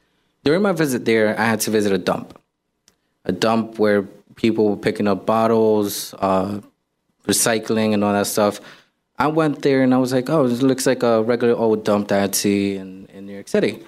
During 0.44 0.62
my 0.62 0.72
visit 0.72 1.04
there, 1.04 1.38
I 1.38 1.44
had 1.44 1.60
to 1.60 1.70
visit 1.70 1.92
a 1.92 1.98
dump, 1.98 2.38
a 3.26 3.32
dump 3.32 3.78
where 3.78 4.08
people 4.40 4.70
were 4.70 4.76
picking 4.76 5.06
up 5.06 5.26
bottles, 5.26 6.14
uh, 6.18 6.60
recycling, 7.26 7.92
and 7.92 8.02
all 8.02 8.14
that 8.14 8.26
stuff. 8.26 8.60
I 9.18 9.26
went 9.26 9.60
there 9.60 9.82
and 9.82 9.92
I 9.92 9.98
was 9.98 10.14
like, 10.14 10.30
oh, 10.30 10.48
this 10.48 10.62
looks 10.62 10.86
like 10.86 11.02
a 11.02 11.22
regular 11.22 11.54
old 11.54 11.84
dump 11.84 12.08
that 12.08 12.22
I'd 12.22 12.34
see 12.34 12.76
in, 12.76 13.06
in 13.12 13.26
New 13.26 13.34
York 13.34 13.48
City. 13.48 13.84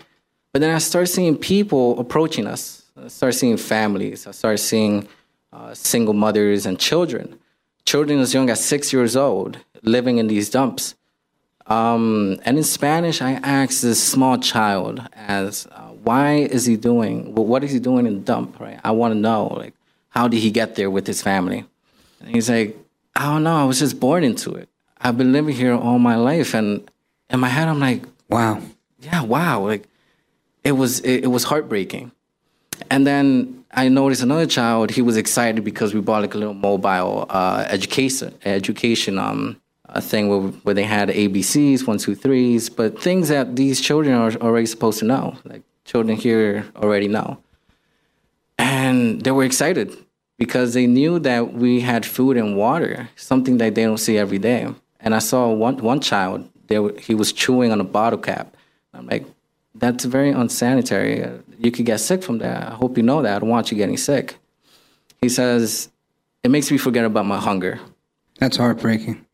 But 0.52 0.60
then 0.60 0.74
I 0.74 0.78
started 0.78 1.06
seeing 1.06 1.38
people 1.38 1.98
approaching 1.98 2.46
us. 2.46 2.82
I 3.02 3.08
started 3.08 3.38
seeing 3.38 3.56
families. 3.56 4.26
I 4.26 4.32
started 4.32 4.58
seeing 4.58 5.08
uh, 5.54 5.72
single 5.72 6.12
mothers 6.12 6.66
and 6.66 6.78
children, 6.78 7.38
children 7.86 8.20
as 8.20 8.34
young 8.34 8.50
as 8.50 8.62
six 8.62 8.92
years 8.92 9.16
old, 9.16 9.58
living 9.82 10.18
in 10.18 10.26
these 10.26 10.50
dumps. 10.50 10.94
Um, 11.66 12.38
and 12.44 12.58
in 12.58 12.64
Spanish, 12.64 13.22
I 13.22 13.32
asked 13.32 13.80
this 13.80 14.02
small 14.02 14.36
child, 14.36 15.00
"As 15.14 15.66
uh, 15.70 15.92
why 16.06 16.34
is 16.56 16.66
he 16.66 16.76
doing? 16.76 17.34
Well, 17.34 17.46
what 17.46 17.64
is 17.64 17.70
he 17.72 17.78
doing 17.78 18.04
in 18.06 18.14
the 18.16 18.20
dump? 18.20 18.60
Right? 18.60 18.78
I 18.84 18.90
want 18.90 19.14
to 19.14 19.18
know, 19.18 19.46
like, 19.46 19.74
how 20.12 20.28
did 20.28 20.40
he 20.40 20.50
get 20.50 20.76
there 20.76 20.90
with 20.90 21.06
his 21.06 21.20
family?" 21.20 21.64
And 22.20 22.28
he's 22.34 22.48
like, 22.48 22.76
"I 23.16 23.24
don't 23.24 23.42
know. 23.42 23.56
I 23.56 23.64
was 23.64 23.78
just 23.78 23.98
born 23.98 24.24
into 24.24 24.54
it. 24.54 24.68
I've 25.00 25.18
been 25.18 25.32
living 25.32 25.54
here 25.54 25.74
all 25.74 25.98
my 25.98 26.16
life." 26.16 26.54
And 26.54 26.90
in 27.30 27.40
my 27.40 27.48
head, 27.48 27.68
I'm 27.68 27.80
like, 27.80 28.04
"Wow, 28.28 28.62
yeah, 29.00 29.22
wow." 29.22 29.66
Like, 29.66 29.88
it 30.64 30.72
was 30.72 31.00
it, 31.00 31.24
it 31.24 31.28
was 31.28 31.44
heartbreaking. 31.44 32.12
And 32.90 33.06
then 33.06 33.64
I 33.72 33.88
noticed 33.88 34.22
another 34.22 34.46
child. 34.46 34.90
He 34.90 35.02
was 35.02 35.16
excited 35.16 35.64
because 35.64 35.94
we 35.94 36.00
bought 36.00 36.22
like 36.22 36.34
a 36.34 36.38
little 36.38 36.54
mobile 36.54 37.26
uh, 37.30 37.64
education 37.68 38.34
education 38.44 39.18
um, 39.18 39.60
a 39.86 40.00
thing 40.00 40.28
where, 40.28 40.40
where 40.62 40.74
they 40.74 40.84
had 40.84 41.08
ABCs, 41.08 41.86
one, 41.86 41.98
two, 41.98 42.14
threes, 42.14 42.70
but 42.70 43.00
things 43.00 43.28
that 43.28 43.56
these 43.56 43.80
children 43.80 44.14
are 44.14 44.32
already 44.36 44.66
supposed 44.66 44.98
to 45.00 45.04
know. 45.04 45.36
Like 45.44 45.62
children 45.84 46.16
here 46.16 46.66
already 46.76 47.08
know, 47.08 47.38
and 48.92 49.22
they 49.22 49.30
were 49.30 49.44
excited 49.44 49.96
because 50.38 50.74
they 50.74 50.86
knew 50.86 51.18
that 51.18 51.54
we 51.54 51.80
had 51.80 52.04
food 52.04 52.36
and 52.36 52.56
water, 52.56 53.08
something 53.16 53.56
that 53.58 53.74
they 53.74 53.84
don't 53.84 53.98
see 54.06 54.18
every 54.18 54.38
day. 54.38 54.68
And 55.00 55.14
I 55.14 55.18
saw 55.18 55.50
one 55.50 55.78
one 55.78 56.00
child. 56.00 56.48
There, 56.68 56.90
he 56.98 57.14
was 57.14 57.32
chewing 57.32 57.72
on 57.72 57.80
a 57.80 57.88
bottle 57.98 58.18
cap. 58.18 58.46
I'm 58.94 59.06
like, 59.06 59.24
that's 59.74 60.04
very 60.04 60.30
unsanitary. 60.30 61.14
You 61.58 61.70
could 61.70 61.86
get 61.86 62.00
sick 62.00 62.22
from 62.22 62.38
that. 62.38 62.72
I 62.72 62.74
hope 62.74 62.96
you 62.96 63.02
know 63.02 63.22
that. 63.22 63.36
I 63.36 63.38
don't 63.40 63.48
want 63.48 63.70
you 63.70 63.76
getting 63.76 63.96
sick. 63.96 64.36
He 65.22 65.28
says, 65.28 65.88
It 66.44 66.50
makes 66.50 66.70
me 66.70 66.78
forget 66.78 67.04
about 67.04 67.26
my 67.26 67.38
hunger. 67.38 67.80
That's 68.38 68.56
heartbreaking. 68.56 69.24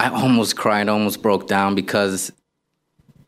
I 0.00 0.08
almost 0.08 0.56
cried, 0.56 0.88
almost 0.88 1.22
broke 1.22 1.46
down 1.46 1.74
because 1.74 2.32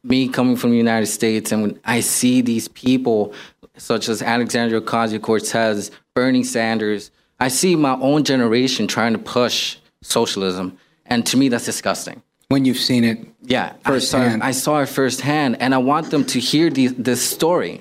me 0.07 0.29
coming 0.29 0.57
from 0.57 0.71
the 0.71 0.77
United 0.77 1.07
States 1.07 1.53
and 1.53 1.63
when 1.63 1.81
I 1.85 2.01
see 2.01 2.41
these 2.41 2.69
people 2.69 3.33
such 3.77 4.09
as 4.09 4.23
Alexandria 4.23 4.81
Ocasio 4.81 5.21
Cortez, 5.21 5.91
Bernie 6.15 6.43
Sanders, 6.43 7.11
I 7.39 7.49
see 7.49 7.77
my 7.77 7.95
own 8.01 8.25
generation 8.25 8.87
trying 8.87 9.13
to 9.13 9.19
push 9.19 9.77
socialism. 10.01 10.79
And 11.05 11.27
to 11.27 11.37
me, 11.37 11.51
that's 11.51 11.67
disgusting 11.67 12.23
when 12.49 12.65
you've 12.65 12.79
seen 12.79 13.05
it 13.05 13.19
yeah 13.43 13.73
firsthand. 13.85 14.43
I 14.43 14.53
saw, 14.53 14.77
I 14.77 14.79
saw 14.79 14.83
it 14.83 14.89
firsthand 14.89 15.57
and 15.61 15.75
i 15.75 15.79
want 15.79 16.11
them 16.11 16.25
to 16.27 16.39
hear 16.39 16.71
the, 16.71 16.89
this 16.89 17.29
story 17.29 17.81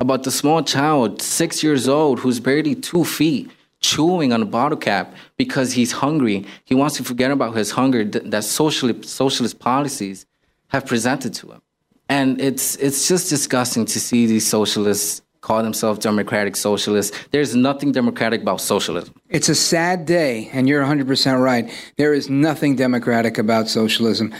about 0.00 0.22
the 0.24 0.30
small 0.30 0.62
child 0.62 1.20
six 1.22 1.62
years 1.62 1.88
old 1.88 2.20
who's 2.20 2.40
barely 2.40 2.74
two 2.74 3.04
feet 3.04 3.50
chewing 3.80 4.32
on 4.32 4.42
a 4.42 4.46
bottle 4.46 4.78
cap 4.78 5.14
because 5.36 5.72
he's 5.72 5.92
hungry 5.92 6.46
he 6.64 6.74
wants 6.74 6.96
to 6.96 7.04
forget 7.04 7.30
about 7.30 7.54
his 7.54 7.72
hunger 7.72 8.04
that 8.04 8.44
socialist, 8.44 9.04
socialist 9.08 9.58
policies 9.58 10.26
have 10.68 10.86
presented 10.86 11.34
to 11.34 11.52
him 11.52 11.62
and 12.08 12.40
it's 12.40 12.76
it's 12.76 13.08
just 13.08 13.28
disgusting 13.28 13.84
to 13.86 14.00
see 14.00 14.26
these 14.26 14.46
socialists 14.46 15.22
call 15.40 15.62
themselves 15.62 16.00
democratic 16.00 16.56
socialists. 16.56 17.16
There's 17.30 17.54
nothing 17.54 17.92
democratic 17.92 18.42
about 18.42 18.60
socialism. 18.60 19.14
It's 19.28 19.48
a 19.48 19.54
sad 19.54 20.04
day, 20.04 20.50
and 20.52 20.68
you're 20.68 20.82
100% 20.82 21.40
right. 21.40 21.70
There 21.96 22.12
is 22.12 22.28
nothing 22.28 22.74
democratic 22.74 23.38
about 23.38 23.68
socialism. 23.68 24.34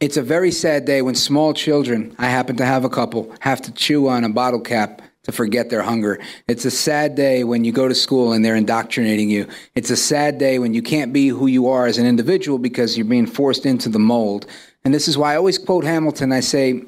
It's 0.00 0.16
a 0.16 0.22
very 0.22 0.50
sad 0.50 0.86
day 0.86 1.02
when 1.02 1.14
small 1.14 1.52
children, 1.52 2.14
I 2.18 2.28
happen 2.28 2.56
to 2.56 2.64
have 2.64 2.86
a 2.86 2.88
couple, 2.88 3.34
have 3.40 3.60
to 3.62 3.72
chew 3.72 4.08
on 4.08 4.24
a 4.24 4.30
bottle 4.30 4.60
cap 4.60 5.02
to 5.24 5.32
forget 5.32 5.68
their 5.68 5.82
hunger. 5.82 6.20
It's 6.48 6.64
a 6.64 6.70
sad 6.70 7.16
day 7.16 7.44
when 7.44 7.64
you 7.64 7.72
go 7.72 7.88
to 7.88 7.94
school 7.94 8.32
and 8.32 8.44
they're 8.44 8.56
indoctrinating 8.56 9.28
you. 9.28 9.48
It's 9.74 9.90
a 9.90 9.96
sad 9.96 10.38
day 10.38 10.58
when 10.58 10.72
you 10.72 10.82
can't 10.82 11.12
be 11.12 11.28
who 11.28 11.48
you 11.48 11.68
are 11.68 11.86
as 11.86 11.98
an 11.98 12.06
individual 12.06 12.58
because 12.58 12.96
you're 12.96 13.06
being 13.06 13.26
forced 13.26 13.66
into 13.66 13.88
the 13.88 13.98
mold. 13.98 14.46
And 14.86 14.94
this 14.94 15.08
is 15.08 15.18
why 15.18 15.32
I 15.32 15.36
always 15.36 15.58
quote 15.58 15.82
Hamilton. 15.82 16.30
I 16.30 16.38
say, 16.38 16.84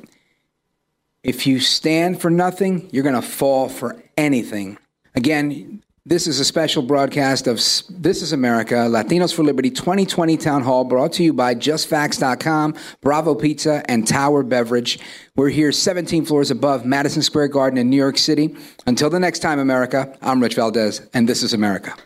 if 1.24 1.48
you 1.48 1.58
stand 1.58 2.20
for 2.20 2.30
nothing, 2.30 2.88
you're 2.92 3.02
going 3.02 3.16
to 3.16 3.20
fall 3.20 3.68
for 3.68 4.00
anything. 4.16 4.78
Again, 5.16 5.82
this 6.06 6.28
is 6.28 6.38
a 6.38 6.44
special 6.44 6.80
broadcast 6.80 7.48
of 7.48 7.56
This 7.56 8.22
is 8.22 8.32
America, 8.32 8.74
Latinos 8.76 9.34
for 9.34 9.42
Liberty 9.42 9.70
2020 9.70 10.36
Town 10.36 10.62
Hall, 10.62 10.84
brought 10.84 11.12
to 11.14 11.24
you 11.24 11.32
by 11.32 11.56
JustFacts.com, 11.56 12.76
Bravo 13.00 13.34
Pizza, 13.34 13.82
and 13.88 14.06
Tower 14.06 14.44
Beverage. 14.44 15.00
We're 15.34 15.48
here 15.48 15.72
17 15.72 16.24
floors 16.24 16.52
above 16.52 16.84
Madison 16.84 17.22
Square 17.22 17.48
Garden 17.48 17.80
in 17.80 17.90
New 17.90 17.96
York 17.96 18.16
City. 18.16 18.54
Until 18.86 19.10
the 19.10 19.18
next 19.18 19.40
time, 19.40 19.58
America, 19.58 20.16
I'm 20.22 20.40
Rich 20.40 20.54
Valdes, 20.54 21.00
and 21.14 21.28
this 21.28 21.42
is 21.42 21.52
America. 21.52 21.96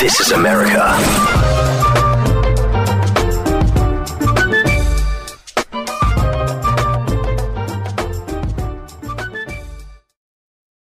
This 0.00 0.18
is 0.18 0.32
America. 0.32 1.51